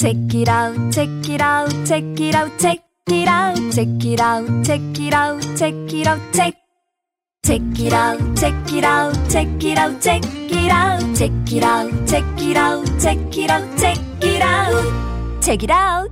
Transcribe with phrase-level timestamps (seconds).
[0.00, 4.64] Check it out, check it out, check it out, check it out, check it out,
[4.64, 6.54] check it out, check it out, check.
[7.42, 12.06] Check it out, check it out, check it out, check it out, check it out,
[12.06, 16.10] check it out, check it out, check it out, check it out.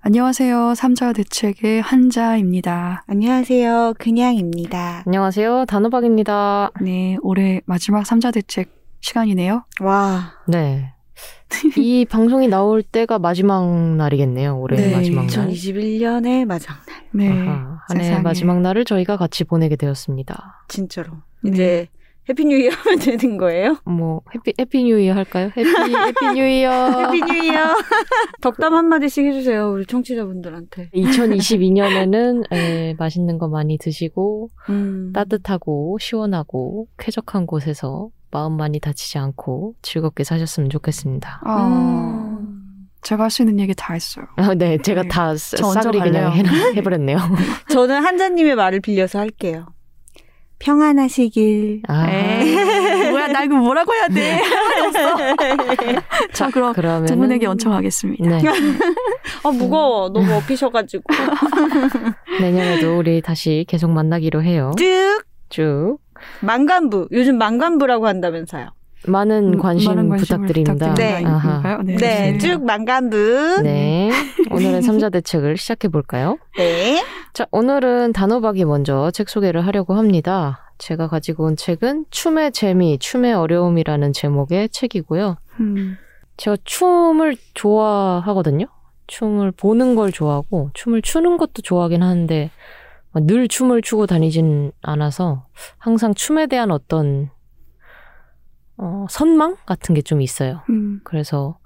[0.00, 0.74] 안녕하세요.
[0.76, 3.04] 삼자 대책의 한자입니다.
[3.06, 3.92] 안녕하세요.
[3.98, 5.02] 그냥입니다.
[5.04, 5.66] 안녕하세요.
[5.66, 6.70] 단호박입니다.
[6.80, 8.72] 네, 올해 마지막 삼자 대책
[9.02, 9.64] 시간이네요.
[9.82, 10.32] 와.
[10.46, 10.94] 네.
[11.76, 13.66] 이 방송이 나올 때가 마지막
[13.96, 14.58] 날이겠네요.
[14.58, 15.48] 올해 네, 마지막 날.
[15.48, 17.04] 2021년의 마지막 날.
[17.12, 17.28] 네.
[17.88, 18.20] 한해.
[18.20, 20.64] 마지막 날을 저희가 같이 보내게 되었습니다.
[20.68, 21.12] 진짜로.
[21.42, 21.50] 네.
[21.50, 21.88] 이제
[22.28, 23.76] Happy New Year 하면 되는 거예요?
[23.84, 25.50] 뭐 Happy Happy New Year 할까요?
[25.56, 27.06] Happy Happy New Year.
[27.06, 27.74] Happy New Year.
[28.42, 29.70] 덕담 한 마디씩 해 주세요.
[29.70, 30.90] 우리 청취자분들한테.
[30.94, 35.12] 2022년에는 맛있는 거 많이 드시고 음.
[35.14, 41.40] 따뜻하고 시원하고 쾌적한 곳에서 마음 많이 다치지 않고 즐겁게 사셨으면 좋겠습니다.
[41.44, 42.58] 아, 음.
[43.02, 44.26] 제가 할 수 있는 얘기 다 했어요.
[44.36, 45.08] 아, 네, 제가 네.
[45.08, 46.32] 다 싸그리 그냥.
[46.32, 46.42] 해,
[46.76, 47.16] 해버렸네요.
[47.70, 49.66] 저는 한자님의 말을 빌려서 할게요.
[50.58, 51.82] 평안하시길.
[51.88, 53.10] 아, 에이.
[53.10, 54.40] 뭐야, 나 이거 뭐라고 해야 돼?
[56.32, 58.38] 자, 그럼 그러면 두 분에게 원청하겠습니다.
[58.38, 58.42] 네,
[59.44, 60.08] 아, 무거워.
[60.10, 61.04] 너무 업히셔가지고.
[62.40, 64.72] 내년에도 우리 다시 계속 만나기로 해요.
[64.76, 65.22] 쭉.
[65.48, 65.98] 쭉
[66.40, 67.08] 만간부.
[67.12, 68.70] 요즘 만간부라고 한다면서요.
[69.06, 70.94] 많은 음, 관심 많은 관심을 부탁드립니다.
[70.94, 71.22] 네.
[71.84, 71.96] 네.
[71.96, 72.38] 네, 네.
[72.38, 73.60] 쭉 만간부.
[73.62, 74.10] 네.
[74.50, 76.38] 오늘은 삼자 대책을 시작해 볼까요?
[76.56, 77.02] 네.
[77.32, 80.72] 자, 오늘은 단호박이 먼저 책 소개를 하려고 합니다.
[80.78, 85.36] 제가 가지고 온 책은 춤의 재미, 춤의 어려움이라는 제목의 책이고요.
[85.60, 85.96] 음,
[86.36, 88.66] 제가 춤을 좋아하거든요.
[89.08, 92.50] 춤을 보는 걸 좋아하고 춤을 추는 것도 좋아하긴 하는데
[93.14, 95.46] 늘 춤을 추고 다니진 않아서
[95.78, 97.30] 항상 춤에 대한 어떤
[98.78, 100.62] 어, 선망 같은 게 좀 있어요.
[100.70, 101.58] 음, 그래서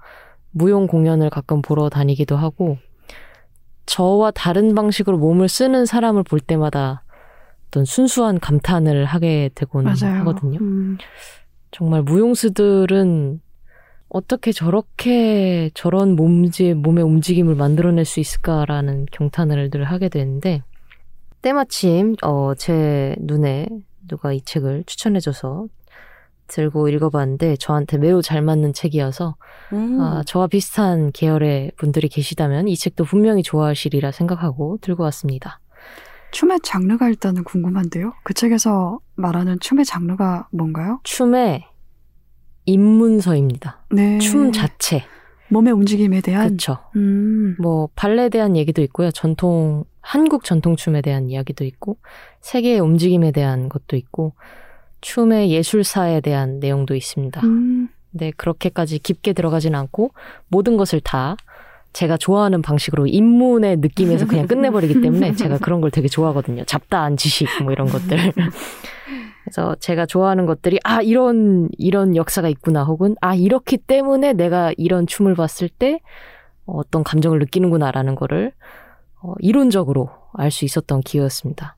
[0.51, 2.77] 무용 공연을 가끔 보러 다니기도 하고
[3.85, 7.03] 저와 다른 방식으로 몸을 쓰는 사람을 볼 때마다
[7.67, 10.19] 어떤 순수한 감탄을 하게 되곤 맞아요.
[10.19, 10.59] 하거든요.
[10.61, 10.97] 음,
[11.71, 13.41] 정말 무용수들은
[14.09, 20.61] 어떻게 저렇게 저런 몸지, 몸의 움직임을 만들어낼 수 있을까라는 경탄을 늘 하게 되는데,
[21.41, 23.65] 때마침, 어, 제 눈에
[24.07, 25.65] 누가 이 책을 추천해줘서
[26.47, 29.35] 들고 읽어봤는데, 저한테 매우 잘 맞는 책이어서,
[29.73, 29.99] 음.
[30.01, 35.59] 아, 저와 비슷한 계열의 분들이 계시다면 이 책도 분명히 좋아하시리라 생각하고 들고 왔습니다.
[36.31, 38.13] 춤의 장르가 일단은 궁금한데요.
[38.23, 40.99] 그 책에서 말하는 춤의 장르가 뭔가요?
[41.03, 41.65] 춤의
[42.65, 43.85] 입문서입니다.
[43.91, 44.17] 네.
[44.19, 45.03] 춤 자체.
[45.49, 46.49] 몸의 움직임에 대한.
[46.49, 46.79] 그쵸.
[46.95, 49.11] 음, 뭐 발레에 대한 얘기도 있고요.
[49.11, 51.97] 전통 한국 전통 춤에 대한 이야기도 있고
[52.41, 54.33] 세계의 움직임에 대한 것도 있고
[55.03, 57.41] 춤의 예술사에 대한 내용도 있습니다.
[57.45, 60.11] 음, 근데 그렇게까지 깊게 들어가진 않고
[60.47, 61.35] 모든 것을 다
[61.91, 66.63] 제가 좋아하는 방식으로 입문의 느낌에서 그냥 끝내버리기 때문에 제가 그런 걸 되게 좋아하거든요.
[66.65, 68.17] 잡다한 지식 뭐 이런 것들.
[69.43, 75.05] 그래서 제가 좋아하는 것들이 아 이런 이런 역사가 있구나 혹은 아 이렇기 때문에 내가 이런
[75.05, 75.99] 춤을 봤을 때
[76.65, 78.53] 어떤 감정을 느끼는구나라는 거를
[79.21, 81.75] 어, 이론적으로 알 수 있었던 기회였습니다.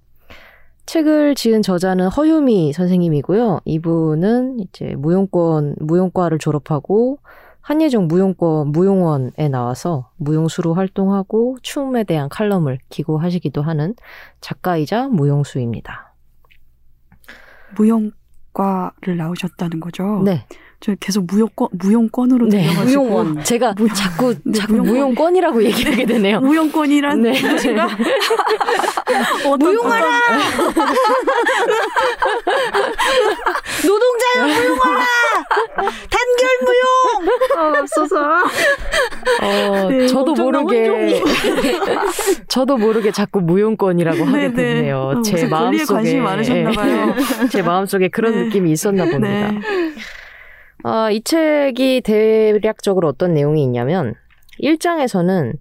[0.85, 3.61] 책을 지은 저자는 허유미 선생님이고요.
[3.65, 7.19] 이분은 이제 무용권 무용과를 졸업하고
[7.61, 13.95] 한예종 무용권 무용원에 나와서 무용수로 활동하고 춤에 대한 칼럼을 기고하시기도 하는
[14.39, 16.13] 작가이자 무용수입니다.
[17.75, 20.21] 무용과를 나오셨다는 거죠.
[20.23, 20.45] 네.
[20.81, 22.63] 저 계속 무용권, 무용권으로 네.
[22.63, 23.03] 들려가지고.
[23.03, 23.43] 무용원.
[23.43, 24.93] 제가 무용- 자꾸 네, 자꾸 무용권.
[24.93, 26.39] 무용권 이라고 얘기하게 되네요.
[26.41, 27.33] 무용권이란 네.
[27.57, 27.87] 제가
[29.57, 30.19] 무용하라!
[33.83, 35.05] 노동자여 무용하라!
[36.09, 37.35] 단결 무용!
[37.51, 38.43] 어떤- 없어서.
[39.41, 41.21] 어, 네, 저도 모르게
[42.47, 44.55] 저도 모르게 자꾸 무용권이라고 하게 네, 네.
[44.55, 44.97] 됐네요.
[45.17, 47.15] 어, 제 마음속에 관심이 많으셨나 봐요.
[47.51, 48.43] 제 마음속에 그런 네.
[48.43, 49.51] 느낌이 있었나 봅니다.
[50.85, 50.91] 네.
[50.91, 54.13] 아, 이 책이 대략적으로 어떤 내용이 있냐면
[54.61, 55.57] 1장에서는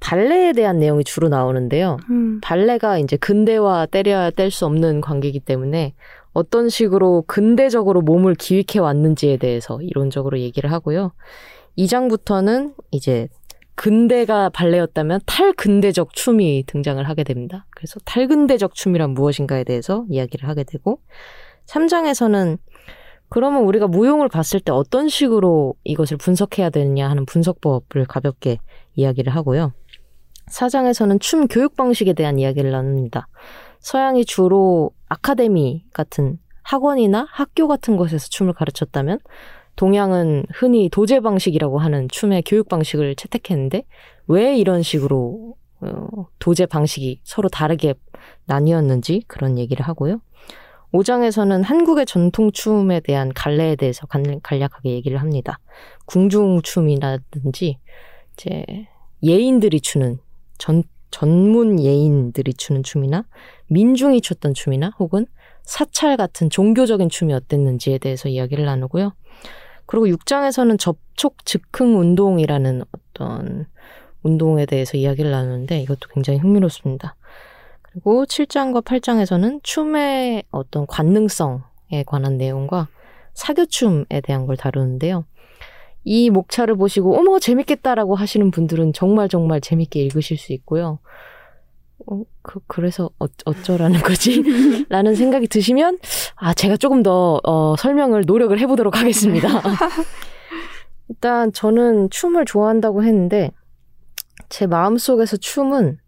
[0.00, 1.98] 발레에 대한 내용이 주로 나오는데요.
[2.10, 5.94] 음, 발레가 이제 근대와 때려야 뗄 수 없는 관계이기 때문에
[6.32, 11.12] 어떤 식으로 근대적으로 몸을 기획해 왔는지에 대해서 이론적으로 얘기를 하고요.
[11.76, 13.28] 2장부터는 이제
[13.74, 17.66] 근대가 발레였다면 탈근대적 춤이 등장을 하게 됩니다.
[17.70, 21.00] 그래서 탈근대적 춤이란 무엇인가에 대해서 이야기를 하게 되고
[21.66, 22.58] 3장에서는
[23.28, 28.58] 그러면 우리가 무용을 봤을 때 어떤 식으로 이것을 분석해야 되느냐 하는 분석법을 가볍게
[28.94, 29.72] 이야기를 하고요.
[30.50, 33.28] 4장에서는 춤 교육 방식에 대한 이야기를 나눕니다.
[33.80, 39.18] 서양이 주로 아카데미 같은 학원이나 학교 같은 곳에서 춤을 가르쳤다면
[39.76, 43.84] 동양은 흔히 도제 방식이라고 하는 춤의 교육 방식을 채택했는데
[44.26, 46.08] 왜 이런 식으로 어,
[46.40, 47.94] 도제 방식이 서로 다르게
[48.46, 50.20] 나뉘었는지 그런 얘기를 하고요.
[50.92, 55.58] 5장에서는 한국의 전통 춤에 대한 갈래에 대해서 간- 간략하게 얘기를 합니다.
[56.06, 57.78] 궁중춤이라든지
[58.34, 58.64] 이제
[59.22, 60.18] 예인들이 추는
[60.58, 63.24] 전 전문 예인들이 추는 춤이나
[63.68, 65.26] 민중이 췄던 춤이나 혹은
[65.62, 69.12] 사찰 같은 종교적인 춤이 어땠는지에 대해서 이야기를 나누고요.
[69.86, 73.66] 그리고 6장에서는 접촉 즉흥 운동이라는 어떤
[74.22, 77.16] 운동에 대해서 이야기를 나누는데 이것도 굉장히 흥미롭습니다.
[77.98, 82.86] 그리고 7장과 8장에서는 춤의 어떤 관능성에 관한 내용과
[83.34, 85.24] 사교춤에 대한 걸 다루는데요.
[86.04, 91.00] 이 목차를 보시고 어머 재밌겠다라고 하시는 분들은 정말 정말 재밌게 읽으실 수 있고요.
[92.06, 94.42] 어, 그, 그래서 어, 어쩌라는 거지?
[94.88, 95.98] 라는 생각이 드시면
[96.36, 99.48] 아 제가 조금 더 어, 설명을 노력을 해보도록 하겠습니다.
[101.08, 103.50] 일단 저는 춤을 좋아한다고 했는데
[104.48, 105.98] 제 마음속에서 춤은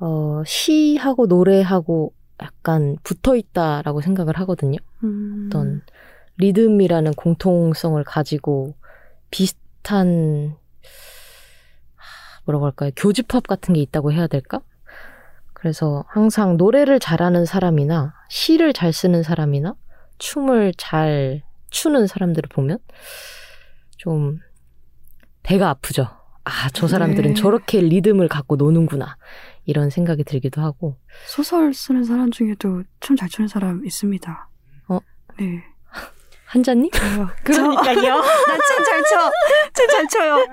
[0.00, 4.78] 어, 시하고 노래하고 약간 붙어 있다라고 생각을 하거든요.
[5.02, 5.46] 음.
[5.46, 5.82] 어떤
[6.36, 8.74] 리듬이라는 공통성을 가지고
[9.30, 10.56] 비슷한
[11.96, 12.90] 하, 뭐라고 할까요?
[12.96, 14.60] 교집합 같은 게 있다고 해야 될까?
[15.52, 19.74] 그래서 항상 노래를 잘하는 사람이나 시를 잘 쓰는 사람이나
[20.18, 22.78] 춤을 잘 추는 사람들을 보면
[23.96, 24.38] 좀
[25.42, 26.06] 배가 아프죠.
[26.44, 27.40] 아, 저 사람들은 네.
[27.40, 29.16] 저렇게 리듬을 갖고 노는구나.
[29.68, 30.96] 이런 생각이 들기도 하고.
[31.26, 34.48] 소설 쓰는 사람 중에도 춤잘 추는 사람 있습니다.
[34.88, 34.98] 어?
[35.38, 35.62] 네.
[36.46, 36.88] 한자님?
[37.44, 38.16] 그러니까요.
[38.48, 39.30] 나 춤 잘 춰.
[39.74, 40.46] 춤 잘 춰요.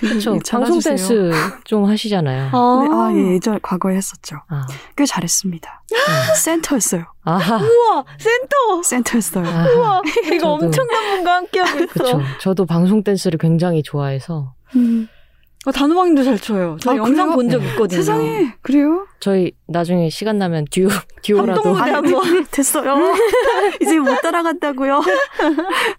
[0.00, 0.38] 그렇죠.
[0.50, 1.30] 방송 댄스
[1.64, 2.50] 좀 하시잖아요.
[2.52, 4.36] 아, 네, 아, 예, 예전 과거에 했었죠.
[4.48, 5.84] 아, 꽤 잘했습니다.
[6.36, 7.06] 센터였어요.
[7.22, 7.56] 아하.
[7.56, 8.82] 우와, 센터!
[8.84, 9.46] 센터였어요.
[9.46, 9.70] 아하.
[9.72, 10.52] 우와, 우리가 저도.
[10.66, 11.92] 엄청난 분과 함께하고 있어.
[11.94, 12.20] 그렇죠.
[12.42, 15.08] 저도 방송 댄스를 굉장히 좋아해서 음,
[15.66, 16.76] 어, 단호박님도 잘 춰요.
[16.80, 17.34] 저 아, 영상?
[17.34, 17.68] 본 적 네.
[17.70, 17.98] 있거든요.
[17.98, 19.06] 세상에 그래요?
[19.20, 20.88] 저희 나중에 시간 나면 듀오
[21.22, 22.44] 듀오라도 한번.
[22.50, 22.94] 됐어요.
[23.82, 25.02] 이제 못 따라간다고요.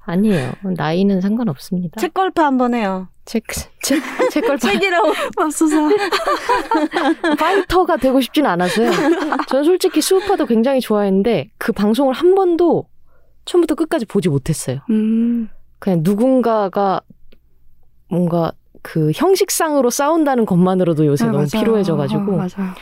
[0.06, 0.54] 아니에요.
[0.76, 2.00] 나이는 상관없습니다.
[2.00, 3.10] 책걸파 한번 해요.
[3.26, 4.02] 책책
[4.32, 5.08] 책걸 책이라고.
[5.38, 5.78] 맙소사.
[7.38, 8.90] 파이터가 되고 싶진 않아서요.
[9.50, 12.86] 저는 솔직히 수우파도 굉장히 좋아했는데 그 방송을 한 번도
[13.46, 14.80] 처음부터 끝까지 보지 못했어요.
[14.90, 17.02] 음, 그냥 누군가가
[18.10, 18.52] 뭔가
[18.82, 21.64] 그 형식상으로 싸운다는 것만으로도 요새 네, 너무 맞아요.
[21.64, 22.74] 피로해져가지고 어, 맞아요.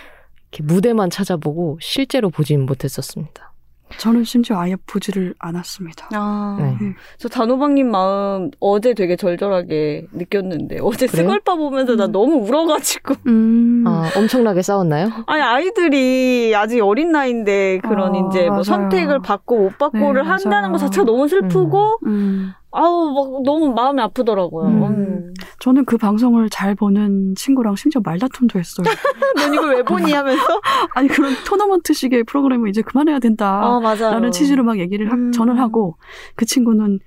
[0.52, 3.54] 이렇게 무대만 찾아보고 실제로 보진 못했었습니다.
[4.00, 6.10] 저는 심지어 아예 보지를 않았습니다.
[6.14, 6.94] 아, 네.
[7.18, 11.24] 저 단호박님 마음 어제 되게 절절하게 느꼈는데 어제 그래요?
[11.24, 12.12] 스걸파 보면서 나 음.
[12.12, 15.10] 너무 울어가지고 음, 아 엄청나게 싸웠나요?
[15.26, 18.64] 아니 아이들이 아직 어린 나이인데 그런 어, 이제 뭐 맞아요.
[18.64, 20.72] 선택을 받고 못 받고를 네, 한다는 맞아요.
[20.74, 22.52] 것 자체가 너무 슬프고 음.
[22.79, 24.68] 아우 막 너무 마음이 아프더라고요.
[24.68, 24.83] 음.
[24.83, 25.33] 음.
[25.59, 28.85] 저는 그 방송을 잘 보는 친구랑 심지어 말다툼도 했어요.
[29.35, 30.44] 넌 이걸 왜 보니 하면서
[30.94, 33.62] 아니 그런 토너먼트식의 프로그램을 이제 그만해야 된다.
[33.63, 34.12] 아 맞아요.
[34.12, 35.31] 라는 취지로 막 얘기를 하- 음.
[35.31, 35.97] 저는 하고
[36.35, 37.00] 그 친구는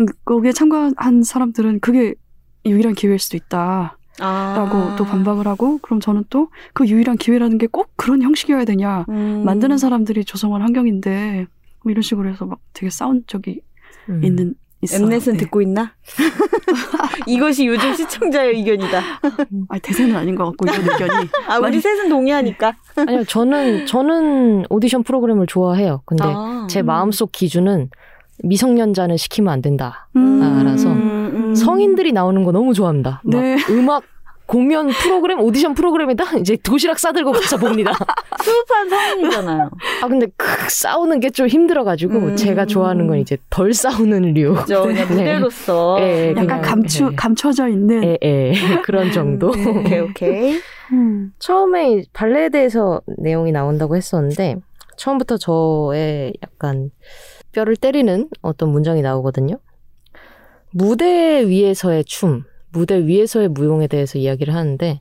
[0.00, 2.14] 음, 거기에 참가한 사람들은 그게
[2.66, 3.96] 유일한 기회일 수도 있다.
[4.20, 4.54] 아.
[4.56, 9.04] 라고 또 반박을 하고 그럼 저는 또 그 유일한 기회라는 게 꼭 그런 형식이어야 되냐.
[9.08, 9.42] 음.
[9.44, 11.46] 만드는 사람들이 조성한 환경인데
[11.84, 13.60] 뭐 이런 식으로 해서 막 되게 싸운 적이
[14.08, 14.24] 음.
[14.24, 15.02] 있는 있어요.
[15.04, 15.38] 엠넷은 네.
[15.40, 15.92] 듣고 있나?
[17.26, 19.02] 이것이 요즘 시청자의 의견이다.
[19.68, 22.74] 아니 대세는 아닌 것 같고 이런 의견이 아 우리 셋은 동의하니까.
[22.96, 26.02] 아니요 저는 저는 오디션 프로그램을 좋아해요.
[26.04, 26.66] 근데 아.
[26.70, 27.90] 제 마음속 기준은
[28.44, 30.08] 미성년자는 시키면 안 된다.
[30.16, 30.40] 음.
[30.42, 30.88] 알아서.
[30.90, 31.54] 음.
[31.54, 33.20] 성인들이 나오는 거 너무 좋아합니다.
[33.24, 33.56] 막 네.
[33.70, 34.04] 음악
[34.48, 37.92] 공연 프로그램 오디션 프로그램에다 이제 도시락 싸들고 가서 봅니다.
[38.42, 39.70] 수업한 성인이잖아요.
[40.02, 42.36] 아 근데 그 싸우는 게 좀 힘들어가지고 음.
[42.36, 44.54] 제가 좋아하는 건 이제 덜 싸우는 류.
[44.54, 44.82] 그죠?
[44.84, 45.14] 그냥 네.
[45.14, 45.96] 무대로서.
[46.00, 47.14] 예, 약간 그냥, 감추 예.
[47.14, 48.52] 감춰져 있는 에, 에,
[48.82, 49.50] 그런 정도.
[49.52, 49.68] 네.
[49.68, 50.60] 오케이 오케이.
[50.92, 51.32] 음.
[51.38, 54.56] 처음에 발레에 대해서 내용이 나온다고 했었는데
[54.96, 56.90] 처음부터 저의 약간
[57.52, 59.58] 뼈를 때리는 어떤 문장이 나오거든요.
[60.70, 65.00] 무대 위에서의 춤, 무대 위에서의 무용에 대해서 이야기를 하는데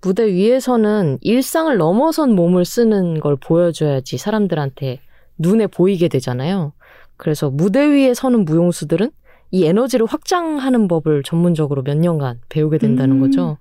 [0.00, 5.00] 무대 위에서는 일상을 넘어선 몸을 쓰는 걸 보여줘야지 사람들한테
[5.38, 6.72] 눈에 보이게 되잖아요.
[7.16, 9.10] 그래서 무대 위에 서는 무용수들은
[9.50, 13.20] 이 에너지를 확장하는 법을 전문적으로 몇 년간 배우게 된다는 음.
[13.20, 13.58] 거죠.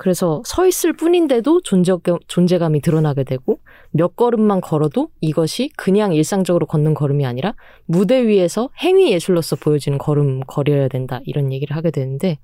[0.00, 6.64] 그래서 서 있을 뿐인데도 존재감, 존재 감이 드러나게 되고 몇 걸음만 걸어도 이것이 그냥 일상적으로
[6.64, 7.54] 걷는 걸음이 아니라
[7.84, 11.20] 무대 위에서 행위 예술로서 보여지는 걸음 거려야 된다.
[11.26, 12.38] 이런 얘기를 하게 되는데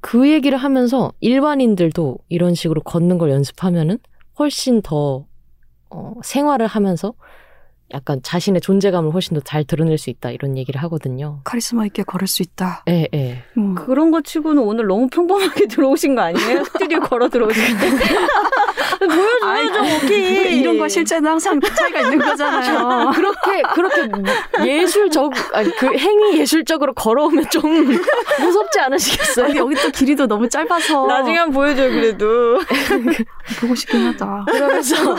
[0.00, 3.98] 그 얘기를 하면서 일반인들도 이런 식으로 걷는 걸 연습하면은
[4.38, 5.26] 훨씬 더
[5.90, 7.14] 어, 생활을 하면서
[7.92, 11.40] 약간 자신의 존재감을 훨씬 더 잘 드러낼 수 있다 이런 얘기를 하거든요.
[11.44, 12.84] 카리스마 있게 걸을 수 있다.
[12.88, 13.42] 예, 예.
[13.54, 13.74] 뭐.
[13.74, 16.64] 그런 거 치고는 오늘 너무 평범하게 들어오신 거 아니에요?
[16.64, 17.90] 스튜디오 걸어 들어오실 때.
[19.00, 20.60] 보여줘야죠, 오케이.
[20.60, 23.10] 이런 거 실제는 항상 차이가 있는 거잖아요.
[23.16, 24.08] 그렇게 그렇게
[24.66, 27.86] 예술적 아니 그 행위 예술적으로 걸어오면 좀
[28.40, 29.46] 무섭지 않으시겠어요?
[29.46, 32.60] 아니, 여기 또 길이도 너무 짧아서 나중에 한번 보여줘요, 그래도.
[33.60, 34.44] 보고 싶긴 하다.
[34.50, 35.16] 그러면서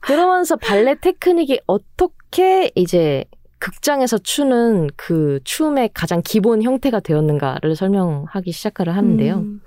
[0.00, 3.24] 그러면서 발레 테크닉이 어 떻게 이제
[3.58, 9.36] 극장에서 추는 그 춤의 가장 기본 형태가 되었는가를 설명하기 시작을 하는데요.
[9.36, 9.62] 음.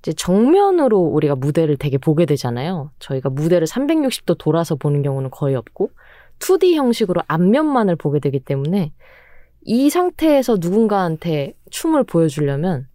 [0.00, 2.92] 이제 정면으로 우리가 무대를 되게 보게 되잖아요.
[3.00, 5.90] 저희가 무대를 360도 돌아서 보는 경우는 거의 없고
[6.38, 8.92] 2D 형식으로 앞면만을 보게 되기 때문에
[9.62, 12.86] 이 상태에서 누군가한테 춤을 보여주려면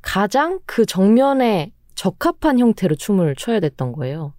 [0.00, 4.34] 가장 그 정면에 적합한 형태로 춤을 춰야 됐던 거예요.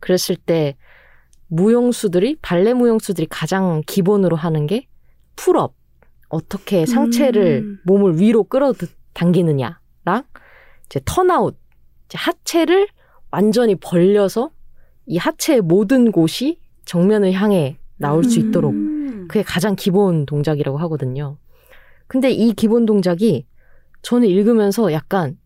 [0.00, 0.76] 그랬을 때
[1.48, 4.86] 무용수들이 발레 무용수들이 가장 기본으로 하는 게
[5.36, 5.74] pull-up
[6.28, 7.78] 어떻게 상체를 음.
[7.84, 10.24] 몸을 위로 끌어당기느냐랑
[10.86, 11.56] 이제 turnout
[12.06, 12.88] 이제 하체를
[13.30, 14.50] 완전히 벌려서
[15.06, 18.48] 이 하체의 모든 곳이 정면을 향해 나올 수 음.
[18.48, 18.74] 있도록
[19.28, 21.38] 그게 가장 기본 동작이라고 하거든요.
[22.06, 23.46] 근데 이 기본 동작이
[24.02, 25.38] 저는 읽으면서 약간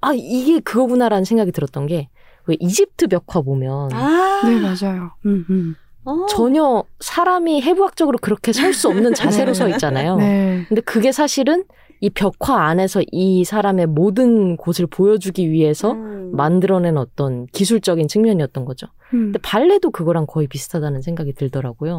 [0.00, 2.08] 아 이게 그거구나라는 생각이 들었던 게
[2.46, 4.42] 왜 이집트 벽화 보면 아.
[4.44, 5.12] 네, 맞아요.
[5.26, 5.74] 음, 음.
[6.04, 6.26] 어.
[6.26, 9.54] 전혀 사람이 해부학적으로 그렇게 설 수 없는 자세로 네.
[9.54, 10.16] 서 있잖아요.
[10.16, 10.64] 네.
[10.68, 11.64] 근데 그게 사실은
[12.00, 16.32] 이 벽화 안에서 이 사람의 모든 곳을 보여주기 위해서 음.
[16.34, 18.88] 만들어낸 어떤 기술적인 측면이었던 거죠.
[19.14, 19.26] 음.
[19.32, 21.96] 근데 발레도 그거랑 거의 비슷하다는 생각이 들더라고요.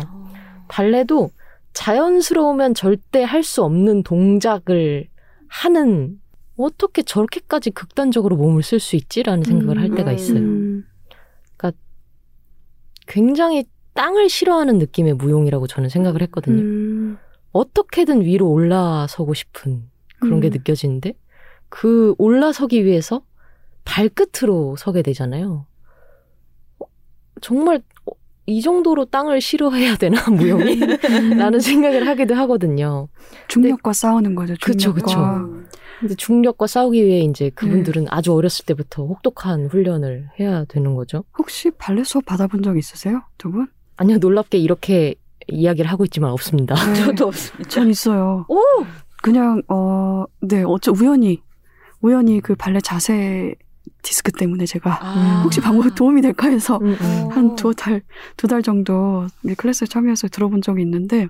[0.68, 1.32] 발레도
[1.74, 5.08] 자연스러우면 절대 할 수 없는 동작을
[5.48, 6.20] 하는
[6.58, 10.16] 어떻게 저렇게까지 극단적으로 몸을 쓸 수 있지라는 생각을 할 때가 음.
[10.16, 10.40] 있어요.
[10.40, 10.86] 음.
[13.08, 16.62] 굉장히 땅을 싫어하는 느낌의 무용이라고 저는 생각을 했거든요.
[16.62, 17.18] 음.
[17.52, 19.84] 어떻게든 위로 올라서고 싶은
[20.20, 20.52] 그런 게 음.
[20.52, 21.14] 느껴지는데
[21.70, 23.24] 그 올라서기 위해서
[23.86, 25.66] 발끝으로 서게 되잖아요.
[26.80, 26.86] 어,
[27.42, 28.12] 정말 어,
[28.48, 30.78] 이 정도로 땅을 싫어해야 되나 무용이?
[31.38, 33.08] 라는 생각을 하기도 하거든요.
[33.48, 34.56] 중력과 싸우는 거죠.
[34.62, 35.44] 그쵸, 중력과.
[35.44, 35.65] 그쵸.
[36.00, 41.24] 근데 중력과 싸우기 위해 이제 그분들은 아주 어렸을 때부터 혹독한 훈련을 해야 되는 거죠.
[41.38, 43.22] 혹시 발레 수업 받아본 적 있으세요?
[43.38, 43.68] 두 분?
[43.98, 45.16] 아니요, 놀랍게 이렇게
[45.48, 46.76] 이야기를 하고 있지만 없습니다.
[46.76, 46.94] 네.
[47.06, 47.70] 저도 없습니다.
[47.70, 48.46] 전 있어요.
[48.50, 48.58] 오!
[49.22, 51.42] 그냥 어, 네, 어쩌 우연히
[52.02, 53.56] 우연히 그 발레 자세
[54.02, 55.42] 디스크 때문에 제가 아.
[55.44, 57.30] 혹시 방법이 도움이 될까 해서 음, 음.
[57.32, 58.02] 한두 달,
[58.38, 61.28] 두 달 정도 이 클래스에 참여해서 들어본 적이 있는데,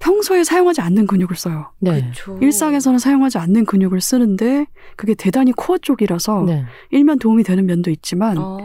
[0.00, 1.72] 평소에 사용하지 않는 근육을 써요.
[1.78, 2.08] 네.
[2.08, 2.38] 그쵸.
[2.40, 4.66] 일상에서는 사용하지 않는 근육을 쓰는데,
[4.96, 6.64] 그게 대단히 코어 쪽이라서, 네.
[6.90, 8.58] 일면 도움이 되는 면도 있지만, 어.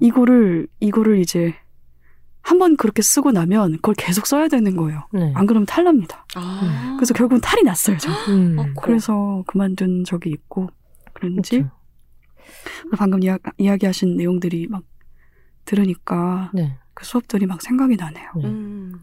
[0.00, 1.54] 이거를, 이거를 이제,
[2.40, 5.08] 한번 그렇게 쓰고 나면, 그걸 계속 써야 되는 거예요.
[5.12, 5.32] 네.
[5.34, 6.24] 안 그러면 탈납니다.
[6.36, 6.94] 아.
[6.96, 8.10] 그래서 결국은 탈이 났어요, 저.
[8.32, 8.56] 음.
[8.56, 10.68] 어, 그래서 그만둔 적이 있고,
[11.12, 11.70] 그런지, 그쵸.
[12.96, 14.84] 방금 이야, 이야기하신 내용들이 막
[15.64, 16.78] 들으니까, 네.
[16.94, 18.30] 그 수업들이 막 생각이 나네요.
[18.36, 18.44] 네.
[18.46, 19.00] 음.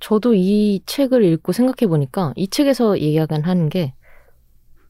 [0.00, 3.94] 저도 이 책을 읽고 생각해 보니까 이 책에서 이야기하는 게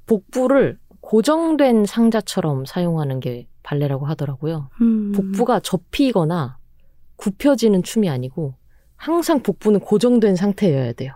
[0.06, 4.70] 복부를 고정된 상자처럼 사용하는 게 발레라고 하더라고요.
[4.80, 5.12] 음.
[5.12, 6.58] 복부가 접히거나
[7.16, 8.54] 굽혀지는 춤이 아니고
[8.96, 11.12] 항상 복부는 고정된 상태여야 돼요.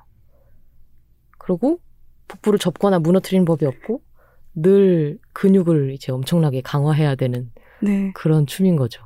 [1.39, 1.81] 그리고
[2.29, 4.03] 복부를 접거나 무너뜨리는 법이 없고
[4.55, 7.51] 늘 근육을 이제 엄청나게 강화해야 되는
[7.83, 8.13] 네.
[8.15, 9.03] 그런 춤인 거죠.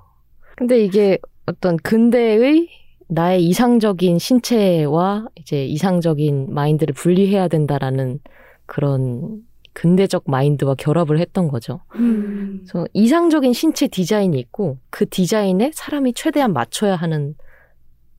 [0.56, 2.68] 근데 이게 어떤 근대의
[3.08, 8.20] 나의 이상적인 신체와 이제 이상적인 마인드를 분리해야 된다라는
[8.66, 9.42] 그런
[9.72, 11.80] 근대적 마인드와 결합을 했던 거죠.
[11.96, 12.64] 음.
[12.64, 17.34] 그래서 이상적인 신체 디자인이 있고 그 디자인에 사람이 최대한 맞춰야 하는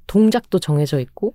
[0.08, 1.34] 동작도 정해져 있고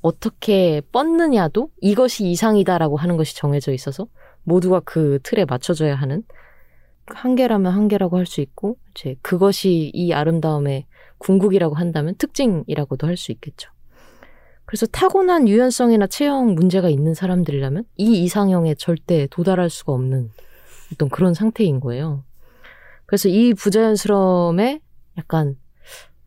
[0.00, 4.06] 어떻게 뻗느냐도 이것이 이상이다라고 하는 것이 정해져 있어서
[4.44, 6.22] 모두가 그 틀에 맞춰져야 하는
[7.06, 10.86] 한계라면 한계라고 할 수 있고 이제 그것이 이 아름다움의
[11.22, 13.70] 궁극이라고 한다면 특징이라고도 할 수 있겠죠.
[14.64, 20.30] 그래서 타고난 유연성이나 체형 문제가 있는 사람들이라면 이 이상형에 절대 도달할 수가 없는
[20.92, 22.24] 어떤 그런 상태인 거예요.
[23.06, 24.80] 그래서 이 부자연스러움에
[25.18, 25.56] 약간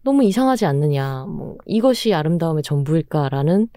[0.04, 3.68] 너무 이상하지 않느냐, 뭐 이것이 아름다움의 전부일까라는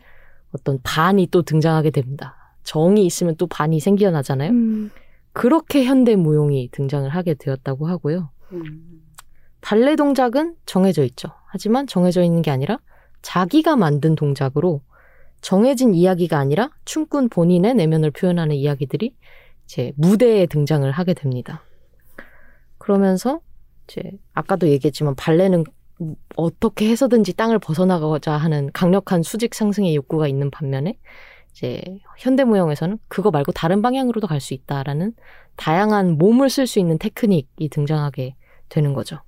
[0.53, 2.37] 어떤 반이 또 등장하게 됩니다.
[2.65, 4.51] 정이 있으면 또 반이 생겨나잖아요.
[4.51, 4.91] 음.
[5.33, 8.31] 그렇게 현대 무용이 등장을 하게 되었다고 하고요.
[8.53, 9.08] 음.
[9.69, 11.29] 발레 동작은 정해져 있죠.
[11.45, 12.79] 하지만 정해져 있는 게 아니라
[13.21, 14.81] 자기가 만든 동작으로
[15.43, 19.15] 정해진 이야기가 아니라 춤꾼 본인의 내면을 표현하는 이야기들이
[19.67, 21.63] 이제 무대에 등장을 하게 됩니다.
[22.79, 23.43] 그러면서
[23.85, 25.65] 이제 아까도 얘기했지만 발레는
[26.37, 30.99] 어떻게 해서든지 땅을 벗어나가고자 하는 강력한 수직 상승의 욕구가 있는 반면에
[31.51, 31.83] 이제
[32.17, 35.13] 현대 무용에서는 그거 말고 다른 방향으로도 갈 수 있다라는
[35.57, 38.35] 다양한 몸을 쓸 수 있는 테크닉이 등장하게
[38.71, 39.19] 되는 거죠.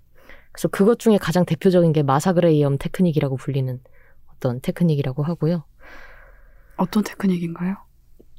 [0.61, 3.81] 그래서 그것 중에 가장 대표적인 게 마사 그레이엄 테크닉이라고 불리는
[4.35, 5.65] 어떤 테크닉이라고 하고요.
[6.77, 7.77] 어떤 테크닉인가요?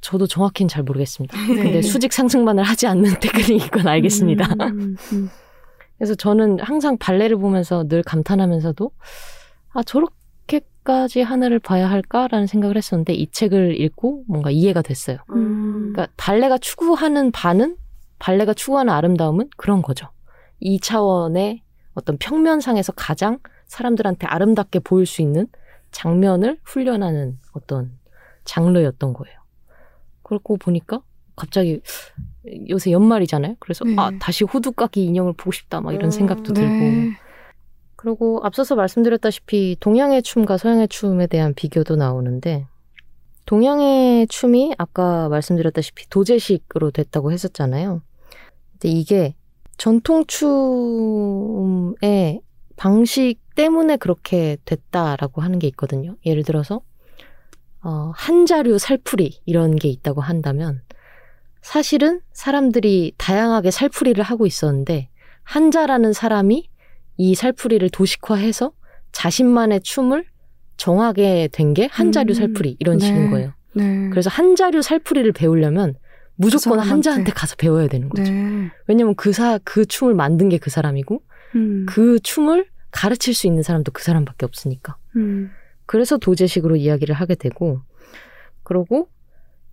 [0.01, 1.35] 저도 정확히는 잘 모르겠습니다.
[1.49, 1.63] 네.
[1.63, 4.53] 근데 수직 상승만을 하지 않는 테크닉인 건 알겠습니다.
[4.53, 5.29] 음, 음.
[5.97, 8.91] 그래서 저는 항상 발레를 보면서 늘 감탄하면서도
[9.69, 15.17] 아 저렇게까지 하늘을 봐야 할까라는 생각을 했었는데 이 책을 읽고 뭔가 이해가 됐어요.
[15.31, 15.91] 음.
[15.91, 17.77] 그러니까 발레가 추구하는 바는
[18.19, 20.09] 발레가 추구하는 아름다움은 그런 거죠.
[20.59, 21.63] 이 차원의
[22.01, 25.47] 어떤 평면상에서 가장 사람들한테 아름답게 보일 수 있는
[25.91, 27.91] 장면을 훈련하는 어떤
[28.43, 29.37] 장르였던 거예요.
[30.23, 31.01] 그렇고 보니까
[31.35, 31.81] 갑자기
[32.69, 33.55] 요새 연말이잖아요.
[33.59, 33.95] 그래서 네.
[33.97, 37.11] 아 다시 호두까기 인형을 보고 싶다 막 이런 음, 생각도 들고 네.
[37.95, 42.65] 그리고 앞서서 말씀드렸다시피 동양의 춤과 서양의 춤에 대한 비교도 나오는데
[43.45, 48.01] 동양의 춤이 아까 말씀드렸다시피 도제식으로 됐다고 했었잖아요.
[48.71, 49.35] 근데 이게
[49.81, 51.95] 전통 춤의
[52.75, 56.17] 방식 때문에 그렇게 됐다라고 하는 게 있거든요.
[56.23, 56.81] 예를 들어서
[57.83, 60.83] 어, 한자류 살풀이 이런 게 있다고 한다면
[61.63, 65.09] 사실은 사람들이 다양하게 살풀이를 하고 있었는데
[65.41, 66.69] 한자라는 사람이
[67.17, 68.73] 이 살풀이를 도식화해서
[69.11, 70.25] 자신만의 춤을
[70.77, 73.05] 정하게 된 게 한자류 음, 살풀이 이런 네.
[73.07, 73.53] 식인 거예요.
[73.73, 74.09] 네.
[74.11, 75.95] 그래서 한자류 살풀이를 배우려면
[76.35, 76.89] 무조건 사람한테.
[76.89, 78.31] 한자한테 가서 배워야 되는 거죠.
[78.31, 78.69] 네.
[78.87, 81.21] 왜냐면 그 사, 그 춤을 만든 게 그 사람이고
[81.55, 81.85] 음.
[81.87, 84.97] 그 춤을 가르칠 수 있는 사람도 그 사람밖에 없으니까.
[85.15, 85.51] 음.
[85.85, 87.81] 그래서 도제식으로 이야기를 하게 되고,
[88.63, 89.09] 그러고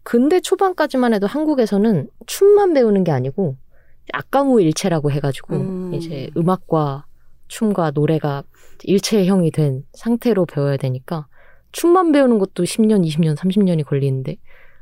[0.03, 3.57] 근대 초반까지만 해도 한국에서는 춤만 배우는 게 아니고
[4.13, 5.95] 악가무 일체라고 해가지고 음.
[5.95, 7.05] 이제 음악과
[7.49, 8.43] 춤과 노래가
[8.85, 11.27] 일체형이 된 상태로 배워야 되니까
[11.73, 14.37] 춤만 배우는 것도 10년, 20년, 30년이 걸리는데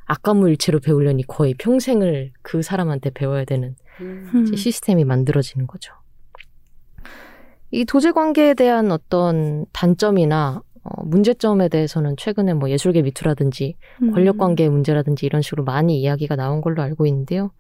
[0.07, 4.47] 악가무 일체로 배우려니 거의 평생을 그 사람한테 배워야 되는 음.
[4.55, 5.93] 시스템이 만들어지는 거죠.
[7.71, 14.13] 이 도제 관계에 대한 어떤 단점이나 어, 문제점에 대해서는 최근에 뭐 예술계 미투라든지 음.
[14.13, 17.51] 권력 관계의 문제라든지 이런 식으로 많이 이야기가 나온 걸로 알고 있는데요.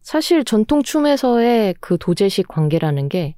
[0.00, 3.36] 사실 전통 춤에서의 그 도제식 관계라는 게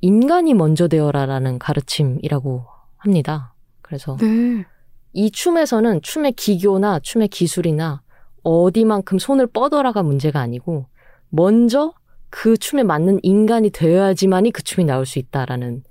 [0.00, 2.66] 인간이 먼저 되어라라는 가르침이라고
[2.98, 3.54] 합니다.
[3.80, 4.64] 그래서 네.
[5.12, 8.02] 이 춤에서는 춤의 기교나 춤의 기술이나
[8.42, 10.86] 어디만큼 손을 뻗어라가 문제가 아니고
[11.28, 11.92] 먼저
[12.30, 15.82] 그 춤에 맞는 인간이 되어야지만이 그 춤이 나올 수 있다라는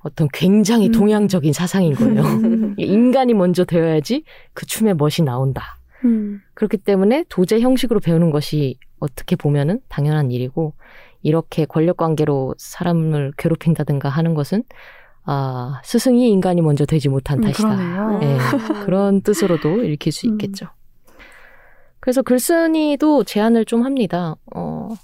[0.00, 0.92] 어떤 굉장히 음.
[0.92, 2.22] 동양적인 사상인 거예요.
[2.44, 2.74] 음.
[2.78, 5.78] 인간이 먼저 되어야지 그 춤의 멋이 나온다.
[6.04, 6.40] 음.
[6.54, 10.74] 그렇기 때문에 도제 형식으로 배우는 것이 어떻게 보면은 당연한 일이고
[11.22, 14.62] 이렇게 권력 관계로 사람을 괴롭힌다든가 하는 것은
[15.26, 18.20] 아 스승이 인간이 먼저 되지 못한 음, 탓이다.
[18.22, 18.38] 예,
[18.84, 20.32] 그런 뜻으로도 읽힐 수 음.
[20.32, 20.66] 있겠죠.
[22.00, 24.36] 그래서 글쓴이도 제안을 좀 합니다.
[24.54, 24.94] 어,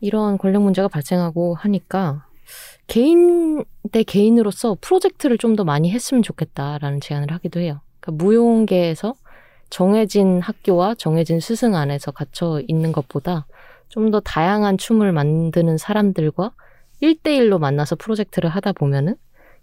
[0.00, 2.26] 이런 권력 문제가 발생하고 하니까
[2.86, 7.80] 개인 대 개인으로서 프로젝트를 좀 더 많이 했으면 좋겠다라는 제안을 하기도 해요.
[8.00, 9.14] 그러니까 무용계에서
[9.70, 13.46] 정해진 학교와 정해진 스승 안에서 갇혀 있는 것보다
[13.88, 16.52] 좀 더 다양한 춤을 만드는 사람들과
[17.02, 19.16] 1대1로 만나서 프로젝트를 하다 보면은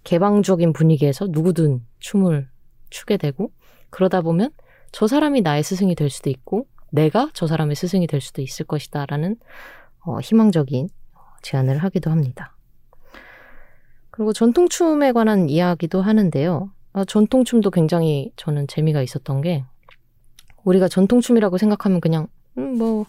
[0.04, 2.50] 개방적인 분위기에서 누구든 춤을
[2.90, 3.52] 추게 되고
[3.90, 4.52] 그러다 보면
[4.92, 9.06] 저 사람이 나의 스승이 될 수도 있고 내가 저 사람의 스승이 될 수도 있을 것이다
[9.08, 9.36] 라는
[10.06, 10.90] 어, 희망적인
[11.42, 12.56] 제안을 하기도 합니다.
[14.12, 16.72] 그리고 전통춤에 관한 이야기도 하는데요.
[16.94, 19.64] 아, 전통춤도 굉장히 저는 재미가 있었던 게
[20.64, 23.06] 우리가 전통춤이라고 생각하면 그냥 음, 뭐,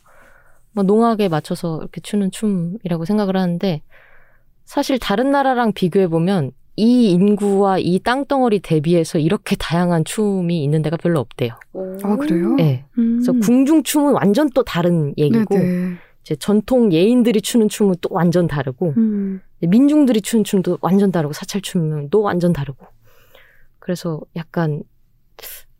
[0.72, 3.82] 뭐 농악에 맞춰서 이렇게 추는 춤이라고 생각을 하는데
[4.64, 10.96] 사실 다른 나라랑 비교해 보면 이 인구와 이 땅덩어리 대비해서 이렇게 다양한 춤이 있는 데가
[10.96, 11.52] 별로 없대요.
[12.02, 12.54] 아, 그래요?
[12.56, 12.84] 네.
[12.98, 13.20] 음.
[13.20, 15.94] 그래서 궁중춤은 완전 또 다른 얘기고 네네.
[16.22, 19.40] 이제 전통 예인들이 추는 춤은 또 완전 다르고 음.
[19.60, 22.86] 민중들이 추는 춤도 완전 다르고 사찰춤도 완전 다르고
[23.78, 24.82] 그래서 약간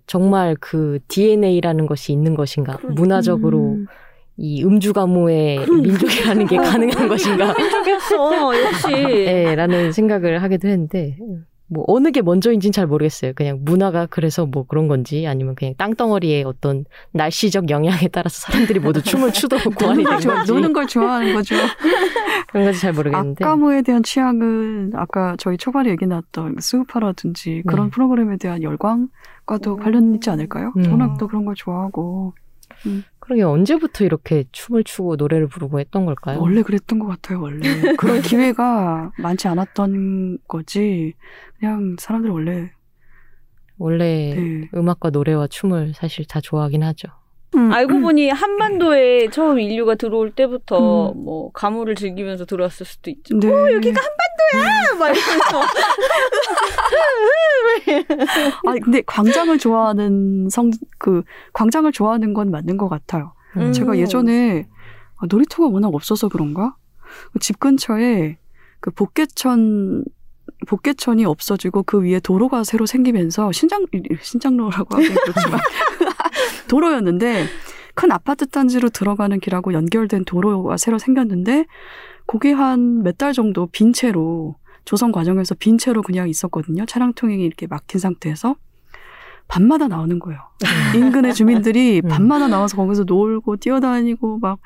[0.07, 3.87] 정말 그 DNA라는 것이 있는 것인가 문화적으로 음.
[4.37, 8.93] 이 음주 가무의 민족이라는 게 가능한 것인가 쪽이었어 역시.
[8.93, 11.17] 예, 라는 생각을 하기도 했는데
[11.67, 13.33] 뭐 어느 게 먼저인지는 잘 모르겠어요.
[13.35, 19.03] 그냥 문화가 그래서 뭐 그런 건지 아니면 그냥 땅덩어리의 어떤 날씨적 영향에 따라서 사람들이 모두
[19.03, 21.57] 춤을 추도록 걸, 된 좋아, 건지 노는 걸 좋아하는 거죠.
[22.49, 27.91] 그런 건지 잘 모르겠는데 아까무에 대한 취향은 아까 저희 초반에 얘기 나왔던 스우파라든지 그런 네.
[27.91, 29.81] 프로그램에 대한 열광과도 음.
[29.81, 30.73] 관련 있지 않을까요?
[30.77, 30.91] 음.
[30.91, 32.35] 워낙 또 그런 걸 좋아하고.
[32.87, 33.05] 음.
[33.25, 36.41] 그러게 언제부터 이렇게 춤을 추고 노래를 부르고 했던 걸까요?
[36.41, 37.95] 원래 그랬던 것 같아요, 원래.
[37.97, 41.15] 그런 기회가 많지 않았던 거지.
[41.59, 42.73] 그냥 사람들 원래.
[43.79, 44.69] 원래 네.
[44.75, 47.09] 음악과 노래와 춤을 사실 다 좋아하긴 하죠.
[47.57, 48.03] 음, 알고 음.
[48.03, 51.25] 보니 한반도에 처음 인류가 들어올 때부터 음.
[51.25, 53.37] 뭐 가물을 즐기면서 들어왔을 수도 있죠.
[53.39, 53.49] 네.
[53.49, 54.99] 어, 여기가 한반도야!
[54.99, 55.63] 막 이러면서.
[58.67, 63.33] 아 근데 광장을 좋아하는 성 그 광장을 좋아하는 건 맞는 것 같아요.
[63.57, 63.73] 음.
[63.73, 64.67] 제가 예전에
[65.17, 66.75] 아, 놀이터가 워낙 없어서 그런가?
[67.33, 68.39] 그집 근처에
[68.81, 70.05] 그 복개천
[70.67, 73.87] 복개천이 없어지고 그 위에 도로가 새로 생기면서 신장
[74.21, 75.61] 신장로라고 하긴 그렇지만
[76.69, 77.47] 도로였는데
[77.95, 81.67] 큰 아파트 단지로 들어가는 길하고 연결된 도로가 새로 생겼는데
[82.27, 86.85] 그게 한 몇 달 정도 빈 채로 조성 과정에서 빈 채로 그냥 있었거든요.
[86.87, 88.57] 차량 통행이 이렇게 막힌 상태에서
[89.49, 90.41] 밤마다 나오는 거예요.
[90.95, 92.09] 인근의 주민들이 음.
[92.09, 94.57] 밤마다 나와서 거기서 놀고 뛰어다니고 막 어,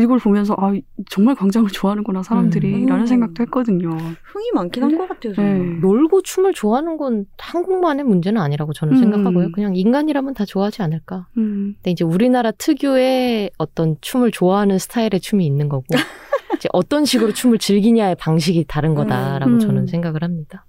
[0.00, 0.72] 이걸 보면서 아
[1.08, 3.06] 정말 광장을 좋아하는구나 사람들이라는 음.
[3.06, 3.88] 생각도 했거든요.
[3.90, 5.34] 흥이 많긴 한 것 같아요, 네.
[5.34, 5.80] 저는.
[5.80, 8.98] 놀고 춤을 좋아하는 건 한국만의 문제는 아니라고 저는 음.
[8.98, 9.52] 생각하고요.
[9.52, 11.26] 그냥 인간이라면 다 좋아하지 않을까.
[11.38, 11.74] 음.
[11.76, 15.86] 근데 이제 우리나라 특유의 어떤 춤을 좋아하는 스타일의 춤이 있는 거고
[16.56, 19.58] 이제 어떤 식으로 춤을 즐기냐의 방식이 다른 거다라고 음.
[19.58, 20.66] 저는 생각을 합니다.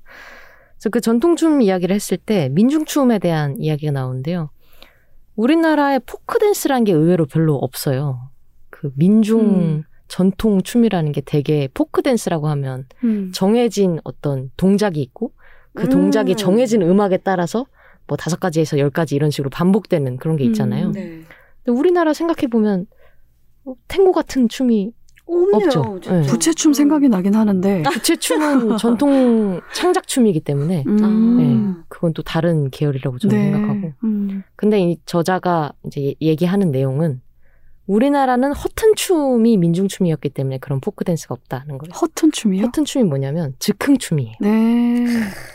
[0.76, 4.50] 그래서 그 전통춤 이야기를 했을 때 민중춤에 대한 이야기가 나오는데요.
[5.36, 8.29] 우리나라에 포크 댄스라는 게 의외로 별로 없어요.
[8.80, 9.84] 그 민중 음.
[10.08, 13.30] 전통 춤이라는 게 되게 포크 댄스라고 하면 음.
[13.34, 15.34] 정해진 어떤 동작이 있고
[15.74, 15.90] 그 음.
[15.90, 17.66] 동작이 정해진 음악에 따라서
[18.08, 20.88] 뭐 다섯 가지에서 열 가지 이런 식으로 반복되는 그런 게 있잖아요.
[20.88, 20.92] 음.
[20.94, 21.22] 네.
[21.64, 22.86] 근데 우리나라 생각해 보면
[23.90, 24.94] 탱고 같은 춤이
[25.26, 26.00] 없네요, 없죠.
[26.10, 26.22] 네.
[26.28, 27.84] 부채춤 생각이 나긴 하는데.
[27.94, 31.38] 부채춤은 전통 창작춤이기 때문에 음.
[31.76, 33.92] 네, 그건 또 다른 계열이라고 저는 생각하고.
[34.06, 34.44] 음.
[34.56, 37.22] 근데 이 저자가 이제 얘- 얘기하는 내용은
[37.90, 41.92] 우리나라는 허튼 춤이 민중춤이었기 때문에 그런 포크 댄스가 없다는 거예요.
[42.00, 42.66] 허튼 춤이요?
[42.66, 44.36] 허튼 춤이 뭐냐면 즉흥 춤이에요.
[44.42, 45.08] 네.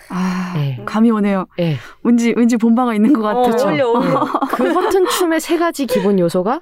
[0.09, 0.83] 아, 네.
[0.85, 1.47] 감이 오네요.
[1.57, 1.77] 네.
[2.03, 3.69] 왠지, 왠지 본바가 있는 것 어, 같아요.
[3.69, 4.25] 어울려, 어울려.
[4.51, 6.61] 그 허튼 춤의 세 가지 기본 요소가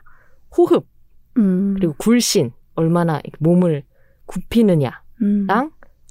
[0.59, 0.87] 호흡,
[1.39, 1.73] 음.
[1.79, 3.83] 그리고 굴신, 얼마나 몸을
[4.27, 5.47] 굽히느냐랑 음.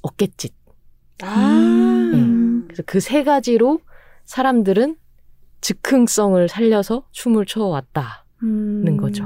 [0.02, 0.52] 어깨짓.
[1.22, 1.36] 아.
[2.14, 2.64] 음.
[2.66, 3.78] 그래서 그 세 가지로
[4.24, 4.96] 사람들은
[5.60, 8.24] 즉흥성을 살려서 춤을 춰왔다.
[8.44, 9.22] 는 거죠.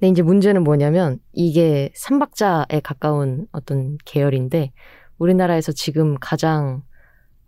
[0.00, 4.72] 근데 이제 문제는 뭐냐면 이게 삼박자에 가까운 어떤 계열인데
[5.18, 6.82] 우리나라에서 지금 가장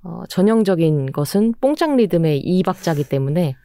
[0.02, 3.56] 어, 전형적인 것은 뽕짝 리듬의 이 박자기 때문에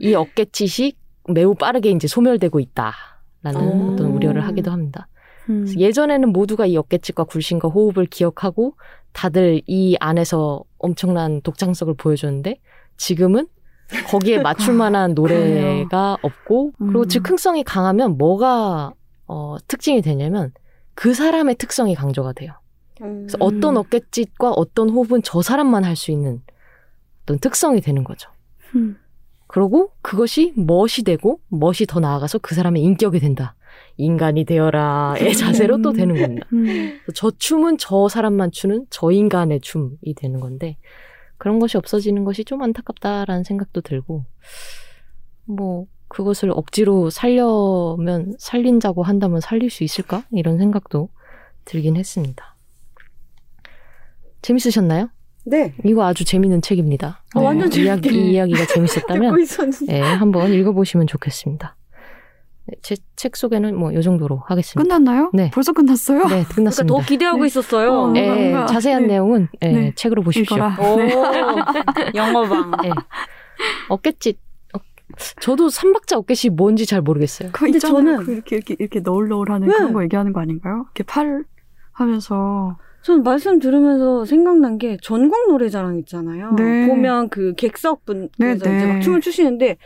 [0.00, 0.92] 이 어깨짓이
[1.28, 3.92] 매우 빠르게 이제 소멸되고 있다라는 오.
[3.92, 5.08] 어떤 우려를 하기도 합니다.
[5.50, 5.66] 음.
[5.76, 8.76] 예전에는 모두가 이 어깨짓과 굴신과 호흡을 기억하고
[9.12, 12.60] 다들 이 안에서 엄청난 독창성을 보여줬는데
[12.96, 13.48] 지금은
[14.08, 17.08] 거기에 맞출 만한 노래가 없고 그리고 음.
[17.08, 18.92] 즉흥성이 강하면 뭐가
[19.26, 20.52] 어, 특징이 되냐면
[20.94, 22.52] 그 사람의 특성이 강조가 돼요.
[22.98, 26.40] 그래서 어떤 어깨짓과 어떤 호흡은 저 사람만 할 수 있는
[27.22, 28.30] 어떤 특성이 되는 거죠.
[28.74, 28.96] 음.
[29.48, 33.54] 그러고 그것이 멋이 되고 멋이 더 나아가서 그 사람의 인격이 된다.
[33.98, 36.46] 인간이 되어라의 자세로 또 되는 겁니다.
[36.52, 36.98] 음.
[37.14, 40.76] 저 춤은 저 사람만 추는 저 인간의 춤이 되는 건데
[41.38, 44.24] 그런 것이 없어지는 것이 좀 안타깝다라는 생각도 들고
[45.44, 51.08] 뭐 그것을 억지로 살려면 살린다고 한다면 살릴 수 있을까 이런 생각도
[51.64, 52.56] 들긴 했습니다.
[54.42, 55.10] 재밌으셨나요?
[55.44, 55.74] 네.
[55.84, 57.22] 이거 아주 재밌는 책입니다.
[57.34, 59.86] 어, 완전 이야기, 재밌게 이 이야기가 재밌었다면 있었는데.
[59.86, 61.76] 네, 한번 읽어보시면 좋겠습니다.
[62.68, 64.82] 네, 제책 소개는 뭐 요 정도로 하겠습니다.
[64.82, 65.30] 끝났나요?
[65.32, 65.50] 네.
[65.54, 66.18] 벌써 끝났어요?
[66.24, 66.94] 네, 그러니까 끝났습니다.
[66.94, 67.46] 더 기대하고 네.
[67.46, 67.92] 있었어요.
[67.92, 69.08] 어, 네, 뭔가, 자세한 네.
[69.08, 69.92] 내용은 네, 네.
[69.94, 70.56] 책으로 보십시오.
[70.56, 71.12] 네.
[72.14, 72.72] 영어방.
[72.82, 72.90] 네.
[73.88, 74.38] 어깨짓.
[74.74, 74.78] 어,
[75.40, 77.50] 저도 삼박자 어깨짓 뭔지 잘 모르겠어요.
[77.52, 78.18] 그 근데 있잖아요.
[78.18, 79.74] 저는- 그 이렇게 이렇게 이렇게 너울너울하는 네.
[79.74, 80.86] 그런 거 얘기하는 거 아닌가요?
[80.88, 81.44] 이렇게 팔
[81.92, 86.52] 하면서 전 말씀 들으면서 생각난 게 전국 노래자랑 있잖아요.
[86.56, 86.88] 네.
[86.88, 88.86] 보면 그 객석분께서 네, 이제 네.
[88.94, 89.76] 막 춤을 추시는데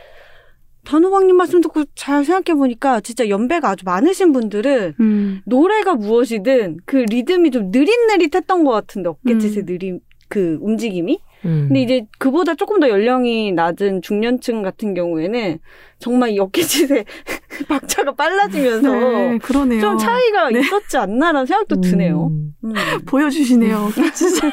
[0.83, 5.41] 단호박님 말씀 듣고 잘 생각해 보니까 진짜 연배가 아주 많으신 분들은 음.
[5.45, 9.65] 노래가 무엇이든 그 리듬이 좀 느릿느릿했던 것 같은데 어깨짓의 음.
[9.65, 11.65] 느림 그 움직임이 음.
[11.67, 15.59] 근데 이제 그보다 조금 더 연령이 낮은 중년층 같은 경우에는
[15.99, 17.05] 정말 이 어깨짓의
[17.67, 19.81] 박자가 빨라지면서 네, 그러네요.
[19.81, 20.59] 좀 차이가 네.
[20.59, 22.27] 있었지 않나라는 생각도 드네요.
[22.27, 22.53] 음.
[22.63, 22.73] 음.
[23.05, 23.89] 보여주시네요.
[24.13, 24.47] 진짜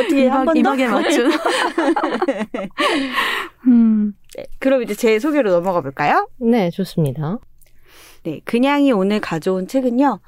[0.00, 0.60] 어떻게 한번 더?
[0.60, 1.30] 이박에 맞춘.
[3.68, 4.14] 음.
[4.36, 6.28] 네, 그럼 이제 제 소개로 넘어가 볼까요?
[6.38, 7.38] 네, 좋습니다.
[8.24, 10.20] 네, 그냥이 오늘 가져온 책은요.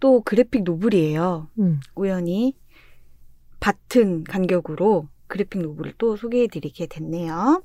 [0.00, 1.48] 또 그래픽 노블이에요.
[1.58, 1.80] 음.
[1.94, 2.56] 우연히
[3.58, 7.62] 같은 간격으로 그래픽 노블을 또 소개해 드리게 됐네요.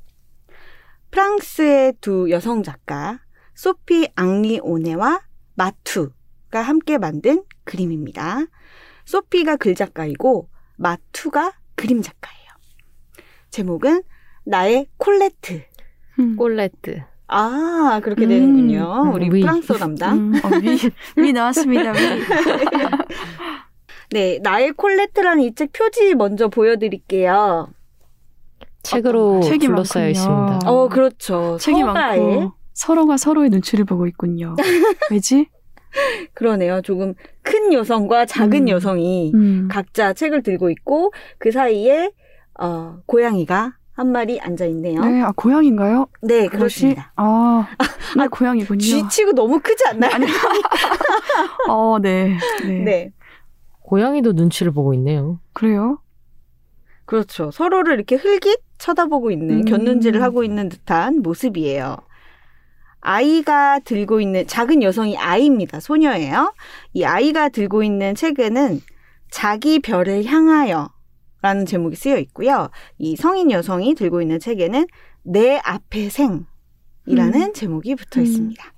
[1.12, 3.20] 프랑스의 두 여성 작가
[3.54, 5.22] 소피 앙리 오네와
[5.54, 8.46] 마투가 함께 만든 그림입니다.
[9.06, 12.50] 소피가 글 작가이고 마투가 그림 작가예요.
[13.52, 14.02] 제목은
[14.46, 15.62] 나의 콜레트.
[16.20, 16.36] 음.
[16.36, 17.02] 꼴레트.
[17.28, 19.04] 아, 그렇게 음, 되는군요.
[19.06, 19.42] 음, 우리 위.
[19.42, 20.18] 프랑스어 담당.
[20.18, 20.78] 음, 어, 위,
[21.24, 21.92] 위 나왔습니다.
[21.92, 21.98] 위.
[24.12, 27.70] 네, 나의 콜레트라는 이 책 표지 먼저 보여드릴게요.
[28.84, 30.12] 책으로 책이 둘러싸여 많군요.
[30.12, 30.60] 있습니다.
[30.72, 31.58] 어, 그렇죠.
[31.60, 32.20] 책이 서가에.
[32.20, 34.56] 많고 서로가 서로의 눈치를 보고 있군요.
[35.10, 35.48] 왜지?
[36.34, 36.82] 그러네요.
[36.82, 38.68] 조금 큰 여성과 작은 음.
[38.70, 39.68] 여성이 음.
[39.72, 42.12] 각자 책을 들고 있고 그 사이에
[42.60, 45.02] 어, 고양이가 한 마리 앉아 있네요.
[45.02, 46.08] 네, 아 고양인가요?
[46.24, 46.58] 네, 그것이?
[46.58, 47.14] 그렇습니다.
[47.16, 47.68] 아,
[48.18, 48.80] 네, 고양이군요.
[48.80, 50.12] 쥐치고 너무 크지 않나요?
[50.14, 50.26] 아니,
[51.70, 53.12] 어, 네, 네, 네.
[53.82, 55.40] 고양이도 눈치를 보고 있네요.
[55.54, 56.00] 그래요?
[57.06, 57.52] 그렇죠.
[57.52, 59.66] 서로를 이렇게 흘깃 쳐다보고 있는 음.
[59.66, 61.98] 곁눈질을 하고 있는 듯한 모습이에요.
[63.02, 65.82] 아이가 들고 있는 작은 여성이 아이입니다.
[65.82, 66.54] 소녀예요.
[66.94, 68.80] 이 아이가 들고 있는 책에는
[69.30, 70.90] 자기 별을 향하여
[71.44, 72.70] 라는 제목이 쓰여 있고요.
[72.98, 74.88] 이 성인 여성이 들고 있는 책에는
[75.24, 77.54] 내 앞에 생이라는 음.
[77.54, 78.26] 제목이 붙어 음.
[78.26, 78.74] 있습니다.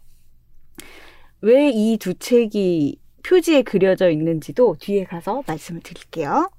[1.42, 6.50] 왜이 두 책이 표지에 그려져 있는지도 뒤에 가서 말씀을 드릴게요.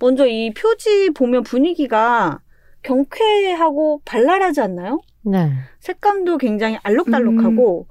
[0.00, 2.40] 먼저 이 표지 보면 분위기가
[2.82, 5.00] 경쾌하고 발랄하지 않나요?
[5.22, 5.52] 네.
[5.78, 7.86] 색감도 굉장히 알록달록하고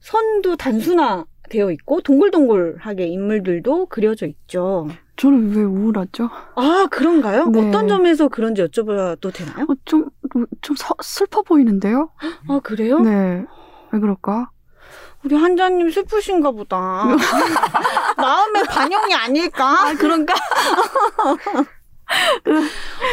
[0.00, 4.86] 선도 단순화되어 있고 동글동글하게 인물들도 그려져 있죠.
[5.16, 6.28] 저는 왜 우울하죠?
[6.56, 7.46] 아 그런가요?
[7.46, 7.68] 네.
[7.68, 9.64] 어떤 점에서 그런지 여쭤봐도 되나요?
[9.68, 10.08] 어, 좀,
[10.60, 12.10] 좀 서- 슬퍼 보이는데요?
[12.48, 12.98] 아 그래요?
[13.00, 13.44] 네.
[13.92, 14.50] 왜 그럴까?
[15.24, 16.76] 우리 한자님 슬프신가 보다.
[18.16, 19.88] 마음의 반영이 아닐까?
[19.88, 20.34] 아, 그런가?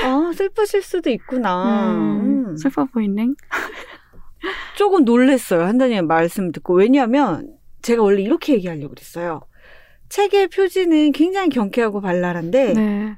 [0.05, 1.91] 아 슬프실 수도 있구나.
[1.93, 2.57] 음, 음.
[2.57, 3.29] 슬퍼 보이네.
[4.75, 5.63] 조금 놀랬어요.
[5.63, 6.75] 한다님의 말씀 듣고.
[6.75, 7.47] 왜냐하면
[7.81, 9.41] 제가 원래 이렇게 얘기하려고 그랬어요.
[10.09, 13.15] 책의 표지는 굉장히 경쾌하고 발랄한데 네.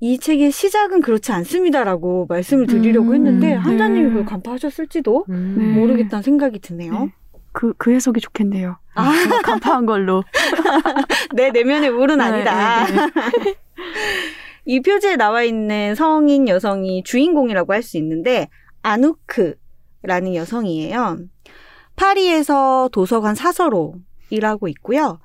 [0.00, 3.54] 이 책의 시작은 그렇지 않습니다라고 말씀을 드리려고 음, 했는데 네.
[3.54, 5.54] 한자님이 그걸 간파하셨을지도 음.
[5.58, 5.64] 네.
[5.80, 6.92] 모르겠다는 생각이 드네요.
[6.92, 7.12] 네.
[7.52, 8.76] 그, 그 해석이 좋겠네요.
[8.94, 9.12] 아.
[9.24, 10.22] 제가 간파한 걸로.
[11.34, 12.86] 내 내면의 울은 아니다.
[14.64, 18.48] 이 표지에 나와 있는 성인 여성이 주인공이라고 할 수 있는데
[18.82, 21.18] 아누크라는 여성이에요.
[21.96, 23.94] 파리에서 도서관 사서로
[24.30, 25.18] 일하고 있고요.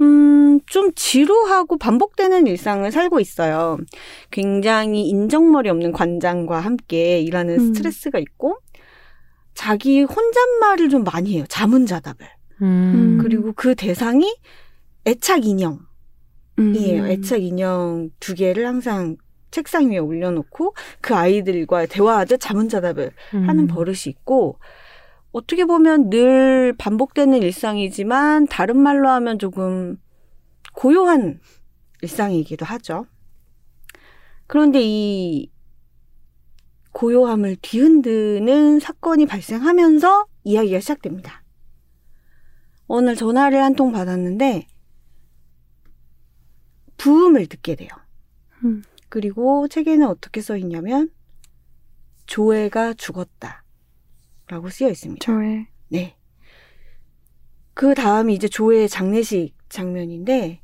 [0.00, 3.78] 음, 좀 지루하고 반복되는 일상을 살고 있어요.
[4.30, 7.74] 굉장히 인정머리 없는 관장과 함께 일하는 음.
[7.74, 8.58] 스트레스가 있고,
[9.54, 11.44] 자기 혼잣말을 좀 많이 해요.
[11.48, 12.26] 자문자답을.
[12.62, 13.18] 음.
[13.20, 14.36] 그리고 그 대상이
[15.06, 15.80] 애착 인형.
[16.58, 16.74] 음.
[16.74, 17.06] 이에요.
[17.06, 19.16] 애착 인형 두 개를 항상
[19.50, 23.48] 책상 위에 올려놓고 그 아이들과 대화하듯 자문자답을 음.
[23.48, 24.58] 하는 버릇이 있고
[25.38, 29.96] 어떻게 보면 늘 반복되는 일상이지만 다른 말로 하면 조금
[30.74, 31.38] 고요한
[32.02, 33.06] 일상이기도 하죠.
[34.48, 35.48] 그런데 이
[36.92, 41.44] 고요함을 뒤흔드는 사건이 발생하면서 이야기가 시작됩니다.
[42.88, 44.66] 날 전화를 한 통 받았는데
[46.96, 47.90] 부음을 듣게 돼요.
[48.64, 48.82] 음.
[49.08, 51.10] 그리고 책에는 어떻게 써 있냐면
[52.26, 53.62] 조회가 죽었다.
[54.48, 55.24] 라고 쓰여 있습니다.
[55.24, 55.66] 저의.
[55.88, 56.16] 네.
[57.74, 60.62] 그 다음이 이제 조회의 장례식 장면인데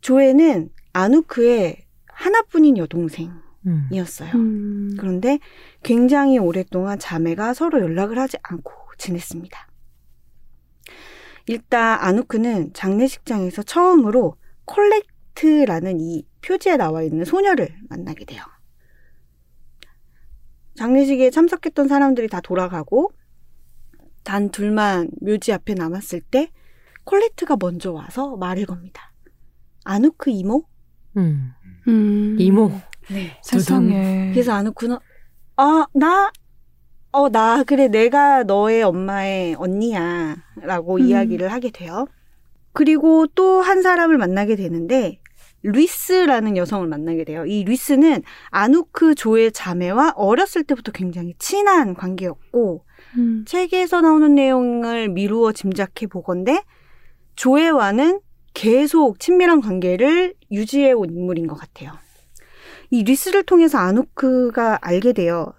[0.00, 4.30] 조회는 아누크의 하나뿐인 여동생이었어요.
[4.34, 4.90] 음.
[4.90, 4.96] 음.
[4.98, 5.38] 그런데
[5.82, 9.68] 굉장히 오랫동안 자매가 서로 연락을 하지 않고 지냈습니다.
[11.48, 18.42] 일단 아누크는 장례식장에서 처음으로 콜렉트라는 이 표지에 나와 있는 소녀를 만나게 돼요.
[20.76, 23.12] 장례식에 참석했던 사람들이 다 돌아가고
[24.24, 26.50] 단 둘만 묘지 앞에 남았을 때
[27.04, 29.12] 콜렉트가 먼저 와서 말을 겁니다.
[29.84, 30.64] 아누크 이모?
[31.16, 31.52] 음.
[31.88, 32.36] 음.
[32.38, 32.72] 이모.
[33.08, 33.38] 네.
[33.42, 34.30] 세상에.
[34.32, 34.98] 그래서 아누쿠는
[35.58, 36.30] 아, 나,
[37.12, 40.36] 어, 나, 그래, 내가 너의 엄마의 언니야.
[40.56, 41.00] 라고 음.
[41.00, 42.06] 이야기를 하게 돼요.
[42.72, 45.18] 그리고 또 한 사람을 만나게 되는데,
[45.66, 47.44] 루이스라는 여성을 만나게 돼요.
[47.44, 52.84] 이 루이스는 아누크 조의 자매와 어렸을 때부터 굉장히 친한 관계였고,
[53.18, 53.44] 음.
[53.46, 56.62] 책에서 나오는 내용을 미루어 짐작해 보건데,
[57.34, 58.20] 조에와는
[58.54, 61.92] 계속 친밀한 관계를 유지해 온 인물인 것 같아요.
[62.90, 65.52] 이 리스를 통해서 아누크가 알게 돼요.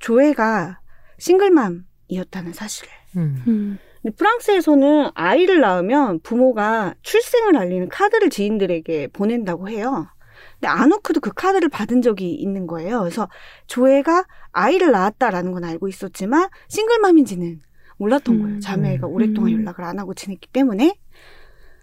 [0.00, 0.80] 조에가
[1.18, 2.90] 싱글맘이었다는 사실을.
[3.16, 3.42] 음.
[3.46, 3.78] 음.
[4.16, 10.06] 프랑스에서는 아이를 낳으면 부모가 출생을 알리는 카드를 지인들에게 보낸다고 해요.
[10.54, 13.00] 근데 아누크도 그 카드를 받은 적이 있는 거예요.
[13.00, 13.28] 그래서
[13.66, 17.60] 조회가 아이를 낳았다라는 건 알고 있었지만 싱글맘인지는
[17.98, 18.42] 몰랐던 음.
[18.42, 18.60] 거예요.
[18.60, 19.60] 자매가 오랫동안 음.
[19.60, 20.98] 연락을 안 하고 지냈기 때문에.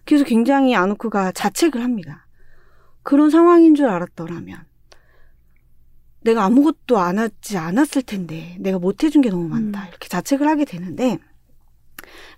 [0.06, 2.28] 그래서 굉장히 아누크가 자책을 합니다.
[3.04, 4.64] 그런 상황인 줄 알았더라면
[6.22, 9.84] 내가 아무것도 안 하지 않았을 텐데 내가 못 해준 게 너무 많다.
[9.84, 9.88] 음.
[9.90, 11.20] 이렇게 자책을 하게 되는데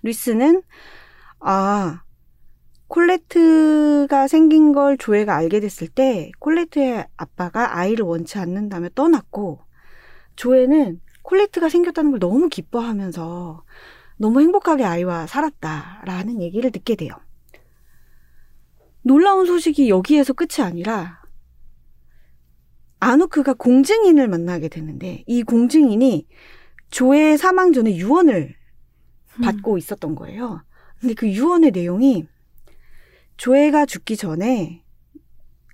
[0.02, 0.62] 루이스는
[1.40, 2.02] 아
[2.88, 9.60] 콜레트가 생긴 걸 조회가 알게 됐을 때 콜레트의 아빠가 아이를 원치 않는다며 떠났고
[10.36, 13.64] 조회는 콜레트가 생겼다는 걸 너무 기뻐하면서
[14.16, 17.12] 너무 행복하게 아이와 살았다라는 얘기를 듣게 돼요.
[19.02, 21.22] 놀라운 소식이 여기에서 끝이 아니라
[23.00, 26.26] 아누크가 공증인을 만나게 되는데 이 공증인이
[26.90, 28.57] 조의 사망 전에 유언을
[29.42, 30.62] 받고 있었던 거예요.
[31.00, 32.26] 근데 그 유언의 내용이
[33.36, 34.82] 조회가 죽기 전에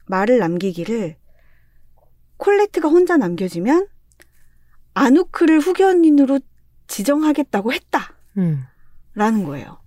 [0.06, 1.16] 말을 남기기를
[2.36, 3.88] 콜레트가 혼자 남겨지면
[4.92, 6.40] 아누크를 후견인으로
[6.86, 8.14] 지정하겠다고 했다.
[8.36, 8.64] 음.
[9.14, 9.78] 라는 거예요.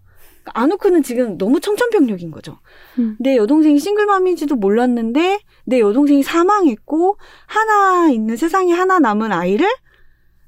[0.41, 2.59] 그러니까 아누크는 지금 너무 청천벽력인 거죠.
[2.99, 3.15] 음.
[3.19, 9.67] 내 여동생이 싱글맘인지도 몰랐는데 내 여동생이 사망했고 하나 있는 세상에 하나 남은 아이를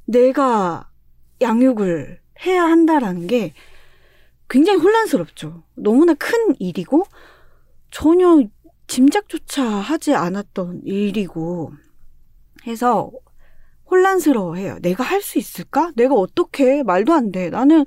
[0.05, 0.89] 내가
[1.41, 3.53] 양육을 해야 한다라는 게
[4.49, 5.63] 굉장히 혼란스럽죠.
[5.75, 7.03] 너무나 큰 일이고
[7.91, 8.43] 전혀
[8.87, 11.73] 짐작조차 하지 않았던 일이고
[12.65, 13.11] 해서
[13.89, 14.79] 혼란스러워해요.
[14.81, 15.91] 내가 할 수 있을까?
[15.95, 17.49] 내가 어떻게 말도 안 돼.
[17.49, 17.85] 나는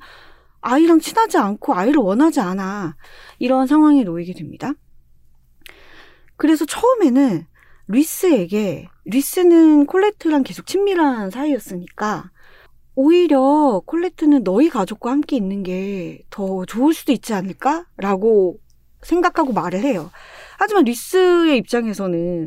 [0.60, 2.96] 아이랑 친하지 않고 아이를 원하지 않아.
[3.38, 4.72] 이런 상황에 놓이게 됩니다.
[6.36, 7.46] 그래서 처음에는
[7.88, 12.31] 리스에게 리스는 콜레트랑 계속 친밀한 사이였으니까
[12.94, 18.58] 오히려 콜레트는 너희 가족과 함께 있는 게 더 좋을 수도 있지 않을까라고
[19.02, 20.10] 생각하고 말을 해요.
[20.58, 22.46] 하지만 리스의 입장에서는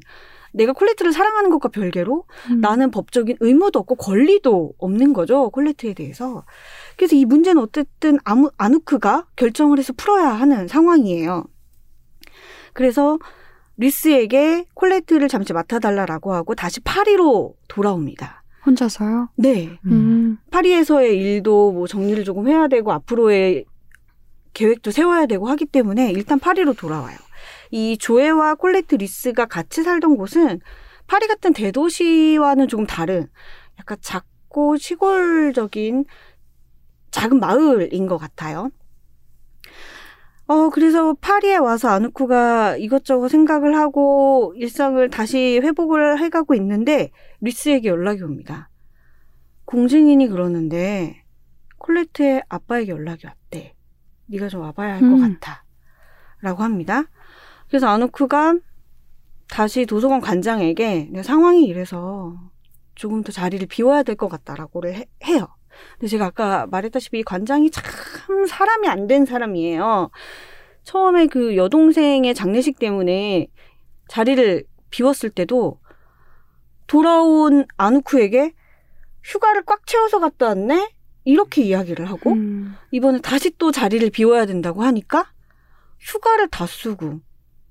[0.54, 2.62] 내가 콜레트를 사랑하는 것과 별개로 음.
[2.62, 5.50] 나는 법적인 의무도 없고 권리도 없는 거죠.
[5.50, 6.46] 콜레트에 대해서.
[6.96, 11.44] 그래서 이 문제는 어쨌든 아무, 아누크가 결정을 해서 풀어야 하는 상황이에요.
[12.74, 13.20] 그래서
[13.78, 18.45] 리스에게 콜레트를 잠시 맡아달라라고 하고 다시 파리로 돌아옵니다.
[18.66, 19.30] 혼자서요?
[19.36, 19.78] 네.
[19.86, 20.38] 음.
[20.52, 23.66] 파리에서의 일도 뭐 정리를 조금 해야 되고 앞으로의
[24.54, 27.18] 계획도 세워야 되고 하기 때문에 일단 파리로 돌아와요.
[27.72, 30.62] 이 조에와 콜레트 리스가 같이 살던 곳은
[31.08, 33.28] 파리 같은 대도시와는 조금 다른
[33.80, 36.06] 약간 작고 시골적인
[37.12, 38.72] 작은 마을인 것 같아요.
[40.48, 47.10] 어, 그래서 파리에 와서 아누쿠가 이것저것 생각을 하고 일상을 다시 회복을 해가고 있는데
[47.42, 48.70] 리스에게 연락이 옵니다.
[49.66, 51.24] 공증인이 그러는데
[51.78, 53.76] 콜레트의 아빠에게 연락이 왔대.
[54.28, 55.22] 네가 좀 와봐야 할것 음.
[55.40, 55.64] 같아.
[56.42, 57.04] 라고 합니다.
[57.68, 58.56] 그래서 아누쿠가
[59.50, 62.36] 다시 도서관 관장에게 내 상황이 이래서
[62.96, 65.48] 조금 더 자리를 비워야 될 것 같다라고를 해, 해요.
[65.94, 67.84] 근데 제가 아까 말했다시피 이 관장이 참
[68.48, 70.10] 사람이 안 된 사람이에요.
[70.84, 73.48] 처음에 그 여동생의 장례식 때문에
[74.08, 75.80] 자리를 비웠을 때도
[76.88, 78.54] 돌아온 아누쿠에게
[79.24, 80.92] 휴가를 꽉 채워서 갔다 왔네?
[81.24, 82.76] 이렇게 이야기를 하고 음.
[82.92, 85.32] 이번에 다시 또 자리를 비워야 된다고 하니까
[86.00, 87.20] 휴가를 다 쓰고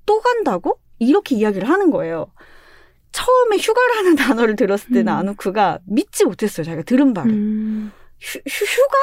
[0.07, 0.81] 또 간다고?
[0.98, 2.33] 이렇게 이야기를 하는 거예요.
[3.12, 5.18] 처음에 휴가라는 단어를 들었을 때는 음.
[5.18, 6.64] 아누쿠가 믿지 못했어요.
[6.64, 7.31] 자기가 들은 바를.
[7.31, 7.92] 음.
[8.20, 8.96] 휴, 휴, 휴가?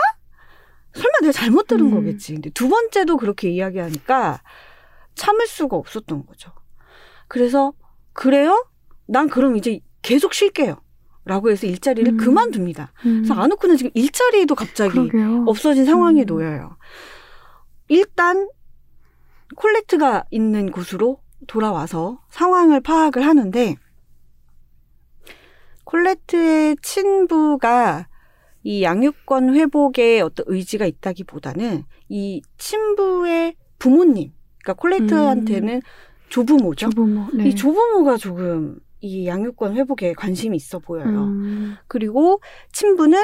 [0.93, 1.91] 설마 내가 잘못 들은 음.
[1.91, 2.33] 거겠지.
[2.33, 4.41] 근데 두 번째도 그렇게 이야기하니까
[5.15, 6.51] 참을 수가 없었던 거죠.
[7.29, 7.71] 그래서
[8.11, 8.67] 그래요?
[9.07, 10.77] 난 그럼 이제 계속 쉴게요.
[11.23, 12.17] 라고 해서 일자리를 음.
[12.17, 12.93] 그만둡니다.
[13.05, 13.23] 음.
[13.23, 15.45] 그래서 아누쿠는 지금 일자리도 갑자기 그러게요.
[15.47, 16.25] 없어진 상황에 음.
[16.25, 16.77] 놓여요.
[17.89, 18.49] 일단
[19.55, 23.75] 콜레트가 있는 곳으로 돌아와서 상황을 파악을 하는데
[25.83, 28.07] 콜레트의 친부가
[28.63, 34.31] 이 양육권 회복에 어떤 의지가 있다기보다는 이 친부의 부모님,
[34.63, 35.81] 그러니까 콜레트한테는
[36.29, 36.89] 조부모죠.
[36.89, 37.27] 조부모.
[37.33, 37.49] 네.
[37.49, 41.23] 이 조부모가 조금 이 양육권 회복에 관심이 있어 보여요.
[41.23, 41.75] 음.
[41.87, 42.39] 그리고
[42.71, 43.19] 친부는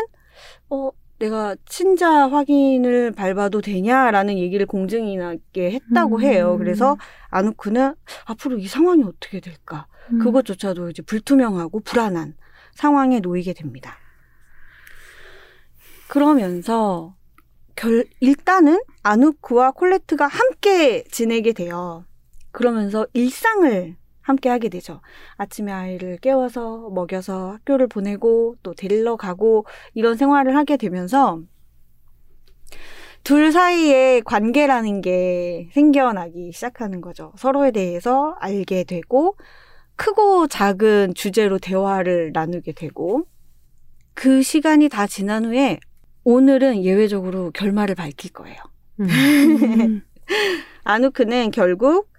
[0.69, 6.21] 어 내가 친자 확인을 밟아도 되냐라는 얘기를 공증인에게 했다고 음.
[6.21, 6.55] 해요.
[6.59, 6.97] 그래서
[7.29, 9.87] 아누쿠는 앞으로 이 상황이 어떻게 될까?
[10.11, 10.19] 음.
[10.19, 12.35] 그것조차도 이제 불투명하고 불안한
[12.73, 13.97] 상황에 놓이게 됩니다.
[16.07, 17.15] 그러면서
[17.75, 22.05] 결 일단은 아누쿠와 콜레트가 함께 지내게 돼요.
[22.51, 23.95] 그러면서 일상을
[24.27, 24.99] 함께 하게 되죠.
[25.37, 31.39] 아침에 아이를 깨워서 먹여서 학교를 보내고 또 데리러 가고 이런 생활을 하게 되면서
[33.23, 37.31] 둘 사이에 관계라는 게 생겨나기 시작하는 거죠.
[37.37, 39.37] 서로에 대해서 알게 되고
[39.95, 43.23] 크고 작은 주제로 대화를 나누게 되고
[44.13, 45.79] 그 시간이 다 지난 후에
[46.25, 48.57] 오늘은 예외적으로 결말을 밝힐 거예요.
[48.99, 49.07] 음.
[49.07, 50.03] 음.
[50.83, 52.09] 아누크는 결국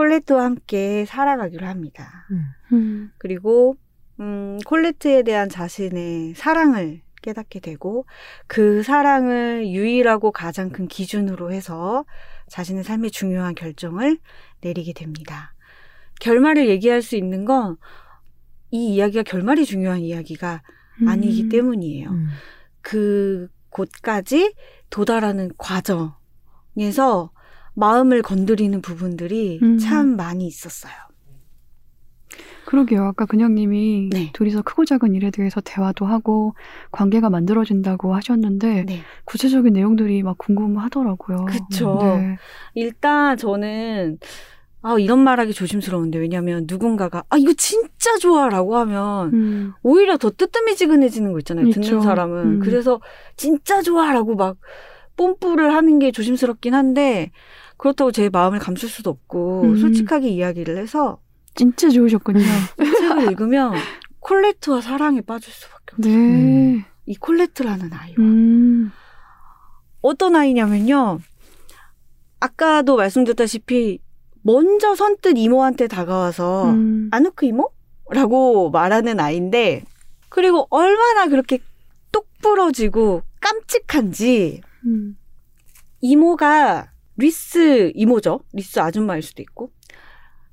[0.00, 2.26] 콜레트와 함께 살아가기로 합니다.
[2.30, 2.44] 음.
[2.72, 3.12] 음.
[3.18, 3.76] 그리고
[4.18, 8.06] 음, 콜레트에 대한 자신의 사랑을 깨닫게 되고
[8.46, 12.04] 그 사랑을 유일하고 가장 큰 기준으로 해서
[12.48, 14.18] 자신의 삶의 중요한 결정을
[14.62, 15.54] 내리게 됩니다.
[16.20, 17.76] 결말을 얘기할 수 있는 건
[18.70, 20.62] 이 이야기가 결말이 중요한 이야기가
[21.06, 21.48] 아니기 음.
[21.48, 22.10] 때문이에요.
[22.10, 22.28] 음.
[22.80, 24.54] 그 곳까지
[24.90, 27.32] 도달하는 과정에서
[27.74, 29.78] 마음을 건드리는 부분들이 음.
[29.78, 30.92] 참 많이 있었어요.
[32.66, 33.02] 그러게요.
[33.04, 34.30] 아까 근영님이 네.
[34.32, 36.54] 둘이서 크고 작은 일에 대해서 대화도 하고
[36.92, 39.00] 관계가 만들어진다고 하셨는데 네.
[39.24, 41.46] 구체적인 내용들이 막 궁금하더라고요.
[41.46, 41.98] 그쵸.
[42.00, 42.36] 네.
[42.74, 44.18] 일단 저는
[44.82, 49.72] 아 이런 말하기 조심스러운데 왜냐면 누군가가 아 이거 진짜 좋아라고 하면 음.
[49.82, 51.66] 오히려 더 뜨뜻미지근해지는 거 있잖아요.
[51.66, 51.80] 있죠.
[51.80, 52.60] 듣는 사람은 음.
[52.60, 53.00] 그래서
[53.36, 54.56] 진짜 좋아라고 막
[55.20, 57.30] 뽐뿌를 하는 게 조심스럽긴 한데
[57.76, 59.76] 그렇다고 제 마음을 감출 수도 없고 음.
[59.76, 61.20] 솔직하게 이야기를 해서
[61.54, 62.40] 진짜 좋으셨군요.
[62.40, 63.74] 이 책을 읽으면
[64.20, 66.14] 콜레트와 사랑에 빠질 수밖에 없어요.
[66.14, 66.86] 네.
[67.04, 68.92] 이 콜레트라는 아이와 음.
[70.00, 71.18] 어떤 아이냐면요.
[72.40, 73.98] 아까도 말씀드렸다시피
[74.40, 77.10] 먼저 선뜻 이모한테 다가와서 음.
[77.12, 77.70] 아누크 이모?
[78.08, 79.84] 라고 말하는 아이인데
[80.30, 81.58] 그리고 얼마나 그렇게
[82.10, 85.16] 똑 부러지고 깜찍한지 음.
[86.00, 88.40] 이모가 리스 이모죠.
[88.52, 89.70] 리스 아줌마일 수도 있고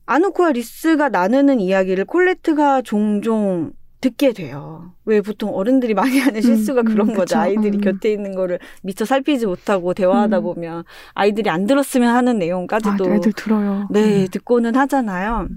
[0.05, 4.93] 아누크와 리스가 나누는 이야기를 콜레트가 종종 듣게 돼요.
[5.05, 7.36] 왜 보통 어른들이 많이 하는 실수가 음, 그런 음, 거죠.
[7.36, 7.39] 그쵸.
[7.39, 7.82] 아이들이 음.
[7.82, 10.43] 곁에 있는 거를 미처 살피지 못하고 대화하다 음.
[10.43, 13.88] 보면 아이들이 안 들었으면 하는 내용까지도 아, 애들 들어요.
[13.89, 14.28] 네, 음.
[14.32, 15.47] 듣고는 하잖아요.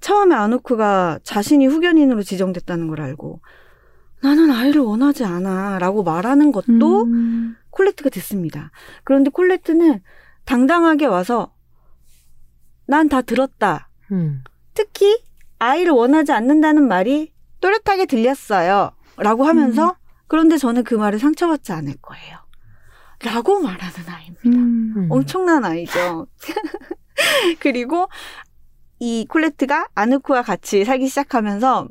[0.00, 3.40] 처음에 아누크가 자신이 후견인으로 지정됐다는 걸 알고
[4.22, 7.56] 나는 아이를 원하지 않아 라고 말하는 것도 음.
[7.70, 8.70] 콜레트가 듣습니다.
[9.04, 10.00] 그런데 콜레트는
[10.44, 11.52] 당당하게 와서
[12.86, 13.88] 난 다 들었다.
[14.12, 14.42] 음.
[14.74, 15.22] 특히
[15.58, 18.92] 아이를 원하지 않는다는 말이 또렷하게 들렸어요.
[19.16, 19.96] 라고 하면서
[20.28, 22.38] 그런데 저는 그 말에 상처받지 않을 거예요.
[23.24, 24.48] 라고 말하는 아이입니다.
[24.48, 24.94] 음.
[24.96, 25.06] 음.
[25.10, 26.26] 엄청난 아이죠.
[27.60, 28.08] 그리고
[28.98, 31.88] 이 콜레트가 아누크와 같이 살기 시작하면서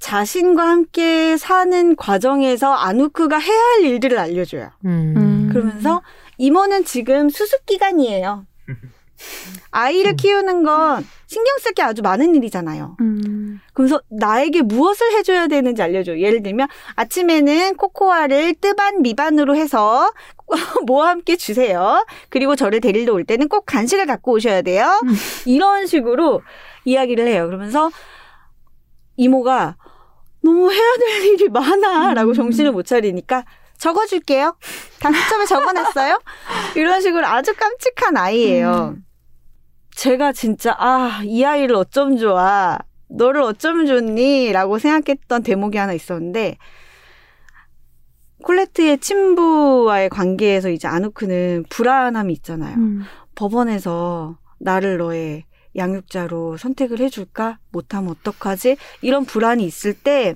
[0.00, 4.70] 자신과 함께 사는 과정에서 아누크가 해야 할 일들을 알려줘요.
[4.86, 5.14] 음.
[5.16, 5.48] 음.
[5.52, 6.02] 그러면서
[6.38, 8.46] 이모는 지금 수습 기간이에요.
[9.70, 12.96] 아이를 키우는 건 신경 쓸 게 아주 많은 일이잖아요.
[13.00, 13.60] 음.
[13.74, 16.18] 그래서 나에게 무엇을 해줘야 되는지 알려줘요.
[16.18, 20.10] 예를 들면 아침에는 코코아를 뜨반 미반으로 해서
[20.86, 22.04] 뭐와 함께 주세요.
[22.30, 25.00] 그리고 저를 데리러 올 때는 꼭 간식을 갖고 오셔야 돼요.
[25.04, 25.14] 음.
[25.44, 26.40] 이런 식으로
[26.86, 27.46] 이야기를 해요.
[27.46, 27.90] 그러면서
[29.16, 29.76] 이모가
[30.42, 32.34] 너무 해야 될 일이 많아 라고 음.
[32.34, 33.44] 정신을 못 차리니까
[33.78, 34.56] 적어줄게요.
[35.00, 36.20] 단수점에 적어놨어요.
[36.76, 38.94] 이런 식으로 아주 깜찍한 아이예요.
[38.96, 39.04] 음.
[39.96, 42.78] 제가 진짜 아 이 아이를 어쩜 좋아
[43.08, 46.56] 너를 어쩌면 좋니?라고 생각했던 대목이 하나 있었는데
[48.42, 52.76] 콜레트의 친부와의 관계에서 이제 아누크는 불안함이 있잖아요.
[52.76, 53.04] 음.
[53.34, 55.44] 법원에서 나를 너의
[55.76, 57.58] 양육자로 선택을 해줄까?
[57.70, 58.76] 못하면 어떡하지?
[59.02, 60.34] 이런 불안이 있을 때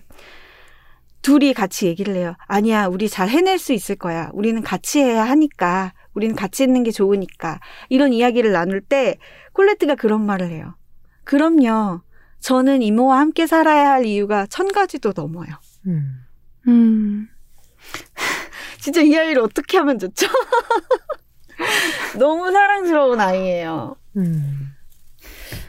[1.23, 2.37] 둘이 같이 얘기를 해요.
[2.47, 4.29] 아니야, 우리 잘 해낼 수 있을 거야.
[4.35, 5.95] 우리는 같이 해야 하니까.
[6.13, 7.61] 우리는 같이 있는 게 좋으니까.
[7.89, 9.19] 이런 이야기를 나눌 때
[9.55, 10.77] 콜레트가 그런 말을 해요.
[11.25, 12.03] 그럼요.
[12.41, 15.49] 저는 이모와 함께 살아야 할 이유가 천 가지도 넘어요.
[15.87, 16.27] 음.
[16.69, 17.29] 음.
[18.79, 20.27] 진짜 이 아이를 어떻게 하면 좋죠?
[22.19, 23.97] 너무 사랑스러운 아이예요.
[24.19, 24.74] 음.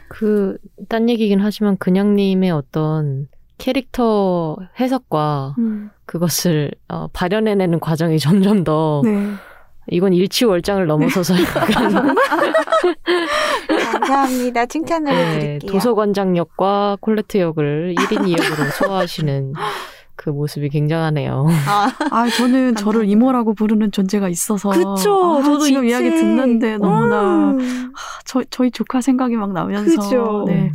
[0.08, 3.28] 그, 딴 얘기긴 하지만 그냥님의 어떤
[3.58, 5.90] 캐릭터 해석과 음.
[6.04, 9.32] 그것을 어, 발현해내는 과정이 점점 더 네.
[9.88, 12.14] 이건 일치월장을 넘어서서 약간
[13.92, 14.66] 감사합니다.
[14.66, 15.72] 칭찬을 네, 해드릴게요.
[15.72, 19.52] 도서관장 역과 콜레트 역을 1인 2역으로 소화하시는
[20.26, 21.46] 그 모습이 굉장하네요.
[21.68, 24.70] 아, 아, 저는 저를 이모라고 부르는 존재가 있어서.
[24.70, 25.38] 그쵸.
[25.38, 27.92] 아, 저도 지금 이 이야기 책- 듣는데 너무나 음.
[28.24, 30.02] 저, 저희 조카 생각이 막 나면서.
[30.02, 30.42] 그죠.
[30.48, 30.72] 네.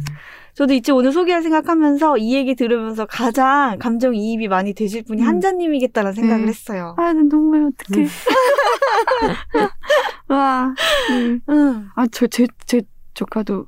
[0.53, 5.27] 저도 이제 오늘 소개할 생각하면서 이 얘기 들으면서 가장 감정 이입이 많이 되실 분이 음.
[5.27, 6.47] 한자님이겠다는 생각을 네.
[6.47, 6.95] 했어요.
[6.97, 8.05] 아, 눈물 어떡해.
[8.05, 8.07] 음.
[10.33, 10.73] 와.
[11.09, 11.39] 네.
[11.49, 11.89] 응.
[11.93, 12.83] 아, 저, 제, 제
[13.15, 13.65] 조카도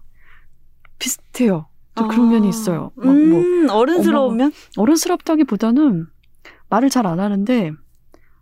[0.98, 1.66] 비슷해요.
[1.96, 2.08] 저 아.
[2.08, 2.91] 그런 면이 있어요.
[2.96, 4.52] 막 뭐, 음, 어른스러우면?
[4.78, 6.08] 어른스럽다기보다는
[6.70, 7.72] 말을 잘 안 하는데,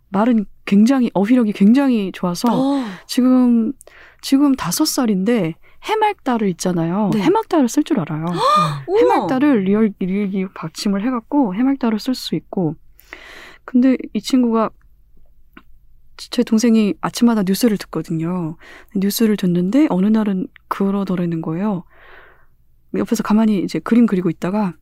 [0.08, 2.84] 말은 굉장히, 어휘력이 굉장히 좋아서, 어.
[3.06, 3.72] 지금,
[4.22, 7.10] 지금 다섯 살인데, 해맑다를 있잖아요.
[7.12, 7.20] 네.
[7.20, 8.24] 해맑다를 쓸 줄 알아요.
[8.86, 8.98] 우와.
[9.00, 12.76] 해맑다를 리을 기역 받침을 해갖고 해맑다를 쓸 수 있고.
[13.64, 14.70] 근데 이 친구가
[16.16, 18.56] 제 동생이 아침마다 뉴스를 듣거든요.
[18.94, 21.82] 뉴스를 듣는데 어느 날은 그러더라는 거예요.
[22.94, 24.74] 옆에서 가만히 이제 그림 그리고 있다가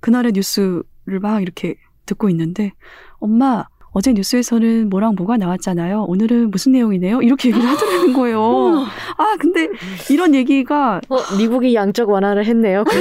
[0.00, 1.76] 그날의 뉴스를 막 이렇게
[2.06, 2.72] 듣고 있는데
[3.18, 3.66] 엄마
[3.96, 6.04] 어제 뉴스에서는 뭐랑 뭐가 나왔잖아요.
[6.06, 7.22] 오늘은 무슨 내용이네요?
[7.22, 8.84] 이렇게 얘기를 하더라는 거예요.
[9.16, 9.68] 아 근데
[10.10, 12.84] 이런 얘기가 어, 미국이 양적 완화를 했네요.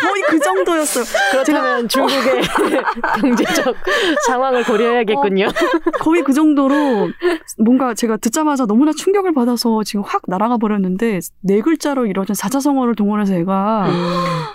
[0.00, 1.04] 거의 그 정도였어요.
[1.30, 2.42] 그렇다면 중국의
[3.20, 3.76] 경제적
[4.26, 5.48] 상황을 고려해야겠군요.
[6.00, 7.10] 거의 그 정도로
[7.58, 13.34] 뭔가 제가 듣자마자 너무나 충격을 받아서 지금 확 날아가 버렸는데 네 글자로 이루어진 사자성어를 동원해서
[13.36, 13.88] 얘가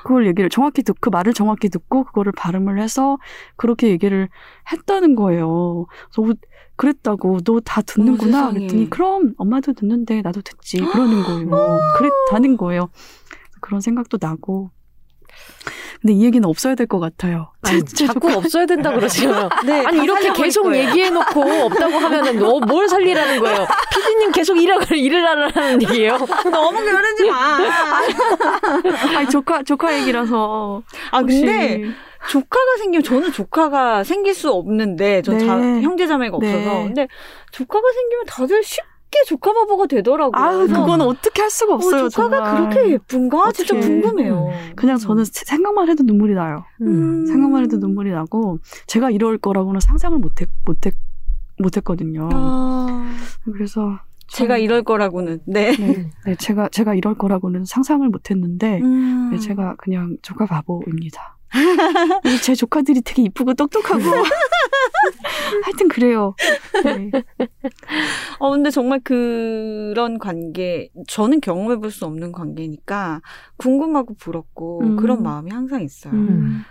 [0.04, 3.18] 그걸 얘기를 정확히 듣, 그 말을 정확히 듣고 그거를 발음을 해서
[3.56, 4.30] 그렇게 얘기를
[4.72, 5.86] 했다는 거예요.
[6.14, 6.34] 그래서 어,
[6.76, 8.54] 그랬다고 너 다 듣는구나 세상에.
[8.60, 11.50] 그랬더니 그럼 엄마도 듣는데 나도 듣지 그러는 거예요.
[11.98, 12.90] 그랬다는 거예요.
[13.62, 14.72] 그런 생각도 나고.
[16.02, 17.54] 근데 이 얘기는 없어야 될 것 같아요.
[17.62, 19.50] 아니, 제 자꾸 없어야 된다 그러시면.
[19.66, 20.90] 네, 아니 다 이렇게 계속 거예요.
[20.90, 23.66] 얘기해놓고 없다고 하면은 너뭘 살리라는 거예요?
[23.94, 26.18] 피디님 계속 일을 일을 하라는 얘기예요.
[26.52, 27.58] 너무 그러지 마.
[29.18, 30.84] 아니 조카 조카 얘기라서.
[31.12, 31.84] 아 혹시- 근데
[32.30, 35.46] 조카가 생기면 저는 조카가 생길 수 없는데 전 네.
[35.46, 36.84] 자, 형제 자매가 없어서 네.
[36.86, 37.08] 근데
[37.52, 40.42] 조카가 생기면 다들 쉽게 조카 바보가 되더라고요.
[40.44, 42.10] 아유 그건 어떻게 할 수가 어, 없어요.
[42.10, 42.70] 조카가 정말.
[42.72, 43.88] 그렇게 예쁜가 진짜 어떡해.
[44.02, 44.50] 궁금해요.
[44.76, 46.64] 그냥 저는 세- 생각만 해도 눈물이 나요.
[46.82, 47.26] 음.
[47.26, 50.94] 생각만 해도 눈물이 나고 제가 이럴 거라고는 상상을 못했 못했
[51.60, 52.30] 못했거든요.
[52.34, 53.06] 아,
[53.46, 55.76] 그래서 제가 이럴 거라고는 네.
[55.78, 59.30] 네, 네, 제가 제가 이럴 거라고는 상상을 못했는데 음.
[59.32, 61.38] 네, 제가 그냥 조카 바보입니다.
[62.44, 64.02] 제 조카들이 되게 이쁘고 똑똑하고
[65.64, 66.36] 하여튼 그래요.
[66.84, 67.12] 네.
[68.40, 73.22] 어 근데 정말 그런 관계 저는 경험해 볼 수 없는 관계니까
[73.58, 74.96] 궁금하고 부럽고 음.
[74.96, 76.12] 그런 마음이 항상 있어요.
[76.14, 76.64] 음.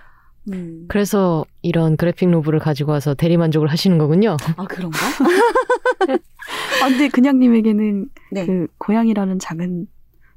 [0.50, 0.86] 음.
[0.88, 4.36] 그래서 이런 그래픽 노블을 가지고 와서 대리 만족을 하시는 거군요.
[4.56, 4.98] 아 그런가?
[6.82, 8.46] 아, 근데 그냥님에게는 네.
[8.46, 9.86] 그 고양이라는 작은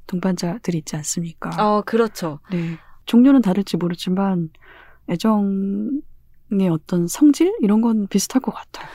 [0.05, 1.49] 동반자들이 있지 않습니까?
[1.57, 2.39] 어 그렇죠.
[2.51, 2.77] 네.
[3.05, 4.49] 종류는 다를지 모르지만
[5.09, 8.87] 애정의 어떤 성질 이런 건 비슷할 것 같아요.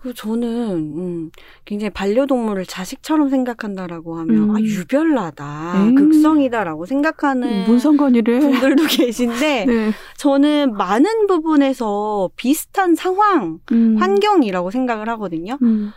[0.00, 0.48] 그 저는
[0.96, 1.30] 음,
[1.64, 4.56] 굉장히 반려동물을 자식처럼 생각한다라고 하면 음.
[4.56, 5.94] 아 유별나다, 음.
[5.96, 8.38] 극성이다라고 생각하는 뭔 상관이래?
[8.38, 9.90] 분들도 계신데 네.
[10.16, 13.96] 저는 많은 부분에서 비슷한 상황, 음.
[13.98, 15.58] 환경이라고 생각을 하거든요.
[15.62, 15.92] 음.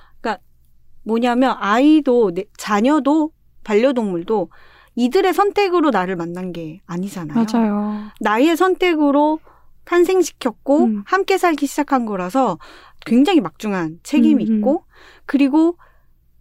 [1.04, 3.32] 뭐냐면 아이도 내- 자녀도
[3.64, 4.50] 반려동물도
[4.96, 7.46] 이들의 선택으로 나를 만난 게 아니잖아요.
[7.46, 8.12] 맞아요.
[8.20, 9.40] 나의 선택으로
[9.86, 11.04] 탄생시켰고 음.
[11.06, 12.60] 함께 살기 시작한 거라서
[13.06, 14.58] 굉장히 막중한 책임이 음, 음.
[14.58, 14.86] 있고
[15.26, 15.78] 그리고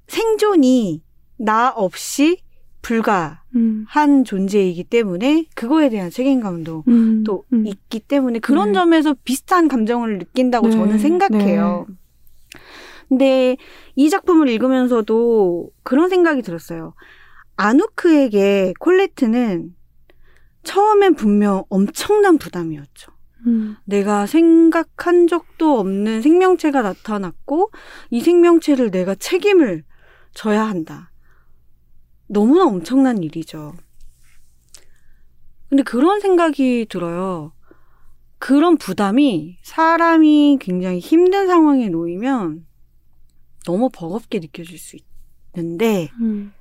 [0.08, 1.02] 생존이
[1.38, 2.38] 나 없이
[2.82, 4.24] 불가한 음.
[4.24, 7.24] 존재이기 때문에 그거에 대한 책임감도 음.
[7.24, 7.66] 또 음.
[7.66, 8.74] 있기 때문에 그런 네.
[8.74, 11.86] 점에서 비슷한 감정을 느낀다고 네, 저는 생각해요.
[13.08, 13.56] 근데
[13.96, 16.94] 이 작품을 읽으면서도 그런 생각이 들었어요.
[17.60, 19.74] 아누크에게 콜레트는
[20.62, 23.12] 처음엔 분명 엄청난 부담이었죠.
[23.46, 23.76] 음.
[23.84, 27.70] 내가 생각한 적도 없는 생명체가 나타났고
[28.08, 29.84] 이 생명체를 내가 책임을
[30.32, 31.12] 져야 한다.
[32.28, 33.74] 너무나 엄청난 일이죠.
[35.68, 37.52] 근데 그런 생각이 들어요.
[38.38, 42.66] 그런 부담이 사람이 굉장히 힘든 상황에 놓이면
[43.66, 44.96] 너무 버겁게 느껴질 수
[45.54, 46.54] 있는데 음.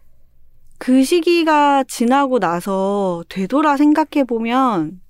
[0.80, 5.02] 그 시기가 지나고 나서 되돌아 생각해 보면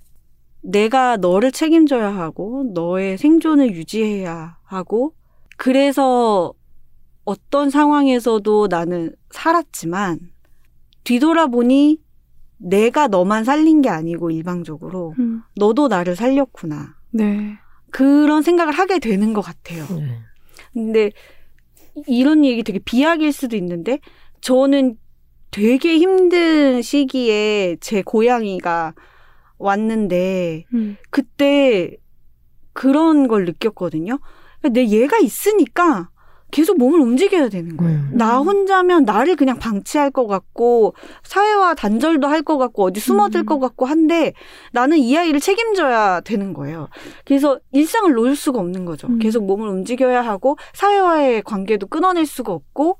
[0.62, 5.14] 내가 너를 책임져야 하고 너의 생존을 유지해야 하고
[5.56, 6.52] 그래서
[7.24, 10.18] 어떤 상황에서도 나는 살았지만
[11.04, 11.98] 뒤돌아보니
[12.58, 15.42] 내가 너만 살린 게 아니고 일방적으로 음.
[15.56, 16.96] 너도 나를 살렸구나.
[17.12, 17.56] 네.
[17.92, 19.86] 그런 생각을 하게 되는 것 같아요.
[19.98, 20.18] 네.
[20.72, 21.10] 근데
[22.06, 24.00] 이런 얘기 되게 비약일 수도 있는데
[24.40, 24.96] 저는
[25.50, 28.94] 되게 힘든 시기에 제 고양이가
[29.58, 30.96] 왔는데 음.
[31.10, 31.96] 그때
[32.72, 34.18] 그런 걸 느꼈거든요.
[34.72, 36.10] 내 얘가 있으니까
[36.50, 37.98] 계속 몸을 움직여야 되는 거예요.
[37.98, 38.10] 음.
[38.14, 43.46] 나 혼자면 나를 그냥 방치할 것 같고 사회와 단절도 할 것 같고 어디 숨어들 음.
[43.46, 44.32] 것 같고 한데
[44.72, 46.88] 나는 이 아이를 책임져야 되는 거예요.
[47.24, 49.06] 그래서 일상을 놓을 수가 없는 거죠.
[49.08, 49.18] 음.
[49.18, 52.98] 계속 몸을 움직여야 하고 사회와의 관계도 끊어낼 수가 없고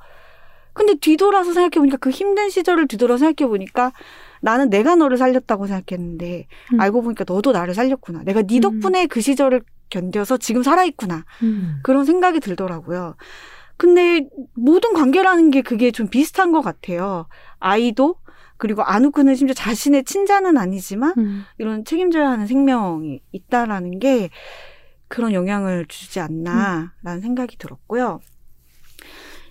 [0.73, 3.93] 근데 뒤돌아서 생각해 보니까 그 힘든 시절을 뒤돌아 생각해 보니까
[4.41, 6.81] 나는 내가 너를 살렸다고 생각했는데 음.
[6.81, 8.23] 알고 보니까 너도 나를 살렸구나.
[8.25, 8.61] 내가 네 음.
[8.61, 11.25] 덕분에 그 시절을 견뎌서 지금 살아있구나.
[11.43, 11.81] 음.
[11.83, 13.17] 그런 생각이 들더라고요.
[13.77, 17.27] 근데 모든 관계라는 게 그게 좀 비슷한 것 같아요.
[17.59, 18.17] 아이도
[18.59, 21.45] 그리고 아누크는 심지어 자신의 친자는 아니지만 음.
[21.59, 24.29] 이런 책임져야 하는 생명이 있다라는 게
[25.09, 28.21] 그런 영향을 주지 않나라는 생각이 들었고요.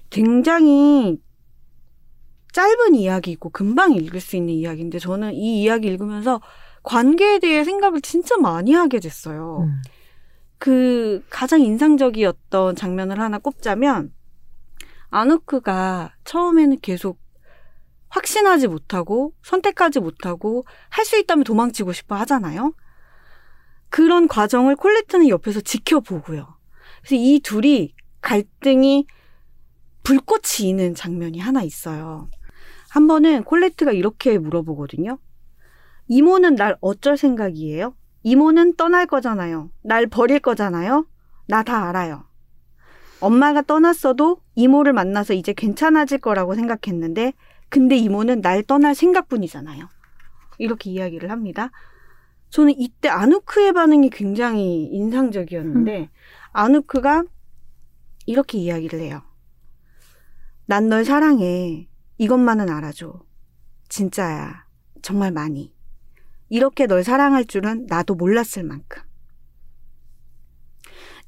[0.10, 1.20] 굉장히
[2.52, 6.42] 짧은 이야기이고 금방 읽을 수 있는 이야기인데 저는 이 이야기 읽으면서
[6.84, 9.62] 관계에 대해 생각을 진짜 많이 하게 됐어요.
[9.64, 9.82] 음.
[10.58, 14.12] 그 가장 인상적이었던 장면을 하나 꼽자면
[15.10, 17.20] 아누크가 처음에는 계속
[18.10, 22.74] 확신하지 못하고 선택하지 못하고 할 수 있다면 도망치고 싶어 하잖아요.
[23.90, 26.48] 그런 과정을 콜레트는 옆에서 지켜보고요.
[27.02, 29.08] 그래서 이 둘이 갈등이
[30.04, 32.30] 불꽃이 있는 장면이 하나 있어요.
[32.90, 35.20] 한 번은 콜레트가 이렇게 물어보거든요.
[36.08, 37.96] 이모는 날 어쩔 생각이에요?
[38.24, 39.70] 이모는 떠날 거잖아요.
[39.84, 41.06] 날 버릴 거잖아요.
[41.48, 42.26] 나 다 알아요.
[43.22, 47.34] 엄마가 떠났어도 이모를 만나서 이제 괜찮아질 거라고 생각했는데,
[47.70, 49.88] 근데 이모는 날 떠날 생각뿐이잖아요.
[50.58, 51.70] 이렇게 이야기를 합니다.
[52.50, 56.10] 저는 이때 아누크의 반응이 굉장히 인상적이었는데,
[56.52, 57.24] 아누크가
[58.26, 59.22] 이렇게 이야기를 해요.
[60.70, 61.90] 난 널 사랑해.
[62.20, 63.24] 이것만은 알아줘.
[63.88, 64.68] 진짜야.
[65.02, 65.74] 정말 많이.
[66.48, 69.02] 이렇게 널 사랑할 줄은 나도 몰랐을 만큼.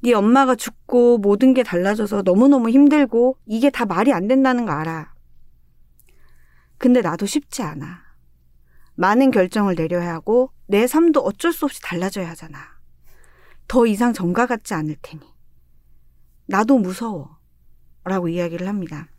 [0.00, 5.12] 네 엄마가 죽고 모든 게 달라져서 너무너무 힘들고 이게 다 말이 안 된다는 거 알아.
[6.78, 8.00] 근데 나도 쉽지 않아.
[8.94, 12.58] 많은 결정을 내려야 하고 내 삶도 어쩔 수 없이 달라져야 하잖아.
[13.66, 15.26] 더 이상 전과 같지 않을 테니.
[16.46, 17.38] 나도 무서워.
[18.04, 19.11] 라고 이야기를 합니다.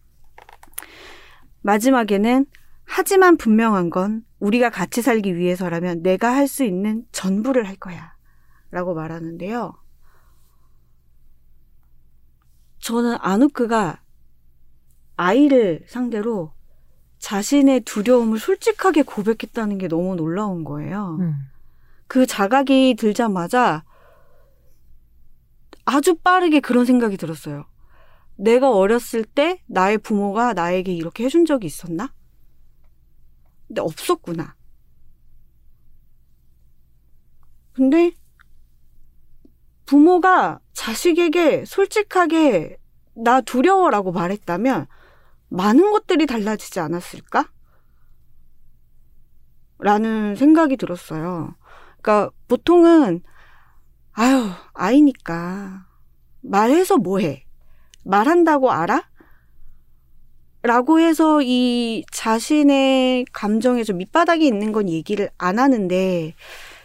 [1.63, 2.45] 마지막에는
[2.85, 8.13] 하지만 분명한 건 우리가 같이 살기 위해서라면 내가 할 수 있는 전부를 할 거야.
[8.71, 9.73] 라고 말하는데요.
[12.79, 14.01] 저는 아누크가
[15.15, 16.53] 아이를 상대로
[17.19, 21.17] 자신의 두려움을 솔직하게 고백했다는 게 너무 놀라운 거예요.
[21.21, 21.35] 음.
[22.07, 23.85] 그 자각이 들자마자
[25.85, 27.65] 아주 빠르게 그런 생각이 들었어요.
[28.43, 32.13] 내가 어렸을 때 나의 부모가 나에게 이렇게 해준 적이 있었나?
[33.67, 34.55] 근데 없었구나.
[37.71, 38.11] 근데
[39.85, 42.77] 부모가 자식에게 솔직하게
[43.15, 44.87] 나 두려워라고 말했다면
[45.47, 47.49] 많은 것들이 달라지지 않았을까?
[49.79, 51.55] 라는 생각이 들었어요.
[52.01, 53.23] 그러니까 보통은
[54.11, 55.87] 아유, 아이니까
[56.41, 57.42] 말해서 뭐 해?
[58.03, 59.03] 말한다고 알아?
[60.61, 66.33] 라고 해서 이 자신의 감정에 좀 밑바닥에 있는 건 얘기를 안 하는데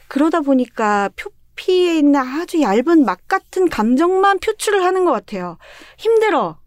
[0.08, 5.58] 그러다 보니까 표피에 있는 아주 얇은 막 같은 감정만 표출을 하는 것 같아요.
[5.96, 6.58] 힘들어.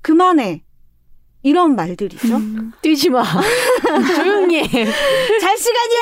[0.00, 0.64] 그만해.
[1.44, 2.36] 이런 말들이죠.
[2.36, 2.72] 음.
[2.82, 3.22] 뛰지 마.
[4.16, 4.84] 조용히 해.
[5.40, 6.00] 잘 시간이야!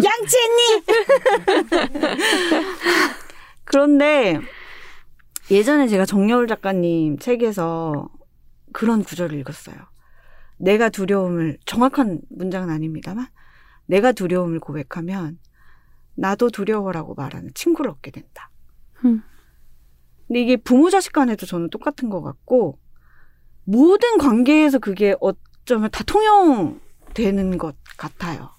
[0.04, 0.82] 양치했니?
[3.64, 4.40] 그런데
[5.50, 8.08] 예전에 제가 정여울 작가님 책에서
[8.72, 9.76] 그런 구절을 읽었어요.
[10.58, 13.26] 내가 두려움을, 정확한 문장은 아닙니다만,
[13.86, 15.38] 내가 두려움을 고백하면
[16.14, 18.50] 나도 두려워라고 말하는 친구를 얻게 된다.
[19.04, 19.22] 음.
[20.26, 22.78] 근데 이게 부모 자식 간에도 저는 똑같은 것 같고,
[23.64, 28.55] 모든 관계에서 그게 어쩌면 다 통용되는 것 같아요.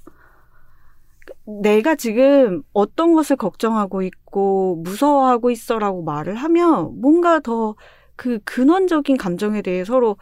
[1.62, 7.76] 내가 지금 어떤 것을 걱정하고 있고 무서워하고 있어라고 말을 하면 뭔가 더
[8.18, 10.18] 그 근원적인 감정에 대해 서로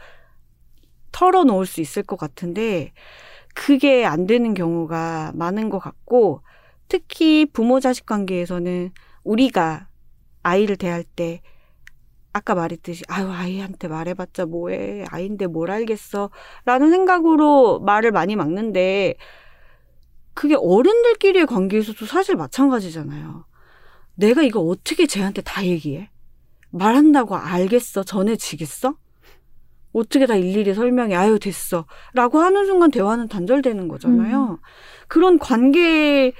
[1.12, 2.92] 털어놓을 수 있을 것 같은데
[3.56, 6.42] 그게 안 되는 경우가 많은 것 같고
[6.90, 8.92] 특히 부모 자식 관계에서는
[9.24, 9.88] 우리가
[10.44, 11.42] 아이를 대할 때
[12.34, 16.32] 아까 말했듯이 아유 아이한테 말해봤자 뭐해 아이인데 뭘 알겠어
[16.66, 19.16] 라는 생각으로 말을 많이 막는데
[20.36, 23.46] 그게 어른들끼리의 관계에서도 사실 마찬가지잖아요.
[24.16, 26.12] 내가 이거 어떻게 쟤한테 다 얘기해?
[26.70, 28.04] 말한다고 알겠어?
[28.04, 28.96] 전해지겠어?
[29.94, 31.16] 어떻게 다 일일이 설명해?
[31.16, 31.86] 아유, 됐어.
[32.14, 34.60] 라고 하는 순간 대화는 단절되는 거잖아요.
[35.08, 36.34] 그런 관계의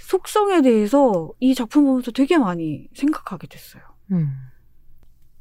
[0.00, 3.82] 속성에 대해서 이 작품 보면서 되게 많이 생각하게 됐어요.
[4.12, 4.32] 음.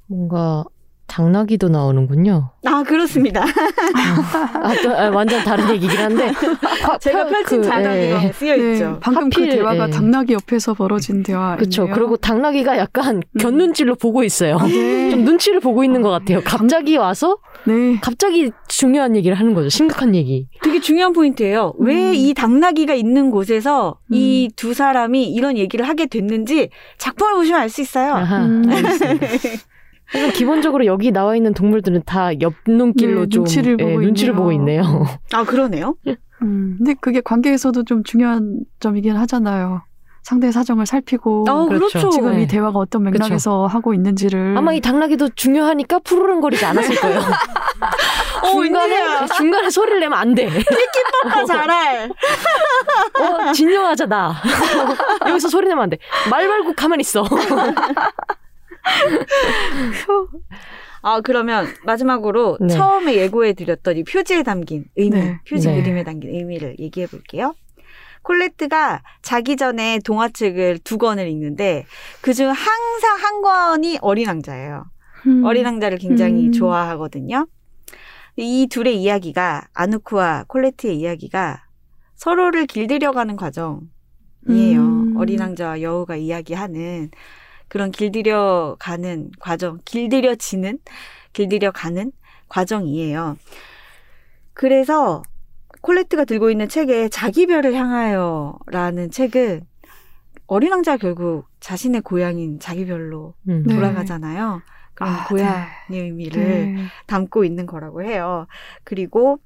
[0.07, 0.65] 뭔가
[1.13, 2.49] 당나귀도 나오는군요.
[2.65, 3.43] 아, 그렇습니다.
[3.45, 6.31] 아, 또, 아, 완전 다른 얘기긴 한데.
[6.81, 8.31] 화- 제가 펴- 펼친 그, 자료가 예.
[8.33, 8.97] 쓰여 네, 있죠.
[8.99, 9.91] 방금 그 하필, 대화가 예.
[9.91, 11.55] 당나귀 옆에서 벌어진 대화.
[11.55, 11.87] 그쵸.
[11.93, 14.57] 그리고 당나귀가 약간 곁눈질로 보고 있어요.
[14.65, 15.11] 네.
[15.11, 16.41] 좀 눈치를 보고 있는 것 같아요.
[16.43, 17.99] 갑자기 와서 네.
[18.01, 19.69] 갑자기 중요한 얘기를 하는 거죠.
[19.69, 20.47] 심각한 얘기.
[20.63, 21.75] 되게 중요한 포인트예요.
[21.79, 21.85] 음.
[21.85, 24.15] 왜이 당나귀가 있는 곳에서 음.
[24.15, 28.15] 이두 사람이 이런 얘기를 하게 됐는지 작품을 보시면 알 수 있어요.
[30.13, 34.33] 그래서 기본적으로 여기 나와 있는 동물들은 다 옆 눈길로 네, 좀 눈치를 예, 보고 눈치를
[34.33, 34.37] 있네요.
[34.37, 35.05] 보고 있네요.
[35.33, 35.95] 아 그러네요.
[36.41, 39.81] 음, 근데 그게 관계에서도 좀 중요한 점이긴 하잖아요.
[40.23, 41.87] 상대의 사정을 살피고 어 그렇죠.
[41.89, 42.09] 그렇죠.
[42.11, 42.43] 지금 네.
[42.43, 47.19] 이 대화가 어떤 맥락에서 하고 있는지를 아마 이 당나귀도 중요하니까 푸르릉거리지 않았을 거예요.
[48.43, 49.25] 어 중간에 웬일이야.
[49.35, 50.47] 중간에 소리를 내면 안 돼.
[51.25, 52.09] 아, 잘할.
[53.49, 54.33] 어, 진정하자 나.
[55.27, 55.97] 여기서 소리 내면 안 돼.
[56.29, 57.23] 말 말고 가만히 있어.
[61.01, 62.67] 아 그러면 마지막으로 네.
[62.67, 65.39] 처음에 예고해 드렸던 이 표지에 담긴 의미, 네.
[65.47, 65.81] 표지 네.
[65.81, 67.53] 그림에 담긴 의미를 얘기해 볼게요.
[68.23, 71.85] 콜레트가 자기 전에 동화책을 두 권을 읽는데
[72.21, 74.85] 그중 항상 한 권이 어린 왕자예요.
[75.27, 76.51] 음, 어린 왕자를 굉장히 음.
[76.51, 77.47] 좋아하거든요.
[78.37, 81.65] 이 둘의 이야기가 아누크와 콜레트의 이야기가
[82.15, 83.89] 서로를 길들여가는 과정이에요.
[84.49, 85.13] 음.
[85.17, 87.11] 어린 왕자와 여우가 이야기하는
[87.73, 90.77] 그런 길들여 가는 과정, 길들여지는,
[91.33, 92.11] 길들여 가는
[92.47, 93.35] 과정이에요.
[94.53, 95.23] 그래서
[95.81, 99.65] 콜레트가 들고 있는 책에 자기 별을 향하여라는 책은
[100.45, 103.63] 어린 왕자가 결국 자신의 고향인 자기 별로 음.
[103.65, 103.73] 네.
[103.73, 104.61] 돌아가잖아요.
[104.93, 106.85] 그런 아, 고향의 의미를 네.
[107.07, 108.45] 담고 있는 거라고 해요.
[108.83, 109.39] 그리고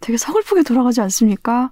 [0.00, 1.70] 되게 서글프게 돌아가지 않습니까?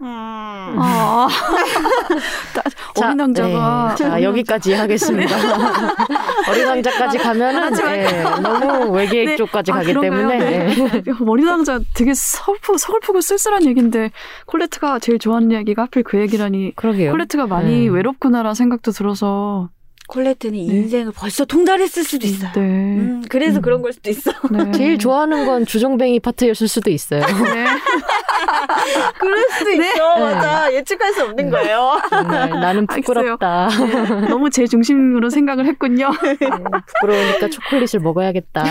[0.00, 1.28] 음, 아,
[2.94, 4.04] 자, 어린 왕자가 네.
[4.04, 5.36] 자 여기까지 하겠습니다.
[6.50, 9.36] 어린 왕자까지 가면은 예, 너무 외계 네.
[9.36, 10.28] 쪽까지 아, 가기 그런가요?
[10.28, 10.74] 때문에 네.
[11.06, 11.12] 예.
[11.26, 14.10] 어린 왕자 되게 서글프, 서글프고 쓸쓸한 얘기인데
[14.46, 17.12] 콜레트가 제일 좋아하는 이야기가 하필 그 얘기라니 그러게요.
[17.12, 17.88] 콜레트가 많이 네.
[17.88, 19.70] 외롭구나라는 생각도 들어서
[20.08, 20.74] 콜레트는 네.
[20.74, 22.50] 인생을 벌써 통달했을 수도 있어요.
[22.54, 22.60] 네.
[22.60, 23.62] 음, 그래서 음.
[23.62, 24.32] 그런 걸 수도 있어.
[24.50, 24.70] 네.
[24.72, 27.22] 제일 좋아하는 건 주정뱅이 파트였을 수도 있어요.
[28.44, 29.02] 네.
[29.18, 30.18] 그럴 수도 있어.
[30.18, 30.72] 맞아.
[30.72, 32.00] 예측할 수 없는 거예요.
[32.10, 33.36] 정말 나는 알겠어요.
[33.36, 33.68] 부끄럽다.
[34.28, 36.10] 너무 제 중심으로 생각을 했군요.
[36.22, 38.64] 네, 부끄러우니까 초콜릿을 먹어야겠다.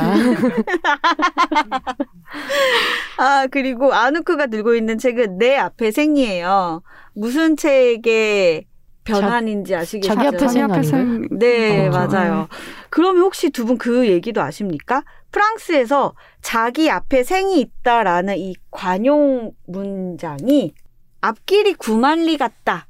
[3.18, 6.82] 아, 그리고 아누크가 들고 있는 책은 내 앞에 생이에요.
[7.14, 8.66] 무슨 책의
[9.04, 10.08] 변환인지 아시겠죠?
[10.14, 10.90] 자기 앞에 자기 생 앞에 아닌가요?
[11.04, 11.28] 생.
[11.38, 12.48] 네, 어, 맞아요.
[12.90, 15.04] 그러면 혹시 두 분 그 얘기도 아십니까?
[15.34, 20.74] 프랑스에서 자기 앞에 생이 있다라는 이 관용 문장이
[21.22, 22.88] 앞길이 구만리 같다.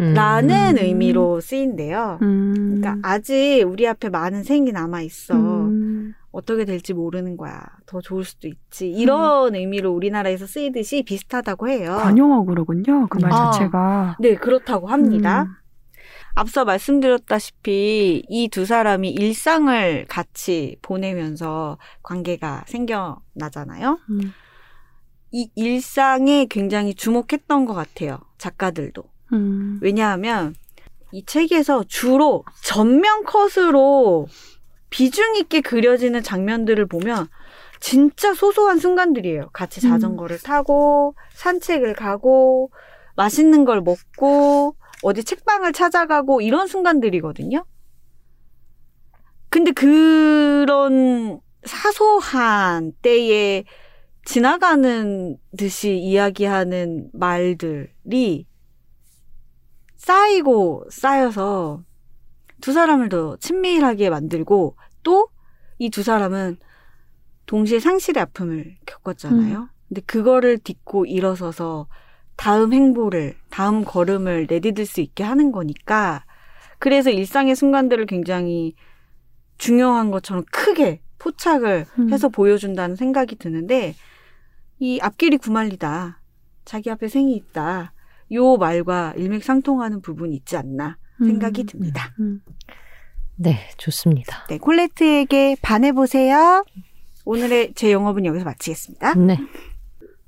[0.00, 0.12] 음.
[0.14, 0.82] 라는 음.
[0.82, 2.18] 의미로 쓰인대요.
[2.22, 2.80] 음.
[2.80, 5.34] 그러니까 아직 우리 앞에 많은 생이 남아 있어.
[5.34, 6.14] 음.
[6.32, 7.62] 어떻게 될지 모르는 거야.
[7.86, 8.90] 더 좋을 수도 있지.
[8.90, 11.96] 이런 의미로 우리나라에서 쓰이듯이 비슷하다고 해요.
[12.00, 13.06] 관용어구로군요.
[13.08, 13.52] 그말 아.
[13.52, 14.16] 자체가.
[14.18, 15.46] 네, 그렇다고 합니다.
[16.34, 16.40] 음.
[16.40, 23.98] 앞서 말씀드렸다시피 이 두 사람이 일상을 같이 보내면서 관계가 생겨나잖아요.
[24.10, 24.32] 음.
[25.30, 28.20] 이 일상에 굉장히 주목했던 것 같아요.
[28.38, 29.02] 작가들도.
[29.32, 29.78] 음.
[29.82, 30.54] 왜냐하면
[31.12, 34.26] 이 책에서 주로 전면 컷으로
[34.90, 37.28] 비중 있게 그려지는 장면들을 보면
[37.80, 39.50] 진짜 소소한 순간들이에요.
[39.52, 39.90] 같이 음.
[39.90, 42.70] 자전거를 타고 산책을 가고
[43.16, 47.64] 맛있는 걸 먹고 어디 책방을 찾아가고 이런 순간들이거든요.
[49.50, 53.64] 근데 그런 사소한 때에
[54.24, 58.46] 지나가는 듯이 이야기하는 말들이
[59.96, 61.84] 쌓이고 쌓여서
[62.60, 65.28] 두 사람을 더 친밀하게 만들고 또
[65.78, 66.56] 이 두 사람은
[67.46, 69.68] 동시에 상실의 아픔을 겪었잖아요.
[69.88, 71.88] 근데 그거를 딛고 일어서서
[72.36, 76.24] 다음 행보를, 다음 걸음을 내디딜 수 있게 하는 거니까
[76.78, 78.74] 그래서 일상의 순간들을 굉장히
[79.58, 82.12] 중요한 것처럼 크게 포착을 음.
[82.12, 83.94] 해서 보여준다는 생각이 드는데
[84.78, 86.20] 이 앞길이 구말리다.
[86.64, 87.92] 자기 앞에 생이 있다.
[88.32, 91.66] 요 말과 일맥상통하는 부분이 있지 않나 생각이 음.
[91.66, 92.12] 듭니다.
[92.20, 92.42] 음.
[93.36, 94.46] 네, 좋습니다.
[94.48, 96.64] 네, 콜레트에게 반해보세요.
[97.24, 99.14] 오늘의 제 영업은 여기서 마치겠습니다.
[99.14, 99.38] 네.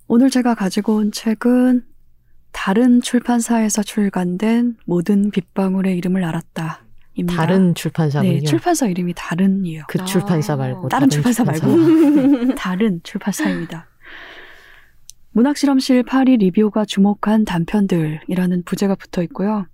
[0.09, 1.85] 오늘 제가 가지고 온 책은
[2.57, 6.81] 다른 출판사에서 출간된 모든 빗방울의 이름을 알았다.
[7.15, 7.37] 입니다.
[7.37, 8.33] 다른 출판사군요.
[8.33, 9.85] 네, 출판사 이름이 다른이에요.
[9.89, 10.05] 그 아.
[10.07, 11.67] 출판사 말고 다른 출판사 말고
[12.57, 13.87] 다른 출판사입니다.
[15.33, 19.67] 문학실험실 파리 리뷰가 주목한 단편들이라는 부제가 붙어 있고요.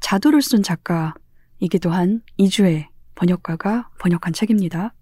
[0.00, 4.92] 자두를 쓴 작가이기도 한 이주의 번역가가 번역한 책입니다.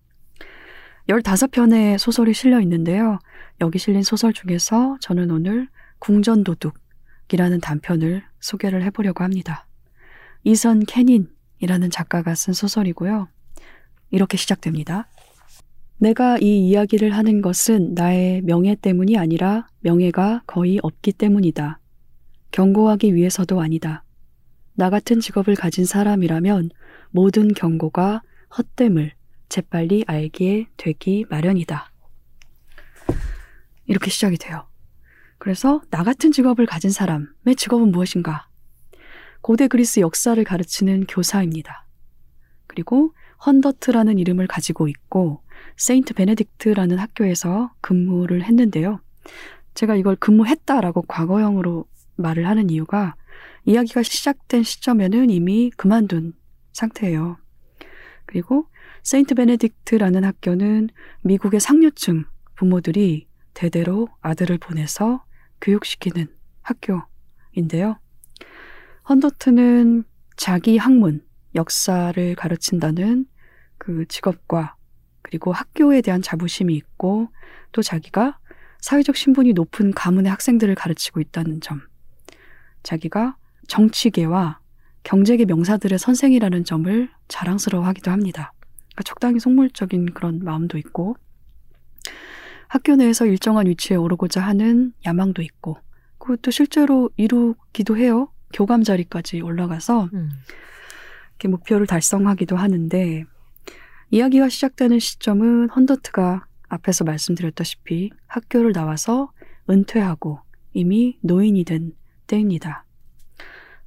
[1.09, 3.19] 15편의 소설이 실려 있는데요.
[3.63, 6.86] 여기 실린 소설 중에서 저는 오늘 궁전도둑
[7.33, 9.67] 이라는 단편을 소개를 해보려고 합니다.
[10.45, 13.29] 이선 캐닌이라는 작가가 쓴 소설이고요.
[14.11, 15.09] 이렇게 시작됩니다.
[15.99, 21.81] 내가 이 이야기를 하는 것은 나의 명예 때문이 아니라 명예가 거의 없기 때문이다.
[22.53, 24.05] 경고하기 위해서도 아니다.
[24.75, 26.71] 나 같은 직업을 가진 사람이라면
[27.11, 28.23] 모든 경고가
[28.57, 29.13] 헛됨을
[29.49, 31.91] 재빨리 알게 되기 마련이다.
[33.87, 34.67] 이렇게 시작이 돼요.
[35.39, 38.49] 그래서 나 같은 직업을 가진 사람의 직업은 무엇인가?
[39.43, 41.87] 고대 그리스 역사를 가르치는 교사입니다.
[42.67, 43.15] 그리고
[43.45, 45.43] 헌더트라는 이름을 가지고 있고
[45.77, 49.01] 세인트 베네딕트라는 학교에서 근무를 했는데요.
[49.75, 53.15] 제가 이걸 근무했다라고 과거형으로 말을 하는 이유가
[53.67, 56.33] 이야기가 시작된 시점에는 이미 그만둔
[56.73, 57.37] 상태예요.
[58.25, 58.67] 그리고
[59.03, 60.89] 세인트 베네딕트라는 학교는
[61.23, 62.25] 미국의 상류층
[62.57, 65.25] 부모들이 대대로 아들을 보내서
[65.63, 66.29] 교육시키는
[66.61, 67.99] 학교인데요.
[69.09, 70.05] 헌더트는
[70.37, 73.25] 자기 학문, 역사를 가르친다는
[73.79, 74.77] 그 직업과
[75.23, 77.29] 그리고 학교에 대한 자부심이 있고
[77.73, 78.39] 또 자기가
[78.81, 81.81] 사회적 신분이 높은 가문의 학생들을 가르치고 있다는 점,
[82.83, 83.39] 자기가
[83.69, 84.61] 정치계와
[85.03, 88.53] 경제계 명사들의 선생이라는 점을 자랑스러워하기도 합니다.
[88.77, 91.17] 그러니까 적당히 속물적인 그런 마음도 있고
[92.77, 95.79] 학교 내에서 일정한 위치에 오르고자 하는 야망도 있고
[96.19, 98.31] 그것도 실제로 이루기도 해요.
[98.53, 100.29] 교감 자리까지 올라가서 음.
[101.31, 103.25] 이렇게 목표를 달성하기도 하는데
[104.11, 109.33] 이야기가 시작되는 시점은 헌더트가 앞에서 말씀드렸다시피 학교를 나와서
[109.71, 110.41] 은퇴하고
[110.75, 111.93] 이미 노인이 된
[112.27, 112.85] 때입니다.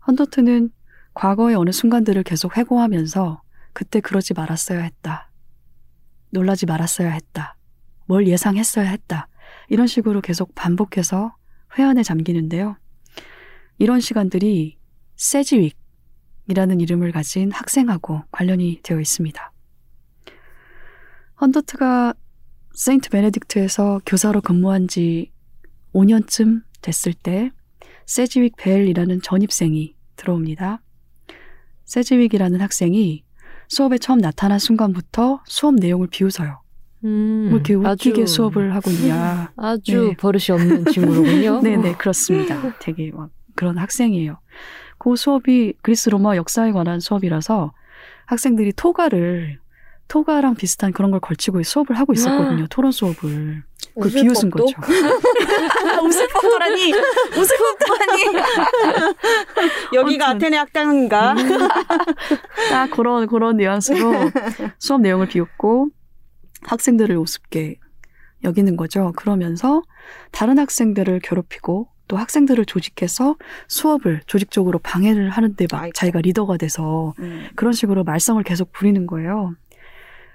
[0.08, 0.72] 헌더트는
[1.14, 5.30] 과거의 어느 순간들을 계속 회고하면서 그때 그러지 말았어야 했다.
[6.32, 7.59] 놀라지 말았어야 했다.
[8.10, 9.28] 뭘 예상했어야 했다.
[9.68, 11.36] 이런 식으로 계속 반복해서
[11.78, 12.76] 회한에 잠기는데요.
[13.78, 14.80] 이런 시간들이
[15.16, 19.52] 세지윅이라는 이름을 가진 학생하고 관련이 되어 있습니다.
[21.40, 22.16] 헌더트가
[22.74, 25.32] 세인트 베네딕트에서 교사로 근무한 지
[25.94, 27.52] 5년쯤 됐을 때
[28.08, 30.82] 세지윅 벨이라는 전입생이 들어옵니다.
[31.86, 33.24] 세지윅이라는 학생이
[33.68, 36.64] 수업에 처음 나타난 순간부터 수업 내용을 비웃어요.
[37.06, 39.52] 음, 뭐 이렇게 웃기게 아주- 수업을 하고 있냐.
[39.56, 40.16] 아주 네.
[40.18, 41.62] 버릇이 없는 친구로군요.
[41.64, 42.74] 네네, 그렇습니다.
[42.80, 44.40] 되게 막 그런 학생이에요.
[44.98, 47.72] 그 수업이 그리스 로마 역사에 관한 수업이라서
[48.26, 49.60] 학생들이 토가를
[50.10, 52.66] 토가랑 비슷한 그런 걸 걸치고 수업을 하고 있었거든요.
[52.70, 53.64] 토론 수업을.
[54.02, 54.66] 그 비웃은 법도?
[54.66, 54.76] 거죠.
[56.04, 56.92] 웃을 법도라니!
[57.38, 58.24] 웃을 법도라니!
[59.94, 60.48] 여기가 아무튼.
[60.48, 61.36] 아테네 학당인가?
[62.72, 64.14] 딱 그런, 그런 뉘앙스로
[64.80, 65.90] 수업 내용을 비웃고
[66.62, 67.78] 학생들을 우습게
[68.44, 69.12] 여기는 거죠.
[69.16, 69.82] 그러면서
[70.32, 73.36] 다른 학생들을 괴롭히고 또 학생들을 조직해서
[73.68, 75.94] 수업을 조직적으로 방해를 하는데 막 아이고.
[75.94, 77.48] 자기가 리더가 돼서 음.
[77.56, 79.56] 그런 식으로 말썽을 계속 부리는 거예요.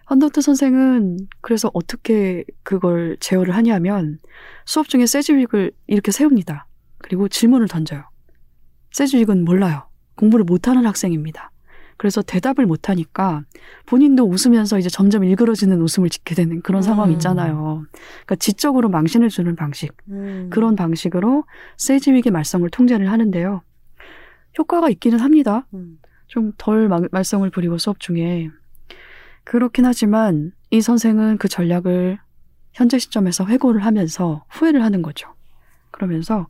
[0.09, 4.19] 헌더트 선생은 그래서 어떻게 그걸 제어를 하냐면
[4.67, 6.67] 수업 중에 세즈윅을 이렇게 세웁니다.
[6.99, 8.05] 그리고 질문을 던져요.
[8.93, 9.89] 세즈윅은 몰라요.
[10.17, 11.51] 공부를 못하는 학생입니다.
[11.97, 13.43] 그래서 대답을 못 하니까
[13.87, 17.13] 본인도 웃으면서 이제 점점 일그러지는 웃음을 짓게 되는 그런 상황 음.
[17.13, 17.85] 있잖아요.
[17.93, 19.93] 그러니까 지적으로 망신을 주는 방식.
[20.09, 20.49] 음.
[20.51, 21.45] 그런 방식으로
[21.77, 23.63] 세즈윅의 말썽을 통제를 하는데요.
[24.59, 25.67] 효과가 있기는 합니다.
[25.75, 25.99] 음.
[26.27, 28.51] 좀덜 말썽을 부리고 수업 중에.
[29.45, 32.19] 그렇긴 하지만 이 선생은 그 전략을
[32.73, 35.33] 현재 시점에서 회고를 하면서 후회를 하는 거죠.
[35.91, 36.49] 그러면서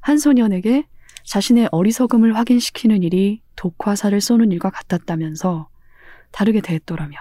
[0.00, 0.86] 한 소년에게
[1.24, 5.68] 자신의 어리석음을 확인시키는 일이 독화살을 쏘는 일과 같았다면서
[6.30, 7.14] 다르게 대했더라면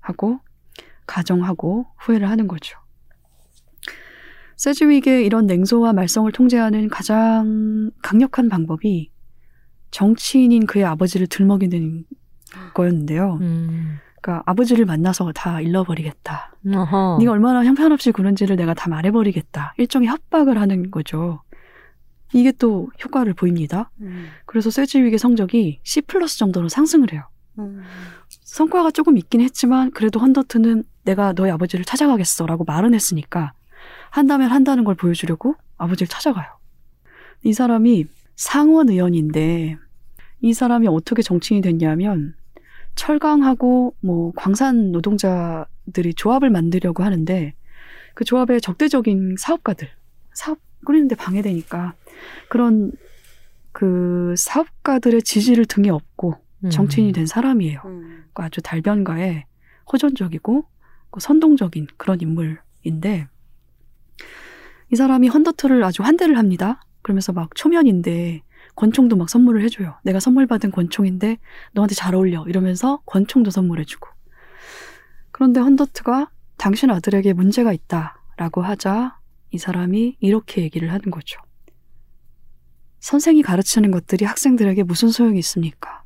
[0.00, 0.40] 하고
[1.06, 2.78] 가정하고 후회를 하는 거죠.
[4.56, 9.10] 세즈윅의 이런 냉소와 말썽을 통제하는 가장 강력한 방법이
[9.90, 12.04] 정치인인 그의 아버지를 들먹이는
[12.74, 13.38] 거였는데요.
[13.40, 13.98] 음.
[14.20, 16.54] 그러니까 아버지를 만나서 다 잃어버리겠다.
[16.64, 17.16] 어허.
[17.18, 19.74] 네가 얼마나 형편없이 구는지를 내가 다 말해버리겠다.
[19.78, 21.42] 일종의 협박을 하는 거죠.
[22.32, 23.90] 이게 또 효과를 보입니다.
[24.00, 24.26] 음.
[24.46, 27.24] 그래서 세즈윅의 성적이 C 플러스 정도로 상승을 해요.
[27.58, 27.82] 음.
[28.28, 33.52] 성과가 조금 있긴 했지만 그래도 헌더트는 내가 너의 아버지를 찾아가겠어라고 말은 했으니까
[34.10, 36.46] 한다면 한다는 걸 보여주려고 아버지를 찾아가요.
[37.44, 38.06] 이 사람이
[38.36, 39.76] 상원 의원인데
[40.40, 42.34] 이 사람이 어떻게 정치인이 됐냐면
[42.94, 47.54] 철강하고 뭐 광산 노동자들이 조합을 만들려고 하는데
[48.14, 49.88] 그 조합의 적대적인 사업가들
[50.34, 51.94] 사업 꾸리는데 방해되니까
[52.48, 52.92] 그런
[53.72, 56.70] 그 사업가들의 지지를 등에 업고 음.
[56.70, 57.80] 정치인이 된 사람이에요.
[57.84, 58.00] 음.
[58.02, 59.44] 그러니까 아주 달변가에
[59.92, 60.64] 호전적이고
[61.10, 63.28] 그 선동적인 그런 인물인데
[64.90, 66.84] 이 사람이 헌더트를 아주 환대를 합니다.
[67.02, 68.42] 그러면서 막 초면인데
[68.76, 69.96] 권총도 막 선물을 해줘요.
[70.04, 71.38] 내가 선물 받은 권총인데
[71.72, 74.08] 너한테 잘 어울려 이러면서 권총도 선물해주고
[75.30, 79.18] 그런데 헌더트가 당신 아들에게 문제가 있다라고 하자
[79.50, 81.40] 이 사람이 이렇게 얘기를 하는 거죠.
[83.02, 86.04] 선생이 가르치는 것들이 학생들에게 무슨 소용이 있습니까?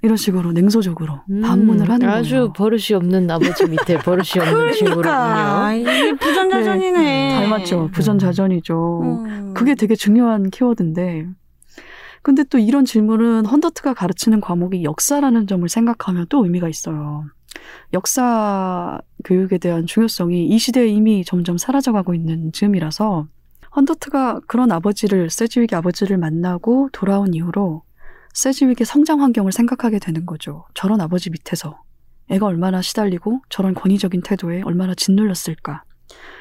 [0.00, 2.52] 이런 식으로 냉소적으로 음, 반문을 하는 아주 거예요.
[2.54, 4.72] 버릇이 없는 아버지 밑에 버릇이 없는.
[4.80, 7.34] 그러니까 이게 부전자전이네.
[7.42, 7.90] 닮았죠.
[7.92, 9.00] 부전자전이죠.
[9.02, 9.54] 음.
[9.54, 11.28] 그게 되게 중요한 키워드인데.
[12.22, 17.24] 근데 또 이런 질문은 헌더트가 가르치는 과목이 역사라는 점을 생각하면 또 의미가 있어요.
[17.92, 23.26] 역사 교육에 대한 중요성이 이 시대에 이미 점점 사라져가고 있는 즈음이라서
[23.74, 27.82] 헌더트가 그런 아버지를 세지윅의 아버지를 만나고 돌아온 이후로
[28.34, 30.66] 세지윅의 성장 환경을 생각하게 되는 거죠.
[30.74, 31.82] 저런 아버지 밑에서
[32.28, 35.84] 애가 얼마나 시달리고 저런 권위적인 태도에 얼마나 짓눌렸을까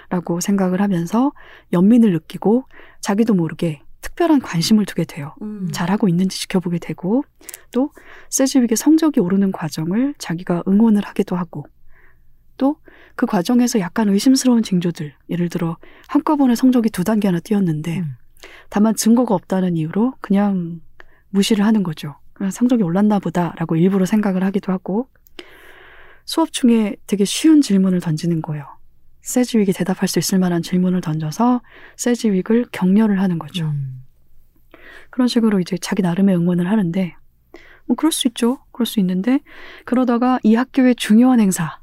[0.10, 1.32] 라고 생각을 하면서
[1.72, 2.66] 연민을 느끼고
[3.00, 5.36] 자기도 모르게 특별한 관심을 두게 돼요.
[5.42, 5.70] 음.
[5.72, 7.24] 잘하고 있는지 지켜보게 되고
[7.72, 7.92] 또
[8.30, 11.66] 세지윅의 성적이 오르는 과정을 자기가 응원을 하기도 하고
[12.62, 12.78] 또
[13.16, 18.16] 그 과정에서 약간 의심스러운 징조들 예를 들어 한꺼번에 성적이 두 단계나 뛰었는데 음.
[18.70, 20.82] 다만 증거가 없다는 이유로 그냥
[21.30, 22.16] 무시를 하는 거죠.
[22.34, 25.08] 그냥 성적이 올랐나 보다라고 일부러 생각을 하기도 하고
[26.26, 28.66] 수업 중에 되게 쉬운 질문을 던지는 거예요.
[29.22, 31.62] 세지윅이 대답할 수 있을 만한 질문을 던져서
[31.98, 33.66] 세지윅을 격려를 하는 거죠.
[33.66, 34.04] 음.
[35.12, 37.16] 그런 식으로 이제 자기 나름의 응원을 하는데
[37.86, 38.64] 뭐 그럴 수 있죠.
[38.72, 39.42] 그럴 수 있는데
[39.86, 41.81] 그러다가 이 학교의 중요한 행사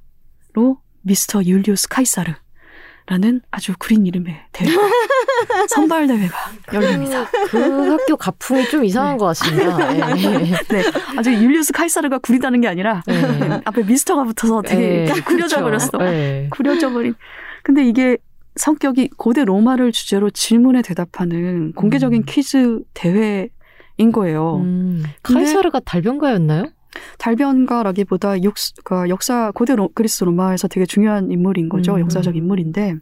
[0.55, 4.69] 로 미스터 율리우스 카이사르라는 아주 구린 이름의 대회
[5.69, 6.35] 선발 대회가
[6.73, 7.27] 열립니다.
[7.49, 9.19] 그 학교 가풍이 좀 이상한 네.
[9.19, 9.95] 것 같습니다.
[10.19, 10.45] 예.
[10.69, 10.83] 네,
[11.17, 13.61] 아주 율리우스 카이사르가 구리다는 게 아니라 예.
[13.65, 15.63] 앞에 미스터가 붙어서 되게 예, 구려져.
[15.63, 15.91] 버렸어.
[16.03, 16.49] 예.
[16.51, 17.15] 구려져 버린.
[17.63, 18.17] 근데 이게
[18.57, 22.25] 성격이 고대 로마를 주제로 질문에 대답하는 공개적인 음.
[22.27, 24.57] 퀴즈 대회인 거예요.
[24.57, 26.71] 음, 카이사르가 달변가였나요?
[27.19, 31.95] 달변가라기보다 역, 그 역사 고대 로, 그리스 로마에서 되게 중요한 인물인 거죠.
[31.95, 32.01] 음.
[32.01, 32.97] 역사적 인물인데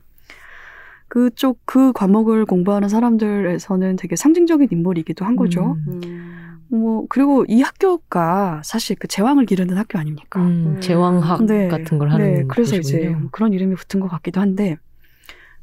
[1.09, 5.77] 그쪽 그 과목을 공부하는 사람들에서는 되게 상징적인 인물이기도 한 거죠.
[5.87, 6.59] 음, 음.
[6.69, 10.41] 뭐 그리고 이 학교가 사실 그 제왕을 기르는 학교 아닙니까?
[10.41, 10.81] 음, 음.
[10.81, 13.21] 제왕학 네, 같은 걸 하는 네, 그래서 이제 곳이군요.
[13.21, 14.77] 뭐 그런 이름이 붙은 것 같기도 한데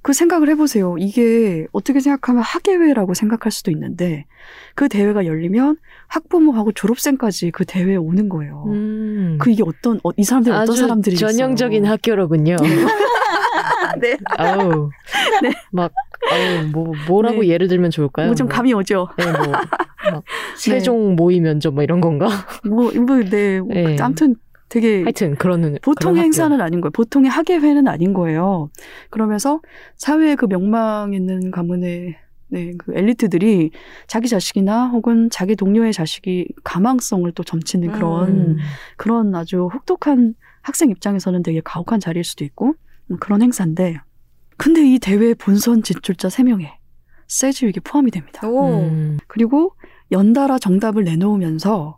[0.03, 0.97] 그 생각을 해보세요.
[0.99, 4.25] 이게 어떻게 생각하면 학예회라고 생각할 수도 있는데
[4.75, 5.77] 그 대회가 열리면
[6.07, 8.65] 학부모하고 졸업생까지 그 대회에 오는 거예요.
[8.67, 9.37] 음.
[9.39, 12.57] 그 이게 어떤 어, 이 사람들이 어떤 사람들이 전형적인 학교로군요.
[14.01, 14.17] 네.
[14.37, 14.89] 아우,
[15.41, 15.53] 네.
[15.71, 15.91] 막,
[16.31, 17.47] 아우, 뭐, 뭐라고 네.
[17.49, 18.27] 예를 들면 좋을까요?
[18.27, 19.07] 뭐 좀 감이 오죠.
[19.17, 20.23] 네, 뭐, 막,
[20.57, 22.27] 세종 모의 면접 뭐 이런 건가?
[22.65, 23.59] 뭐, 뭐, 네.
[23.61, 23.95] 뭐 네.
[24.01, 24.35] 아무튼
[24.73, 25.77] 되게 하여튼, 그런.
[25.83, 26.89] 보통 그런 행사는 아닌 거예요.
[26.89, 28.71] 보통의 학예회는 아닌 거예요.
[29.11, 29.61] 그러면서
[29.97, 32.15] 사회의 그 명망 있는 가문의
[32.47, 33.69] 네, 그 엘리트들이
[34.07, 37.93] 자기 자식이나 혹은 자기 동료의 자식이 가망성을 또 점치는 음.
[37.93, 38.31] 그런 학교.
[38.31, 38.57] 음.
[38.97, 42.73] 그런 아주 혹독한 학생 입장에서는 되게 가혹한 자리일 수도 있고
[43.11, 43.99] 음, 그런 행사인데
[44.57, 46.71] 근데 이 대회 본선 진출자 3명에
[47.27, 48.47] 세지윅이 포함이 됩니다.
[48.47, 48.81] 오.
[48.81, 49.17] 음.
[49.27, 49.75] 그리고
[50.11, 51.97] 연달아 정답을 내놓으면서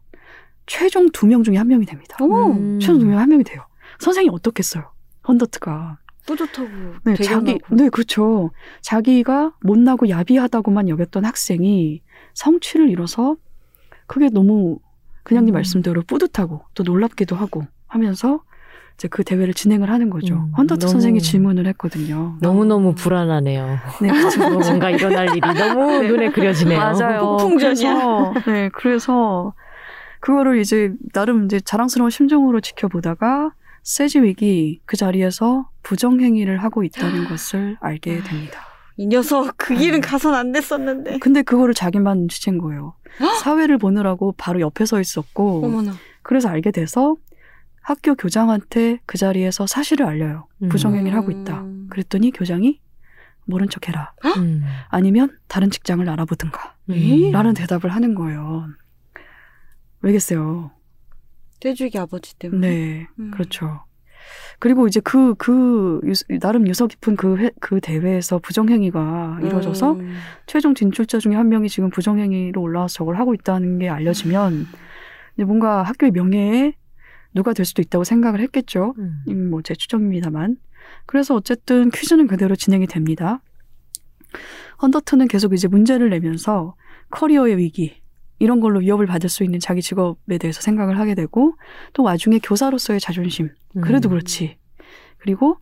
[0.66, 2.18] 최종 두 명 중에 한 명이 됩니다.
[2.22, 2.52] 오.
[2.52, 2.80] 음.
[2.80, 3.62] 최종 두 명 한 명이 돼요.
[4.00, 4.84] 선생님이 어떻겠어요?
[5.28, 6.00] 헌더트가.
[6.28, 6.68] 뿌듯하고
[7.04, 7.14] 네.
[7.16, 8.50] 자기, 네, 그렇죠.
[8.82, 12.02] 자기가 못나고 야비하다고만 여겼던 학생이
[12.34, 13.36] 성취를 이뤄서
[14.08, 14.80] 그게 너무
[15.24, 15.56] 그냥님 음.
[15.56, 18.42] 말씀대로 뿌듯하고 또 놀랍기도 하고 하면서
[18.96, 20.36] 이제 그 대회를 진행을 하는 거죠.
[20.58, 22.38] 음, 너무- 선생이 질문을 했거든요.
[22.42, 23.78] 너무너무 불안하네요.
[24.02, 24.40] 네, 그렇죠.
[24.80, 26.08] 뭔가 일어날 일이 너무 네.
[26.08, 26.80] 눈에 그려지네요.
[26.80, 27.20] 맞아요.
[27.38, 27.94] 폭풍전이야.
[27.94, 29.54] 그래서, 네, 그래서
[30.20, 33.54] 그거를 이제 나름 이제 자랑스러운 심정으로 지켜보다가
[33.84, 38.62] 세지윅이 그 자리에서 부정 행위를 하고 있다는 것을 알게 됩니다.
[38.98, 40.02] 이 녀석 그 길은 음.
[40.02, 41.20] 가선 안 됐었는데.
[41.20, 42.96] 근데 그거를 자기만 눈치챈 거예요.
[43.44, 45.94] 사회를 보느라고 바로 옆에 서 있었고 어머나.
[46.24, 47.16] 그래서 알게 돼서
[47.82, 50.48] 학교 교장한테 그 자리에서 사실을 알려요.
[50.64, 50.70] 음.
[50.70, 51.62] 부정행위를 하고 있다.
[51.62, 51.88] 음.
[51.90, 52.80] 그랬더니 교장이
[53.46, 54.14] 모른 척 해라.
[54.38, 54.64] 음.
[54.90, 56.74] 아니면 다른 직장을 알아보든가.
[56.90, 57.32] 음.
[57.32, 58.66] 라는 대답을 하는 거예요.
[60.06, 60.72] 왜겠어요?
[61.60, 62.70] 돼지기 아버지 때문에.
[62.70, 63.32] 네, 음.
[63.32, 63.84] 그렇죠.
[64.60, 70.16] 그리고 이제 그, 그, 유- 나름 유서 깊은 그, 회- 그 대회에서 부정행위가 이루어져서 음.
[70.46, 74.66] 최종 진출자 중에 한 명이 지금 부정행위로 올라와서 저걸 하고 있다는 게 알려지면
[75.36, 76.74] 이제 뭔가 학교의 명예에
[77.34, 78.94] 누가 될 수도 있다고 생각을 했겠죠.
[78.98, 79.24] 음.
[79.28, 80.58] 음, 뭐 제 추정입니다만.
[81.08, 83.42] 그래서 어쨌든 퀴즈는 그대로 진행이 됩니다.
[84.82, 86.76] 헌더트는 계속 이제 문제를 내면서
[87.12, 88.02] 커리어의 위기
[88.40, 91.56] 이런 걸로 위협을 받을 수 있는 자기 직업에 대해서 생각을 하게 되고
[91.94, 93.50] 또 와중에 교사로서의 자존심
[93.82, 94.12] 그래도 음.
[94.12, 94.58] 그렇지.
[95.18, 95.58] 그리고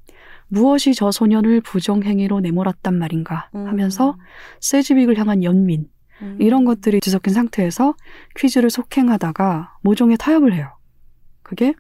[0.48, 3.68] 무엇이 저 소년을 부정행위로 내몰았단 말인가 음.
[3.68, 4.18] 하면서
[4.60, 5.88] 세지윅을 향한 연민
[6.22, 6.38] 음.
[6.40, 7.96] 이런 것들이 뒤섞인 상태에서
[8.36, 10.78] 퀴즈를 속행하다가 모종의 타협을 해요.
[11.42, 11.74] 그게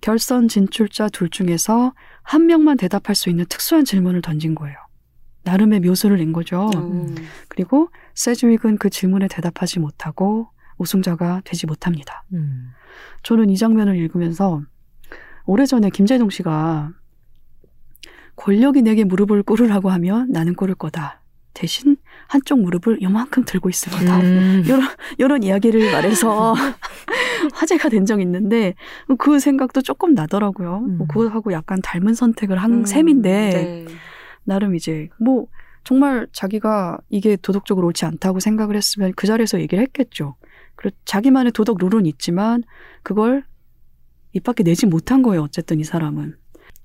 [0.00, 1.92] 결선 진출자 둘 중에서
[2.22, 4.76] 한 명만 대답할 수 있는 특수한 질문을 던진 거예요.
[5.48, 6.70] 나름의 묘수를 낸 거죠.
[6.76, 7.14] 음.
[7.48, 12.24] 그리고 세즈윅은 그 질문에 대답하지 못하고 우승자가 되지 못합니다.
[12.34, 12.72] 음.
[13.22, 14.62] 저는 이 장면을 읽으면서
[15.46, 16.92] 오래전에 김재동 씨가
[18.36, 21.22] 권력이 내게 무릎을 꿇으라고 하면 나는 꿇을 거다.
[21.54, 21.96] 대신
[22.28, 24.20] 한쪽 무릎을 요만큼 들고 있을 거다.
[24.20, 24.62] 음.
[24.66, 24.82] 이런,
[25.16, 26.54] 이런 이야기를 말해서
[27.54, 28.74] 화제가 된 적이 있는데
[29.18, 30.84] 그 생각도 조금 나더라고요.
[30.86, 30.98] 음.
[30.98, 33.86] 뭐 그거하고 약간 닮은 선택을 한 음, 셈인데 네.
[34.48, 35.46] 나름 이제 뭐
[35.84, 40.36] 정말 자기가 이게 도덕적으로 옳지 않다고 생각을 했으면 그 자리에서 얘기를 했겠죠.
[40.74, 42.62] 그리고 자기만의 도덕 룰은 있지만
[43.02, 43.44] 그걸
[44.32, 45.42] 입 밖에 내지 못한 거예요.
[45.42, 46.36] 어쨌든 이 사람은.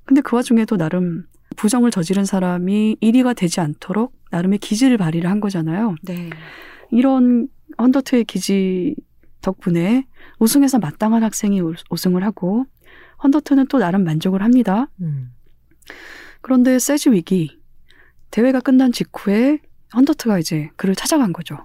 [0.05, 5.95] 근데 그 와중에도 나름 부정을 저지른 사람이 1위가 되지 않도록 나름의 기지를 발휘를 한 거잖아요.
[6.03, 6.29] 네.
[6.91, 7.47] 이런
[7.79, 8.95] 헌더트의 기지
[9.41, 10.05] 덕분에
[10.39, 12.65] 우승해서 마땅한 학생이 우- 우승을 하고
[13.23, 14.87] 헌더트는 또 나름 만족을 합니다.
[15.01, 15.31] 음.
[16.43, 16.77] 그런데
[17.11, 17.59] 위기
[18.29, 19.59] 대회가 끝난 직후에
[19.95, 21.57] 헌더트가 이제 그를 찾아간 거죠.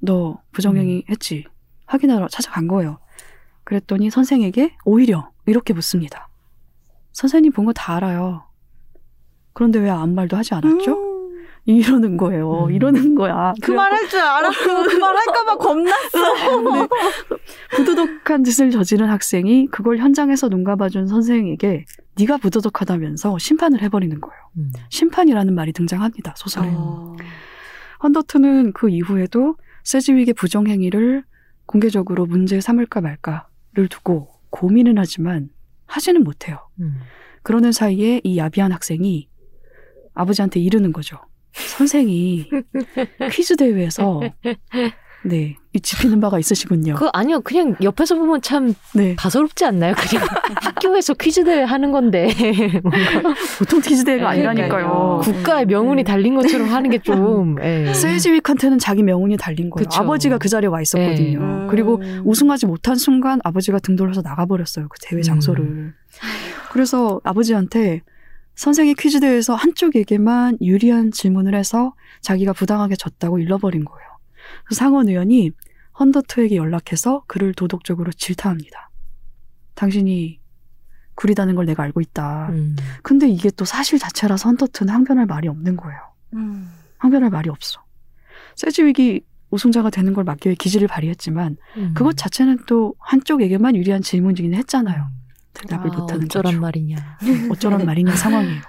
[0.00, 1.46] 너 부정행위 했지?
[1.86, 2.98] 확인하러 찾아간 거예요.
[3.62, 6.28] 그랬더니 선생에게 오히려 이렇게 묻습니다.
[7.12, 8.44] 선생님 본 거 다 알아요.
[9.52, 10.92] 그런데 왜 아무 말도 하지 않았죠?
[10.92, 11.13] 음,
[11.66, 12.66] 이러는 거예요.
[12.66, 12.72] 음.
[12.72, 13.54] 이러는 거야.
[13.62, 16.62] 그 말 할 줄 알았고 그말 할까봐 겁났어.
[16.62, 16.88] 근데
[17.70, 21.86] 부도덕한 짓을 저지른 학생이 그걸 현장에서 눈 감아준 선생에게
[22.18, 24.40] 네가 부도덕하다면서 심판을 해버리는 거예요.
[24.58, 24.70] 음.
[24.90, 26.34] 심판이라는 말이 등장합니다.
[26.36, 26.68] 소설에.
[26.74, 27.16] 어.
[28.02, 31.24] 헌더트는 그 이후에도 세즈윅의 부정행위를
[31.66, 35.48] 공개적으로 문제 삼을까 말까를 두고 고민은 하지만
[35.86, 36.58] 하지는 못해요.
[36.80, 37.00] 음.
[37.42, 39.28] 그러는 사이에 이 야비한 학생이
[40.14, 41.18] 아버지한테 이르는 거죠.
[41.54, 42.48] 선생이
[43.32, 44.20] 퀴즈 대회에서
[45.26, 46.96] 네, 이 짚히는 바가 있으시군요.
[46.96, 49.94] 그 아니요 그냥 옆에서 보면 참 네, 가소롭지 않나요?
[49.96, 50.22] 그냥
[50.60, 52.28] 학교에서 퀴즈 대회 하는 건데
[52.82, 54.28] 뭔가 보통 퀴즈 대회가.
[54.28, 55.20] 아니라니까요.
[55.22, 57.56] 국가의 명운이 달린 것처럼 하는 게 좀.
[57.62, 57.94] 예.
[57.94, 59.88] 세즈윅한테는 자기 명운이 달린 거예요.
[59.88, 60.02] 그쵸.
[60.02, 61.38] 아버지가 그 자리에 와 있었거든요.
[61.38, 61.68] 음.
[61.70, 64.88] 그리고 우승하지 못한 순간 아버지가 등 돌려서 나가버렸어요.
[64.88, 65.94] 그 대회 장소를.
[66.70, 68.02] 그래서 아버지한테
[68.54, 74.08] 선생이 퀴즈 대회에서 한쪽에게만 유리한 질문을 해서 자기가 부당하게 졌다고 일러버린 거예요.
[74.64, 75.50] 그 상원 의원이
[75.98, 78.90] 헌더트에게 연락해서 그를 도덕적으로 질타합니다.
[79.74, 80.40] 당신이
[81.14, 82.48] 구리다는 걸 내가 알고 있다.
[82.50, 82.76] 음.
[83.02, 86.00] 근데 이게 또 사실 자체라서 헌더트는 항변할 말이 없는 거예요.
[86.34, 86.72] 음.
[86.98, 87.82] 항변할 말이 없어.
[88.56, 91.94] 세즈윅이 우승자가 되는 걸 막기 위해 기지를 발휘했지만 음.
[91.94, 95.08] 그것 자체는 또 한쪽에게만 유리한 질문이긴 했잖아요.
[95.54, 96.60] 대답을 아, 못하는 어쩌란 거죠.
[96.60, 96.96] 말이냐.
[97.50, 98.60] 어쩌란 말이냐 상황이에요.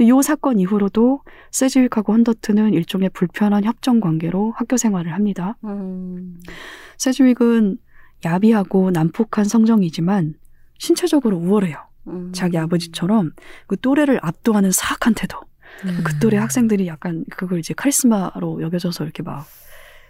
[0.00, 5.56] 이 사건 이후로도 세즈윅하고 헌더트는 일종의 불편한 협정 관계로 학교 생활을 합니다.
[5.64, 6.40] 음.
[6.98, 7.78] 세즈윅은
[8.24, 10.34] 야비하고 난폭한 성정이지만
[10.78, 11.76] 신체적으로 우월해요.
[12.08, 12.32] 음.
[12.32, 13.32] 자기 아버지처럼
[13.66, 15.40] 그 또래를 압도하는 사악한 태도.
[15.84, 16.00] 음.
[16.04, 19.46] 그 또래 학생들이 약간 그걸 이제 카리스마로 여겨져서 이렇게 막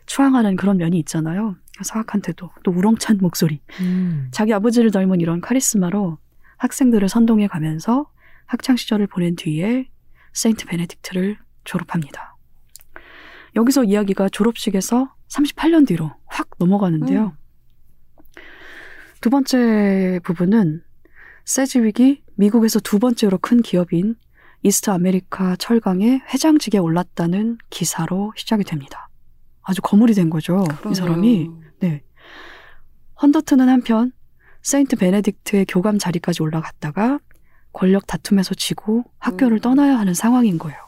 [0.07, 1.57] 추앙하는 그런 면이 있잖아요.
[1.83, 3.61] 사악한 태도, 또 우렁찬 목소리.
[3.81, 4.29] 음.
[4.31, 6.19] 자기 아버지를 닮은 이런 카리스마로
[6.59, 8.11] 학생들을 선동해 가면서
[8.47, 9.89] 학창 시절을 보낸 뒤에
[10.33, 12.37] 세인트 베네딕트를 졸업합니다.
[13.57, 17.37] 여기서 이야기가 졸업식에서 38년 뒤로 확 넘어가는데요.
[19.21, 20.83] 두 번째 부분은
[21.45, 24.17] 세즈윅이 미국에서 두 번째로 큰 기업인
[24.63, 29.09] 이스트 아메리카 철강의 회장직에 올랐다는 기사로 시작이 됩니다.
[29.65, 30.65] 아주 거물이 된 거죠.
[30.91, 31.51] 이 사람이.
[31.81, 32.03] 네.
[33.21, 34.13] 헌더트는 한편
[34.63, 37.19] 세인트 베네딕트의 교감 자리까지 올라갔다가
[37.73, 39.61] 권력 다툼에서 지고 학교를 음.
[39.61, 40.79] 떠나야 하는 상황인 거예요.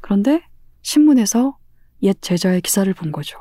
[0.00, 0.42] 그런데
[0.82, 1.58] 신문에서
[2.02, 3.38] 옛 제자의 기사를 본 거죠.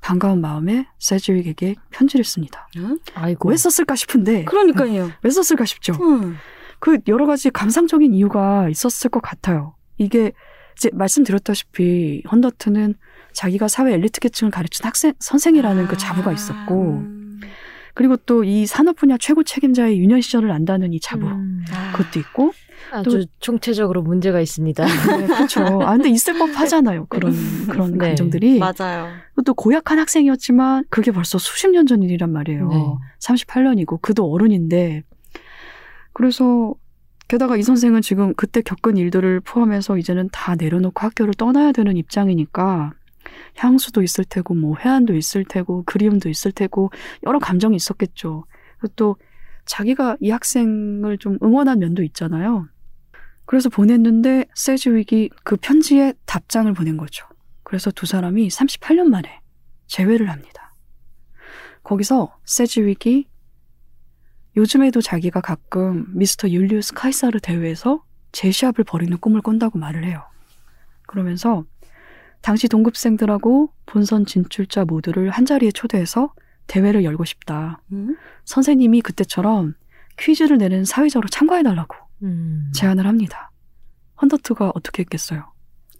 [0.00, 2.68] 반가운 마음에 세즈윅에게 편지를 씁니다.
[3.14, 3.48] 아이고.
[3.48, 5.10] 왜 썼을까 싶은데 그러니까요.
[5.22, 5.92] 왜 썼을까 싶죠.
[5.94, 6.36] 음.
[6.78, 9.74] 그 여러 가지 감상적인 이유가 있었을 것 같아요.
[9.96, 10.32] 이게
[10.76, 12.94] 이제 말씀드렸다시피 헌더트는
[13.38, 17.40] 자기가 사회 엘리트 계층을 가르친 학생 선생이라는 그 자부가 있었고 음.
[17.94, 21.64] 그리고 또 이 산업 분야 최고 책임자의 유년 시절을 안다는 이 자부 음.
[21.92, 22.52] 그것도 있고
[22.90, 24.84] 아주 총체적으로 문제가 있습니다.
[24.84, 25.60] 네, 그렇죠.
[25.82, 27.06] 아 근데 있을 법하잖아요.
[27.06, 27.32] 그런
[27.68, 28.08] 그런 네.
[28.08, 29.08] 감정들이 맞아요.
[29.44, 32.68] 또 고약한 학생이었지만 그게 벌써 수십 년 전 일이란 말이에요.
[32.68, 32.76] 네.
[33.20, 35.04] 38년이고 그도 어른인데
[36.12, 36.74] 그래서
[37.28, 42.94] 게다가 이 선생은 지금 그때 겪은 일들을 포함해서 이제는 다 내려놓고 학교를 떠나야 되는 입장이니까
[43.56, 46.90] 향수도 있을 테고 뭐 회한도 있을 테고 그리움도 있을 테고
[47.24, 48.44] 여러 감정이 있었겠죠.
[48.96, 49.16] 또
[49.64, 52.68] 자기가 이 학생을 좀 응원한 면도 있잖아요.
[53.44, 57.26] 그래서 보냈는데 세즈윅이 그 편지에 답장을 보낸 거죠.
[57.62, 59.40] 그래서 두 사람이 38년 만에
[59.86, 60.74] 재회를 합니다.
[61.82, 63.26] 거기서 세즈윅이
[64.56, 68.02] 요즘에도 자기가 가끔 미스터 율리우스 카이사르 대회에서
[68.32, 70.24] 제시합을 벌이는 꿈을 꾼다고 말을 해요.
[71.06, 71.64] 그러면서
[72.40, 76.32] 당시 동급생들하고 본선 진출자 모두를 한자리에 초대해서
[76.66, 77.80] 대회를 열고 싶다.
[77.92, 78.16] 음?
[78.44, 79.74] 선생님이 그때처럼
[80.18, 82.70] 퀴즈를 내는 사회자로 참가해달라고 음.
[82.74, 83.50] 제안을 합니다.
[84.20, 85.52] 헌더트가 어떻게 했겠어요?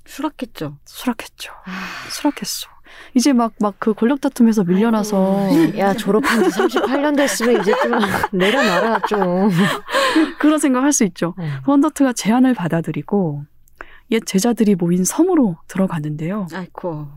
[0.06, 0.78] 수락했죠.
[0.86, 1.52] 수락했죠.
[1.66, 1.70] 아,
[2.10, 2.68] 수락했어.
[3.14, 7.92] 이제 막, 막 그 권력 다툼에서 밀려나서 야 졸업한 지 38년 됐으면 이제 좀
[8.32, 9.50] 내려놔라 좀.
[10.38, 11.34] 그런 생각 할 수 있죠.
[11.36, 11.50] 네.
[11.66, 13.44] 헌더트가 제안을 받아들이고
[14.10, 16.46] 옛 제자들이 모인 섬으로 들어가는데요.
[16.52, 17.08] 아이고.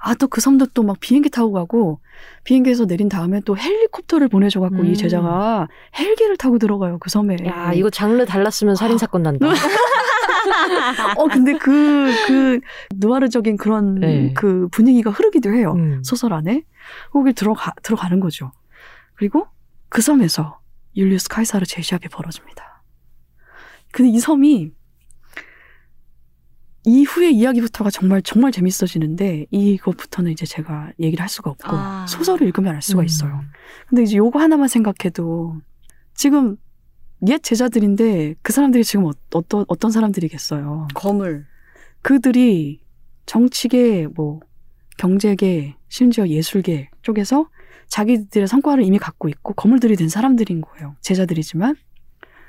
[0.00, 2.00] 아, 또 그 섬도 또 막 비행기 타고 가고,
[2.44, 4.86] 비행기에서 내린 다음에 또 헬리콥터를 보내줘갖고 음.
[4.86, 7.36] 이 제자가 헬기를 타고 들어가요, 그 섬에.
[7.46, 9.46] 야 이거 장르 달랐으면 살인 사건 난다.
[11.16, 12.60] 어, 근데 그, 그,
[12.96, 14.32] 누아르적인 그런 네.
[14.34, 15.72] 그 분위기가 흐르기도 해요.
[15.76, 16.02] 음.
[16.04, 16.64] 소설 안에.
[17.12, 18.52] 거기 들어가, 들어가는 거죠.
[19.14, 19.46] 그리고
[19.88, 20.58] 그 섬에서
[20.96, 22.82] 율리우스 카이사르 제시합이 벌어집니다.
[23.92, 24.72] 근데 이 섬이
[26.84, 32.06] 이후의 이야기부터가 정말 정말 재밌어지는데 이것부터는 이제 제가 얘기를 할 수가 없고 아.
[32.08, 33.04] 소설을 읽으면 알 수가 음.
[33.04, 33.40] 있어요.
[33.88, 35.60] 근데 이제 요거 하나만 생각해도
[36.14, 36.56] 지금
[37.28, 40.88] 옛 제자들인데 그 사람들이 지금 어, 어떤 어떤 사람들이겠어요.
[40.94, 41.46] 거물.
[42.02, 42.80] 그들이
[43.26, 44.40] 정치계, 뭐
[44.98, 47.48] 경제계, 심지어 예술계 쪽에서
[47.86, 50.96] 자기들의 성과를 이미 갖고 있고 거물들이 된 사람들인 거예요.
[51.00, 51.76] 제자들이지만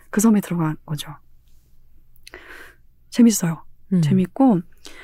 [0.09, 1.11] 그 섬에 들어간 거죠.
[3.11, 3.63] 재밌어요.
[3.93, 4.01] 음.
[4.01, 4.61] 재밌고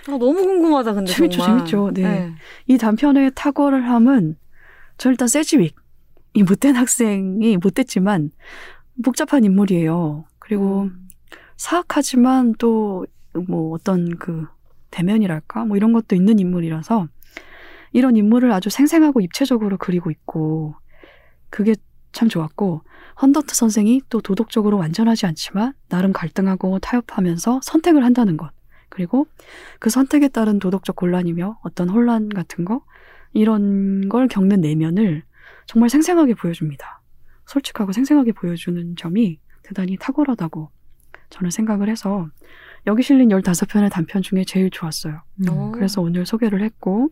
[0.07, 1.11] 아, 너무 궁금하다, 근데.
[1.11, 1.57] 재밌죠, 정말.
[1.59, 1.91] 재밌죠.
[1.93, 2.33] 네.
[2.67, 4.35] 이 단편의 탁월함은
[4.97, 5.73] 저 일단 세지윅
[6.33, 8.31] 이 못된 학생이 못됐지만
[9.03, 10.25] 복잡한 인물이에요.
[10.39, 11.07] 그리고 음.
[11.57, 13.05] 사악하지만 또
[13.47, 14.47] 뭐 어떤 그
[14.91, 17.07] 대면이랄까 뭐 이런 것도 있는 인물이라서
[17.91, 20.75] 이런 인물을 아주 생생하고 입체적으로 그리고 있고
[21.49, 21.75] 그게
[22.11, 22.81] 참 좋았고
[23.21, 28.51] 헌더트 선생이 또 도덕적으로 완전하지 않지만 나름 갈등하고 타협하면서 선택을 한다는 것
[28.99, 29.27] 그리고
[29.79, 32.83] 그 선택에 따른 도덕적 곤란이며 어떤 혼란 같은 거
[33.31, 35.23] 이런 걸 겪는 내면을
[35.67, 37.01] 정말 생생하게 보여줍니다.
[37.45, 40.69] 솔직하고 생생하게 보여주는 점이 대단히 탁월하다고
[41.29, 42.27] 저는 생각을 해서
[42.87, 45.21] 여기 실린 15편의 단편 중에 제일 좋았어요.
[45.49, 45.71] 어.
[45.73, 47.09] 그래서 오늘 소개를 했고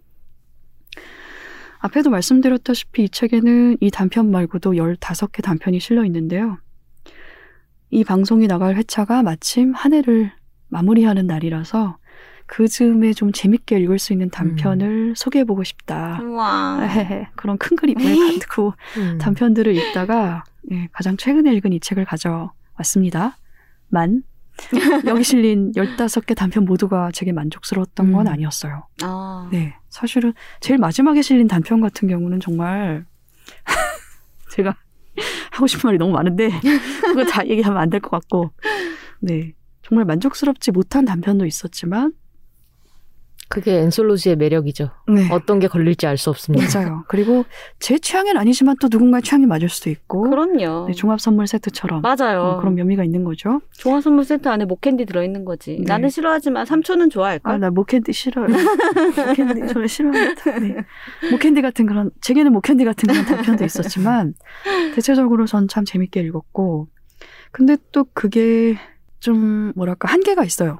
[1.79, 6.57] 앞에도 말씀드렸다시피 이 책에는 이 단편 말고도 15개 단편이 실려 있는데요.
[7.91, 10.33] 이 방송이 나갈 회차가 마침 한 해를
[10.69, 11.97] 마무리하는 날이라서
[12.45, 16.19] 그 즈음에 좀 재밌게 읽을 수 있는 단편을 소개해보고 싶다.
[16.21, 16.87] 우와.
[17.35, 19.17] 그런 큰 그림을 갖고 음.
[19.17, 23.37] 단편들을 읽다가 예, 가장 최근에 읽은 이 책을 가져왔습니다.
[23.89, 24.23] 만
[25.07, 28.31] 여기 실린 15개 단편 모두가 제게 만족스러웠던 건 음.
[28.31, 28.87] 아니었어요.
[29.03, 29.47] 아.
[29.51, 29.75] 네.
[29.89, 33.05] 사실은 제일 마지막에 실린 단편 같은 경우는 정말
[34.51, 34.75] 제가
[35.51, 36.49] 하고 싶은 말이 너무 많은데
[37.01, 38.51] 그거 다 얘기하면 안 될 것 같고
[39.19, 39.53] 네.
[39.87, 42.13] 정말 만족스럽지 못한 단편도 있었지만
[43.49, 44.89] 그게 엔솔로지의 매력이죠.
[45.07, 45.29] 네.
[45.31, 46.65] 어떤 게 걸릴지 알 수 없습니다.
[46.77, 47.05] 맞아요.
[47.07, 47.45] 그리고
[47.79, 50.87] 제 취향은 아니지만 또 누군가의 취향이 맞을 수도 있고 그럼요.
[50.87, 52.41] 네, 종합 선물 세트처럼 맞아요.
[52.41, 53.61] 어, 그런 묘미가 있는 거죠.
[53.71, 55.77] 종합 선물 세트 안에 목캔디 들어있는 거지.
[55.77, 55.83] 네.
[55.87, 57.53] 나는 싫어하지만 삼촌은 좋아할걸?
[57.53, 58.47] 아, 나 모캔디 싫어요.
[59.27, 60.59] 모캔디 저는 싫어합니다.
[60.59, 60.75] 네.
[61.31, 64.33] 모캔디 같은 그런 제게는 모캔디 같은 그런 단편도 있었지만
[64.95, 66.89] 대체적으로 전 참 재밌게 읽었고
[67.51, 68.77] 근데 또 그게
[69.19, 70.79] 좀 뭐랄까 한계가 있어요.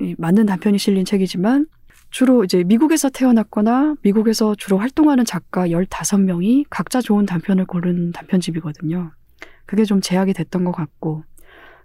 [0.00, 1.66] 이 맞는 단편이 실린 책이지만
[2.10, 9.12] 주로 이제 미국에서 태어났거나 미국에서 주로 활동하는 작가 15명이 각자 좋은 단편을 고른 단편집이거든요.
[9.66, 11.24] 그게 좀 제약이 됐던 것 같고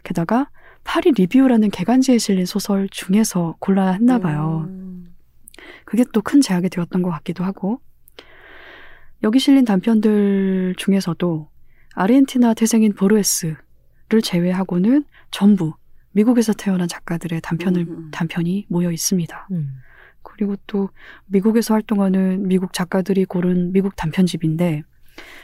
[0.03, 0.49] 게다가
[0.83, 4.65] 파리 리뷰라는 개간지에 실린 소설 중에서 골라야 했나 봐요.
[4.69, 5.13] 음.
[5.85, 7.81] 그게 또 큰 제약이 되었던 것 같기도 하고
[9.23, 11.49] 여기 실린 단편들 중에서도
[11.95, 15.73] 아르헨티나 태생인 보르에스를 제외하고는 전부
[16.13, 18.11] 미국에서 태어난 작가들의 단편을 음, 음.
[18.11, 19.47] 단편이 모여 있습니다.
[19.51, 19.79] 음.
[20.21, 20.89] 그리고 또
[21.25, 24.83] 미국에서 활동하는 미국 작가들이 고른 미국 단편집인데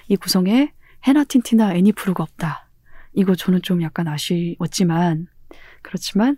[0.07, 0.71] 이 구성에
[1.05, 2.69] 헤나 틴티나 애니 프루가 없다.
[3.13, 5.27] 이거 저는 좀 약간 아쉬웠지만
[5.81, 6.37] 그렇지만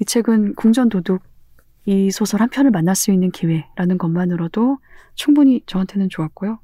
[0.00, 1.22] 이 책은 궁전 도둑
[1.84, 4.78] 이 소설 한 편을 만날 수 있는 기회라는 것만으로도
[5.14, 6.58] 충분히 저한테는 좋았고요.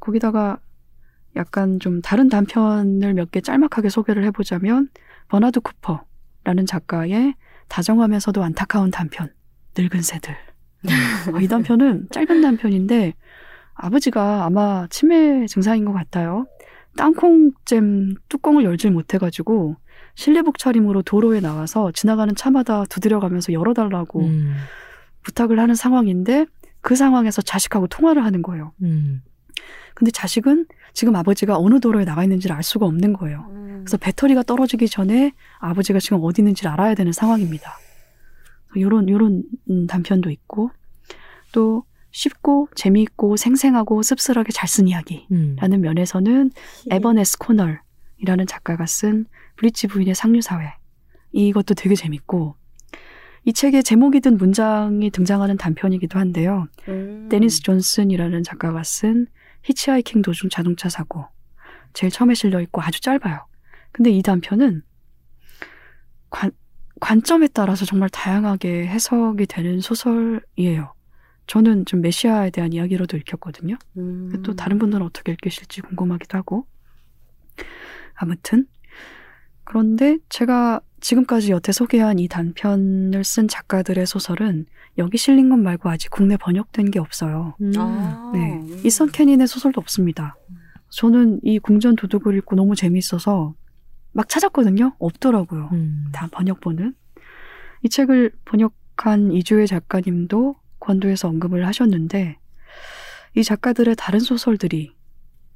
[0.00, 0.58] 거기다가
[1.36, 4.88] 약간 좀 다른 단편을 몇 개 짤막하게 소개를 해보자면
[5.28, 7.34] 버나드 쿠퍼라는 작가의
[7.68, 9.32] 다정하면서도 안타까운 단편
[9.76, 10.34] 늙은 새들.
[11.32, 13.14] 어, 이 단편은 짧은 단편인데
[13.74, 16.46] 아버지가 아마 치매 증상인 것 같아요.
[16.96, 19.76] 땅콩잼 뚜껑을 열질 못해가지고
[20.14, 24.54] 실내복 차림으로 도로에 나와서 지나가는 차마다 두드려가면서 열어달라고 음.
[25.22, 26.46] 부탁을 하는 상황인데
[26.80, 28.72] 그 상황에서 자식하고 통화를 하는 거예요.
[28.82, 29.22] 음.
[29.94, 33.46] 근데 자식은 지금 아버지가 어느 도로에 나가 있는지를 알 수가 없는 거예요.
[33.50, 33.82] 음.
[33.84, 37.76] 그래서 배터리가 떨어지기 전에 아버지가 지금 어디 있는지를 알아야 되는 상황입니다.
[38.76, 40.70] 요런, 요런 음, 단편도 있고,
[41.52, 45.80] 또, 쉽고 재미있고 생생하고 씁쓸하게 잘 쓴 이야기라는 음.
[45.80, 46.52] 면에서는
[46.88, 49.26] 에버네스 코널이라는 작가가 쓴
[49.56, 50.74] 브릿지 부인의 상류사회
[51.32, 52.54] 이것도 되게 재밌고
[53.46, 56.68] 이 책의 제목이 든 문장이 등장하는 단편이기도 한데요.
[56.86, 57.28] 음.
[57.28, 59.26] 데니스 존슨이라는 작가가 쓴
[59.64, 61.26] 히치하이킹 도중 자동차 사고
[61.92, 63.46] 제일 처음에 실려 있고 아주 짧아요.
[63.92, 64.82] 근데 이 단편은
[66.30, 66.50] 관,
[67.00, 70.94] 관점에 따라서 정말 다양하게 해석이 되는 소설이에요.
[71.46, 73.76] 저는 좀 메시아에 대한 이야기로도 읽혔거든요.
[73.98, 74.42] 음.
[74.42, 76.66] 또 다른 분들은 어떻게 읽으실지 궁금하기도 하고.
[78.14, 78.66] 아무튼.
[79.64, 84.64] 그런데 제가 지금까지 여태 소개한 이 단편을 쓴 작가들의 소설은
[84.96, 87.54] 여기 실린 것 말고 아직 국내 번역된 게 없어요.
[87.60, 87.72] 음.
[87.76, 88.32] 아.
[88.32, 88.58] 네.
[88.84, 90.34] 이선 캐닌의 소설도 없습니다.
[90.88, 93.54] 저는 이 궁전 도둑을 읽고 너무 재밌어서
[94.12, 94.94] 막 찾았거든요.
[94.98, 95.68] 없더라고요.
[95.72, 96.06] 음.
[96.12, 96.94] 다 번역본은.
[97.82, 102.38] 이 책을 번역한 이주혜 작가님도 권도에서 언급을 하셨는데
[103.36, 104.90] 이 작가들의 다른 소설들이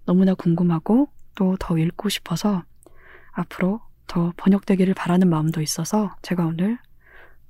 [0.05, 2.65] 너무나 궁금하고 또 더 읽고 싶어서
[3.33, 6.79] 앞으로 더 번역되기를 바라는 마음도 있어서 제가 오늘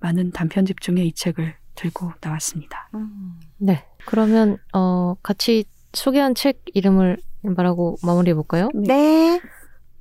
[0.00, 2.90] 많은 단편집 중에 이 책을 들고 나왔습니다.
[2.94, 3.40] 음.
[3.56, 3.84] 네.
[4.04, 8.68] 그러면 어 같이 소개한 책 이름을 말하고 마무리해 볼까요?
[8.74, 9.40] 네.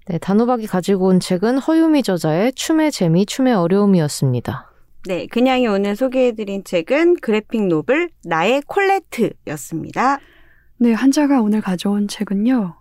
[0.09, 4.71] 네, 단호박이 가지고 온 책은 허유미 저자의 춤의 재미, 춤의 어려움이었습니다.
[5.05, 10.19] 네, 그냥이 오늘 소개해드린 책은 그래픽 노블 나의 콜레트였습니다.
[10.77, 12.75] 네, 한자가 오늘 가져온 책은요.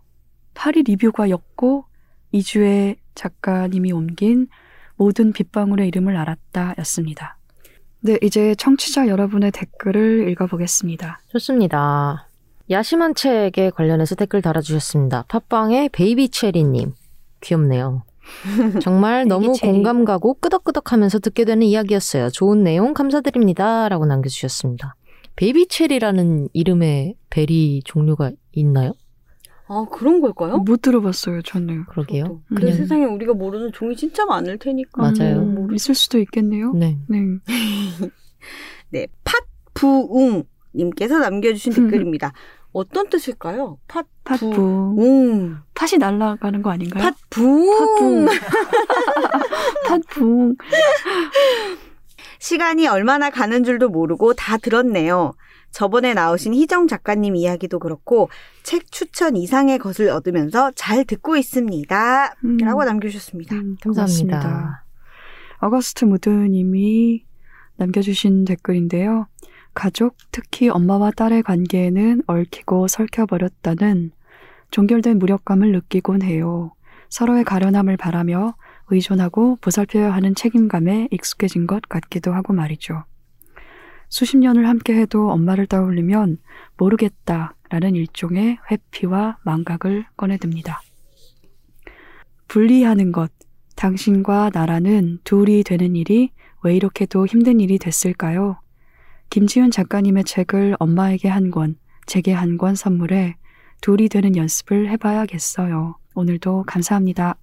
[0.54, 1.85] 파리 리뷰가 엮고
[2.32, 4.48] 이주혜 작가님이 옮긴
[4.96, 7.38] 모든 빗방울의 이름을 알았다 였습니다.
[8.00, 11.20] 네, 이제 청취자 여러분의 댓글을 읽어보겠습니다.
[11.28, 12.28] 좋습니다.
[12.70, 15.24] 야심한 책에 관련해서 댓글 달아주셨습니다.
[15.28, 16.94] 팟빵의 베이비 체리님.
[17.40, 18.02] 귀엽네요.
[18.82, 19.72] 정말 너무 체리.
[19.72, 22.30] 공감 가고 끄덕끄덕 하면서 듣게 되는 이야기였어요.
[22.30, 23.88] 좋은 내용 감사드립니다.
[23.88, 24.96] 라고 남겨주셨습니다.
[25.36, 28.92] 베이비 체리라는 이름의 베리 종류가 있나요?
[29.68, 30.58] 아, 그런 걸까요?
[30.58, 31.86] 못 들어봤어요, 저는.
[31.86, 32.24] 그러게요.
[32.24, 32.40] 저도.
[32.48, 35.02] 근데 그냥- 세상에 우리가 모르는 종이 진짜 많을 테니까.
[35.02, 35.38] 맞아요.
[35.40, 36.72] 음, 있을 수도 있겠네요.
[36.72, 36.96] 네.
[37.08, 37.18] 네.
[38.90, 40.44] 네, 팥부웅
[40.74, 41.90] 님께서 남겨주신 음.
[41.90, 42.32] 댓글입니다.
[42.72, 43.78] 어떤 뜻일까요?
[43.88, 44.94] 팥, 팥부.
[44.98, 45.56] 웅.
[45.74, 47.10] 팥이 날아가는 거 아닌가요?
[47.30, 48.26] 팥부웅.
[49.86, 50.54] 팥부.
[52.38, 55.32] 시간이 얼마나 가는 줄도 모르고 다 들었네요.
[55.70, 58.30] 저번에 나오신 희정 작가님 이야기도 그렇고
[58.62, 62.34] 책 추천 이상의 것을 얻으면서 잘 듣고 있습니다.
[62.44, 62.56] 음.
[62.58, 63.56] 라고 남겨주셨습니다.
[63.56, 64.40] 음, 감사합니다.
[64.40, 64.84] 고맙습니다.
[65.58, 67.24] 어거스트 무드님이
[67.76, 69.26] 남겨주신 댓글인데요.
[69.74, 74.12] 가족, 특히 엄마와 딸의 관계에는 얽히고 설켜버렸다는
[74.70, 76.72] 종결된 무력감을 느끼곤 해요.
[77.10, 78.54] 서로의 가련함을 바라며
[78.88, 83.04] 의존하고 보살펴야 하는 책임감에 익숙해진 것 같기도 하고 말이죠.
[84.08, 86.38] 수십 년을 함께 해도 엄마를 떠올리면
[86.76, 90.80] 모르겠다라는 일종의 회피와 망각을 꺼내듭니다.
[92.48, 93.30] 분리하는 것,
[93.74, 96.30] 당신과 나라는 둘이 되는 일이
[96.62, 98.60] 왜 이렇게도 힘든 일이 됐을까요?
[99.30, 101.76] 김지훈 작가님의 책을 엄마에게 한 권,
[102.06, 103.36] 제게 한 권 선물해
[103.80, 105.98] 둘이 되는 연습을 해봐야겠어요.
[106.14, 107.36] 오늘도 감사합니다.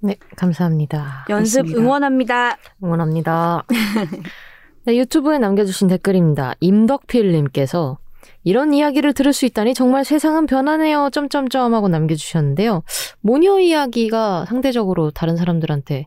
[0.00, 1.26] 네, 감사합니다.
[1.28, 1.80] 연습 고맙습니다.
[1.82, 2.56] 응원합니다.
[2.82, 3.64] 응원합니다.
[4.86, 6.54] 네, 유튜브에 남겨주신 댓글입니다.
[6.60, 7.98] 임덕필님께서
[8.44, 11.10] 이런 이야기를 들을 수 있다니 정말 세상은 변하네요.
[11.12, 12.84] 점점점 하고 남겨주셨는데요.
[13.20, 16.06] 모녀 이야기가 상대적으로 다른 사람들한테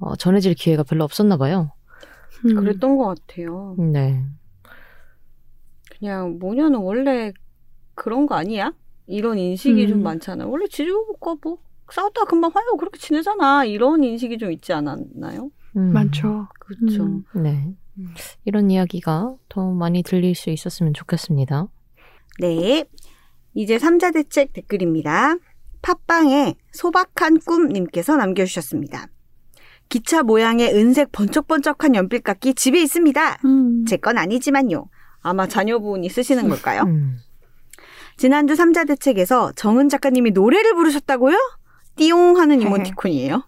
[0.00, 1.70] 어, 전해질 기회가 별로 없었나 봐요.
[2.44, 3.76] 음, 그랬던 것 같아요.
[3.78, 4.24] 네.
[5.96, 7.32] 그냥 모녀는 원래
[7.94, 8.72] 그런 거 아니야?
[9.06, 9.88] 이런 인식이 음.
[9.88, 10.50] 좀 많잖아요.
[10.50, 11.58] 원래 지주가 뭐
[11.92, 13.64] 싸웠다 금방 화해하고 그렇게 지내잖아.
[13.66, 15.52] 이런 인식이 좀 있지 않았나요?
[15.76, 16.48] 음, 많죠.
[16.58, 17.04] 그렇죠.
[17.04, 17.24] 음.
[17.36, 17.72] 네.
[17.98, 18.14] 음.
[18.44, 21.68] 이런 이야기가 더 많이 들릴 수 있었으면 좋겠습니다.
[22.40, 22.84] 네.
[23.54, 25.36] 이제 삼자대책 댓글입니다.
[25.82, 29.06] 팟빵에 소박한 꿈님께서 남겨주셨습니다.
[29.88, 33.38] 기차 모양의 은색 번쩍번쩍한 연필깎이 집에 있습니다.
[33.44, 33.84] 음.
[33.86, 34.88] 제건 아니지만요.
[35.20, 36.82] 아마 자녀분이 쓰시는 걸까요?
[36.82, 37.18] 음.
[38.16, 41.36] 지난주 삼자대책에서 정은 작가님이 노래를 부르셨다고요?
[41.96, 43.42] 띠용 하는 이모티콘이에요.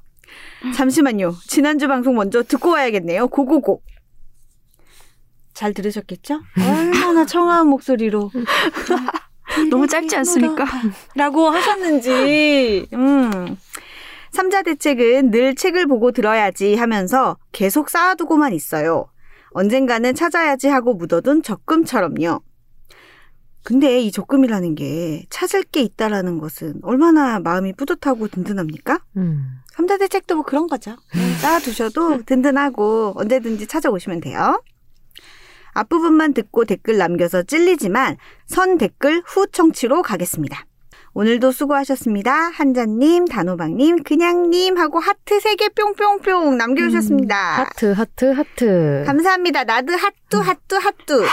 [0.74, 1.34] 잠시만요.
[1.46, 3.28] 지난주 방송 먼저 듣고 와야겠네요.
[3.28, 3.82] 고고고.
[5.58, 6.40] 잘 들으셨겠죠?
[6.56, 8.30] 얼마나 청아한 목소리로
[9.70, 10.64] 너무 짧지 않습니까?
[11.16, 12.86] 라고 하셨는지.
[12.92, 13.56] 음.
[14.30, 19.10] 삼자 대책은 늘 책을 보고 들어야지 하면서 계속 쌓아두고만 있어요.
[19.50, 22.40] 언젠가는 찾아야지 하고 묻어둔 적금처럼요.
[23.64, 29.00] 근데 이 적금이라는 게 찾을 게 있다라는 것은 얼마나 마음이 뿌듯하고 든든합니까?
[29.16, 29.58] 음.
[29.72, 30.92] 삼자 대책도 뭐 그런 거죠.
[30.92, 34.62] 음, 쌓아두셔도 든든하고 언제든지 찾아오시면 돼요.
[35.72, 38.16] 앞부분만 듣고 댓글 남겨서 찔리지만
[38.46, 40.64] 선 댓글 후 청취로 가겠습니다.
[41.14, 42.32] 오늘도 수고하셨습니다.
[42.32, 47.36] 한자님, 단호박님, 그냥님 하고 하트 3개 뿅뿅뿅 남겨주셨습니다.
[47.36, 49.02] 하트, 하트, 하트.
[49.04, 49.64] 감사합니다.
[49.64, 51.24] 나드 하뚜 하뚜 하뚜.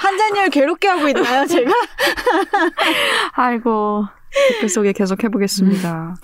[0.00, 1.72] 한자님을 괴롭게 하고 있나요, 제가?
[3.34, 4.04] 아이고
[4.48, 6.16] 댓글 소개 계속 해보겠습니다.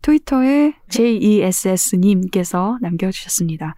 [0.00, 3.74] 트위터에 JESS님께서 남겨주셨습니다.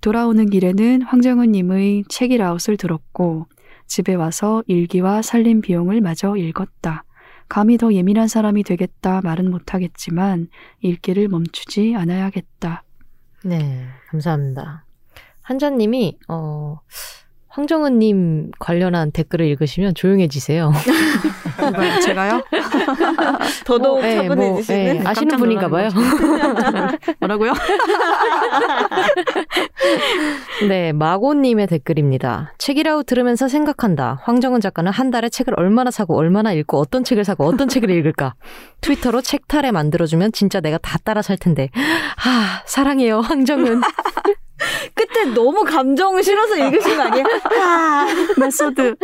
[0.00, 3.46] 돌아오는 길에는 황정은님의 책이라웃을 들었고
[3.86, 7.04] 집에 와서 일기와 살림 비용을 마저 읽었다.
[7.48, 10.48] 감히 더 예민한 사람이 되겠다 말은 못하겠지만
[10.80, 12.84] 읽기를 멈추지 않아야겠다.
[13.44, 14.84] 네, 감사합니다.
[15.42, 16.80] 한자님이, 어,
[17.58, 20.72] 황정은님 관련한 댓글을 읽으시면 조용해지세요.
[22.04, 22.44] 제가요?
[23.66, 24.98] 더더욱 네, 차분해지시는.
[24.98, 25.88] 네, 아시는 분인가 봐요.
[27.18, 27.52] 뭐라고요?
[30.68, 32.52] 네, 마고님의 댓글입니다.
[32.58, 34.20] 책이라고 들으면서 생각한다.
[34.22, 38.34] 황정은 작가는 한 달에 책을 얼마나 사고 얼마나 읽고 어떤 책을 사고 어떤 책을 읽을까.
[38.82, 41.70] 트위터로 책 타래 만들어주면 진짜 내가 다 따라 살 텐데.
[41.74, 43.80] 아, 사랑해요, 황정은.
[44.94, 47.24] 그때 너무 감정을 실어서 읽으신 거 아니에요?
[47.60, 48.06] 아,
[48.38, 48.96] 메소드.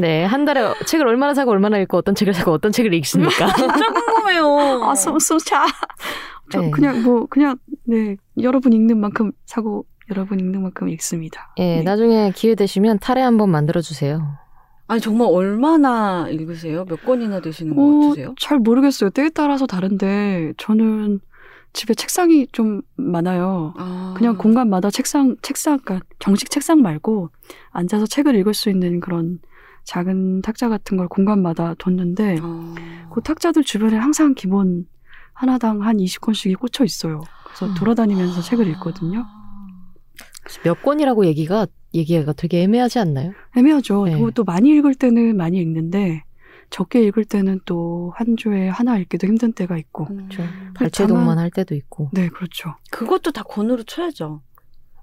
[0.00, 3.52] 네, 한 달에 책을 얼마나 사고 얼마나 읽고 어떤 책을 사고 어떤 책을 읽습니까?
[3.56, 4.84] 진짜 궁금해요.
[4.84, 5.66] 아, 소, 소차.
[6.50, 6.70] 저 네.
[6.70, 8.16] 그냥 뭐, 그냥, 네.
[8.40, 11.54] 여러분 읽는 만큼 사고, 여러분 읽는 만큼 읽습니다.
[11.58, 11.82] 예, 네.
[11.82, 14.20] 나중에 기회 되시면 타래 한번 만들어 주세요.
[14.88, 16.84] 아니 정말 얼마나 읽으세요?
[16.84, 18.34] 몇 권이나 되시는 것 어, 같으세요?
[18.38, 19.08] 잘 모르겠어요.
[19.10, 21.20] 때에 따라서 다른데, 저는
[21.72, 23.72] 집에 책상이 좀 많아요.
[23.76, 24.14] 아.
[24.16, 27.30] 그냥 공간마다 책상, 책상, 그러니까 정식 책상 말고
[27.70, 29.40] 앉아서 책을 읽을 수 있는 그런
[29.84, 32.74] 작은 탁자 같은 걸 공간마다 뒀는데, 아.
[33.12, 34.86] 그 탁자들 주변에 항상 기본
[35.32, 37.22] 하나당 한 20권씩이 꽂혀 있어요.
[37.44, 39.24] 그래서 돌아다니면서 책을 읽거든요.
[40.64, 43.32] 몇 권이라고 얘기가, 얘기가 되게 애매하지 않나요?
[43.56, 44.04] 애매하죠.
[44.04, 44.12] 네.
[44.12, 46.22] 그리고 또 많이 읽을 때는 많이 읽는데
[46.72, 50.06] 적게 읽을 때는 또 한 주에 하나 읽기도 힘든 때가 있고.
[50.10, 50.28] 음.
[50.32, 50.42] 저
[50.74, 52.10] 발췌동만 할 때도 있고.
[52.12, 52.74] 네, 그렇죠.
[52.90, 54.42] 그것도 다 권으로 쳐야죠.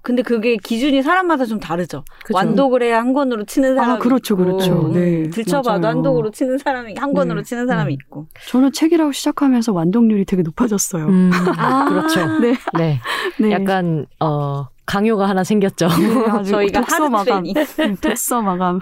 [0.02, 2.04] 근데 그게 기준이 사람마다 좀 다르죠.
[2.24, 2.36] 그죠?
[2.36, 4.86] 완독을 해야 한 권으로 치는 아, 사람이 그렇죠, 있고, 그렇죠.
[4.86, 5.96] 음, 네, 들춰봐도 맞아요.
[5.96, 7.44] 한독으로 치는 사람이 한 권으로 네.
[7.44, 7.94] 치는 사람이 음.
[7.94, 8.26] 있고.
[8.48, 11.06] 저는 책이라고 시작하면서 완독률이 되게 높아졌어요.
[11.06, 11.84] 음, 아.
[11.88, 12.38] 그렇죠.
[12.40, 12.54] 네.
[12.78, 13.00] 네.
[13.38, 13.50] 네.
[13.52, 15.86] 약간, 어, 강요가 하나 생겼죠.
[15.88, 17.44] 네, 저희가 독서 마감.
[17.44, 17.64] 네,
[18.00, 18.80] 독서 마감.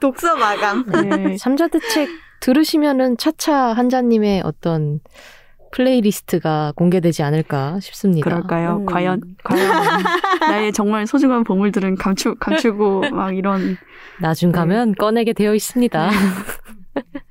[0.00, 0.84] 독서 마감.
[0.86, 1.36] 네.
[1.38, 2.08] 삼자대책
[2.40, 4.98] 들으시면은 차차 한자님의 어떤
[5.72, 8.24] playlist가 공개되지 않을까 싶습니다.
[8.24, 8.76] 그럴까요?
[8.76, 8.86] 음.
[8.86, 9.70] 과연, 과연
[10.48, 13.76] 나의 정말 소중한 보물들은 감추, 감추고 막 이런.
[14.20, 14.58] 나중 네.
[14.58, 16.10] 가면 꺼내게 되어 있습니다.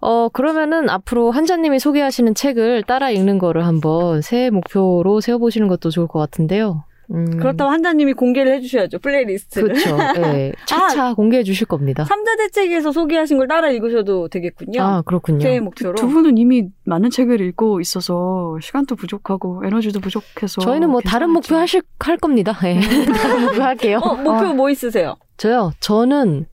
[0.00, 6.06] 어, 그러면은 앞으로 한자님이 소개하시는 책을 따라 읽는 거를 한번 새해 목표로 세워보시는 것도 좋을
[6.06, 6.84] 것 같은데요.
[7.14, 8.98] 음, 그렇다고 한자님이 공개를 해주셔야죠.
[8.98, 9.68] playlist를.
[9.68, 9.96] 그렇죠.
[10.20, 10.52] 네.
[10.66, 12.04] 차차 공개해 주실 겁니다.
[12.04, 14.82] 삼자대책에서 소개하신 걸 따라 읽으셔도 되겠군요.
[14.82, 15.40] 아, 그렇군요.
[15.40, 15.94] 새해 목표로.
[15.94, 20.60] 두 분은 이미 많은 책을 읽고 있어서 시간도 부족하고 에너지도 부족해서.
[20.60, 21.30] 저희는 뭐 다른.
[21.30, 22.56] 목표 하실 할 겁니다.
[22.64, 22.80] 예.
[23.12, 23.98] 다른 목표 할게요.
[24.02, 24.52] 어, 목표 아.
[24.54, 25.16] 뭐 있으세요?
[25.36, 25.72] 저요.
[25.80, 26.46] 저는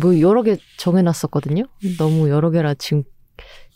[0.00, 1.64] 뭐 여러 개 정해놨었거든요.
[1.98, 3.04] 너무 여러 개라 지금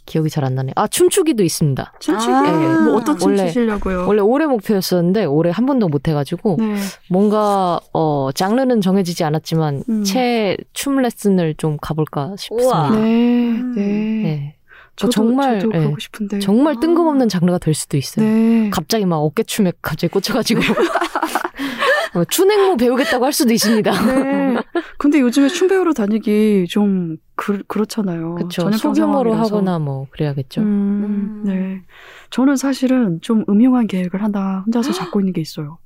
[0.08, 0.72] 기억이 잘 안 나네.
[0.74, 1.92] 아 춤추기도 있습니다.
[2.00, 2.32] 춤추기.
[2.32, 2.80] 아.
[2.84, 4.06] 뭐 어떤 춤 원래- 추시려고요?
[4.08, 6.74] 원래 올해 목표였었는데 올해 한 번도 못 해가지고 네.
[7.10, 10.04] 뭔가 어 장르는 정해지지 않았지만 음.
[10.04, 12.66] 채춤 레슨을 좀 가볼까 싶습니다.
[12.68, 12.90] 우와.
[12.90, 12.98] 네.
[12.98, 13.72] 음.
[13.76, 13.82] 네.
[13.82, 14.54] 네.
[14.96, 15.84] 저도, 정말, 저도 예.
[15.84, 16.38] 가고 싶은데.
[16.40, 16.80] 정말 아.
[16.80, 18.24] 뜬금없는 장르가 될 수도 있어요.
[18.26, 18.68] 네.
[18.70, 20.60] 갑자기 막 어깨춤에 갑자기 꽂혀가지고
[22.14, 23.90] 어, 춘행무 배우겠다고 할 수도 있습니다.
[24.06, 24.56] 네.
[24.98, 28.34] 근데 요즘에 춤 배우러 다니기 좀 그, 그렇잖아요.
[28.34, 28.70] 그렇죠.
[28.72, 29.34] 소규모로.
[29.34, 30.60] 하거나 뭐 그래야겠죠.
[30.60, 31.42] 음, 음.
[31.44, 31.82] 네.
[32.30, 35.78] 저는 사실은 좀 음흉한 계획을 하나 혼자서 잡고 있는 게 있어요.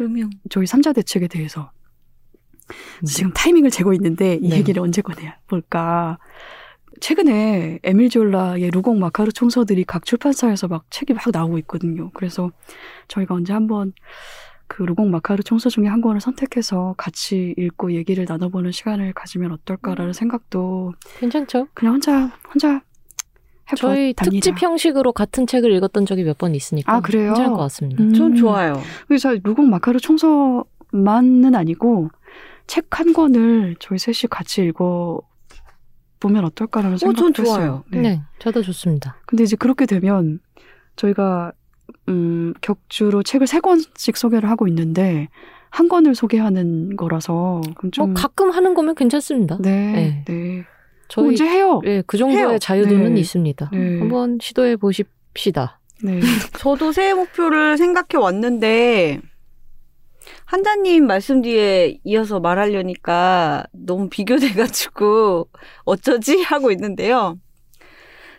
[0.00, 0.30] 음용.
[0.50, 1.70] 저희 삼자 대책에 대해서.
[2.68, 3.06] 음.
[3.06, 4.56] 지금 타이밍을 재고 있는데 이 네.
[4.56, 6.18] 얘기를 언제 꺼내야 볼까.
[7.00, 12.10] 최근에 에밀 졸라의 루공 마카르 총서들이 각 출판사에서 막 책이 막 나오고 있거든요.
[12.14, 12.50] 그래서
[13.08, 13.92] 저희가 언제 한번
[14.76, 20.12] 그 루공 마카르 총서 중에 한 권을 선택해서 같이 읽고 얘기를 나눠보는 시간을 가지면 어떨까라는
[20.12, 21.68] 생각도 괜찮죠?
[21.72, 22.82] 그냥 혼자 혼자
[23.74, 24.24] 저희 해봤답니다.
[24.24, 27.28] 특집 형식으로 같은 책을 읽었던 적이 몇 번 있으니까 아, 그래요?
[27.32, 28.02] 괜찮을 것 같습니다.
[28.02, 28.12] 음.
[28.12, 28.78] 전 좋아요.
[29.08, 32.10] 그래서 루공 마카르 총서만은 아니고
[32.66, 35.22] 책 한 권을 저희 셋이 같이 읽어
[36.20, 37.84] 보면 어떨까라는 어, 생각도 전 좋아요.
[37.90, 38.02] 했어요.
[38.02, 38.20] 네.
[38.40, 39.16] 저도 좋습니다.
[39.26, 40.38] 근데 이제 그렇게 되면
[40.96, 41.52] 저희가
[42.08, 45.28] 음, 격주로 책을 세 권씩 소개를 하고 있는데
[45.70, 49.58] 한 권을 소개하는 거라서 그럼 좀뭐 가끔 하는 거면 괜찮습니다.
[49.60, 50.24] 네, 네.
[50.26, 50.64] 네.
[51.08, 51.80] 저희 언제 해요?
[51.84, 52.58] 예, 그 정도의 해요.
[52.58, 53.20] 자유도는 네.
[53.20, 53.70] 있습니다.
[53.72, 53.98] 네.
[53.98, 55.80] 한번 시도해 보십시다.
[56.02, 56.20] 네.
[56.58, 59.20] 저도 새해 목표를 생각해 왔는데
[60.44, 65.48] 한자님 말씀 뒤에 이어서 말하려니까 너무 비교돼가지고
[65.84, 67.38] 어쩌지 하고 있는데요.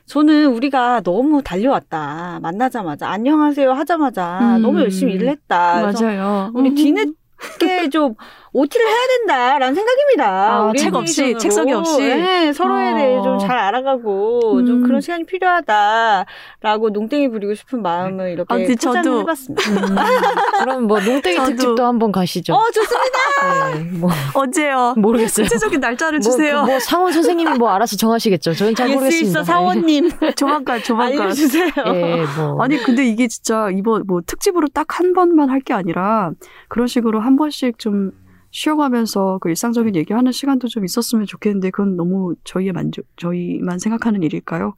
[0.07, 2.39] 저는 우리가 너무 달려왔다.
[2.41, 4.61] 만나자마자 안녕하세요 하자마자 음.
[4.61, 5.91] 너무 열심히 일을 했다.
[5.91, 6.51] 맞아요.
[6.53, 8.15] 우리 뒤늦게 좀
[8.53, 10.25] OT를 해야 된다라는 생각입니다.
[10.69, 11.39] 아, 책 없이, 리액션으로.
[11.39, 11.97] 책 속이 없이?
[12.01, 12.95] 네, 서로에 어.
[12.95, 14.83] 대해 좀 잘 알아가고 좀 음.
[14.83, 19.63] 그런 시간이 필요하다라고 농땡이 부리고 싶은 마음을 이렇게 아, 저도- 해봤습니다.
[19.71, 19.95] 음,
[20.63, 22.53] 그럼 뭐 농땡이 특집도 한번 가시죠.
[22.53, 23.75] 어, 좋습니다.
[23.75, 24.93] 네, 뭐 언제요?
[24.97, 25.45] 모르겠어요.
[25.45, 26.63] 구체적인 날짜를 뭐, 주세요.
[26.65, 28.53] 뭐 상원 선생님이 뭐 알아서 정하시겠죠.
[28.53, 29.29] 저는 잘 모르겠습니다.
[29.29, 31.21] 있어 사원님 조만간, 조만간.
[31.21, 31.69] 알려주세요.
[31.93, 35.73] 예, 예, 뭐 아니 근데 이게 진짜 이번 뭐 특집으로 딱 한 번만 할 게
[35.73, 36.31] 아니라
[36.69, 38.11] 그런 식으로 한 번씩 좀
[38.51, 44.73] 쉬어가면서 그 일상적인 얘기하는 시간도 좀 있었으면 좋겠는데 그건 너무 저희의 만족 저희만 생각하는 일일까요?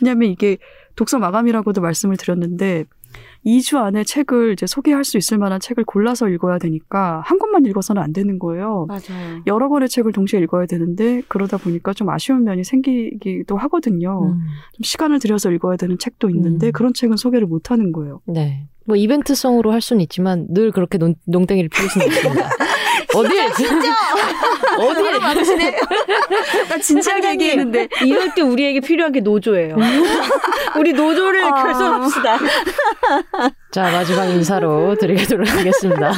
[0.00, 0.58] 왜냐하면 이게
[0.96, 2.84] 독서 마감이라고도 말씀을 드렸는데
[3.44, 8.00] 2주 안에 책을 이제 소개할 수 있을 만한 책을 골라서 읽어야 되니까 한 권만 읽어서는
[8.00, 8.86] 안 되는 거예요.
[8.88, 9.42] 맞아요.
[9.46, 14.32] 여러 권의 책을 동시에 읽어야 되는데 그러다 보니까 좀 아쉬운 면이 생기기도 하거든요.
[14.32, 14.40] 음,
[14.74, 16.72] 좀 시간을 들여서 읽어야 되는 책도 있는데 음.
[16.72, 18.20] 그런 책은 소개를 못 하는 거예요.
[18.26, 18.68] 네.
[18.86, 22.48] 뭐 이벤트성으로 할 수는 있지만 늘 그렇게 농, 농땡이를 피울 수는 없습니다.
[23.14, 23.46] 어디에
[24.78, 25.18] 어디에
[26.68, 29.76] 나 진지하게 얘기했는데 이럴 때 우리에게 필요한 게 노조예요.
[30.78, 31.62] 우리 노조를 아.
[31.62, 32.38] 결성합시다.
[33.70, 36.12] 자 마지막 인사로 드리도록 하겠습니다.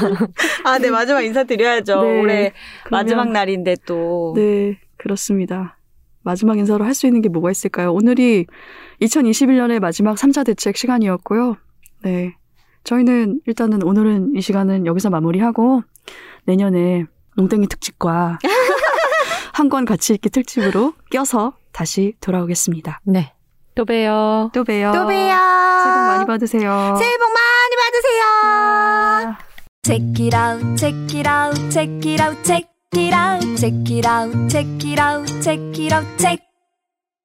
[0.65, 2.03] 아, 네, 마지막 인사 드려야죠.
[2.03, 2.53] 네, 올해
[2.85, 4.33] 그러면- 마지막 날인데 또.
[4.37, 5.77] 네 그렇습니다.
[6.23, 7.93] 마지막 인사로 할 수 있는 게 뭐가 있을까요?
[7.93, 8.47] 오늘이
[9.03, 11.57] 2021년의 마지막 3차 대책 시간이었고요.
[12.05, 12.35] 네.
[12.85, 15.83] 저희는 일단은 오늘은 이 시간은 여기서 마무리하고
[16.45, 17.07] 내년에
[17.37, 18.39] 농땡이 특집과
[19.55, 23.01] 한 권 같이 읽기 특집으로 껴서 다시 돌아오겠습니다.
[23.05, 23.33] 네.
[23.75, 24.51] 또 봬요.
[24.53, 24.93] 또 봬요.
[24.93, 25.37] 또 봬요.
[25.37, 26.97] 새해 복 많이 받으세요.
[26.99, 29.37] 새해 복 많이 받으세요.
[29.85, 34.49] Check it out, check it out, check it out, check it out, check it out,
[34.49, 36.41] check it out, check it out, check.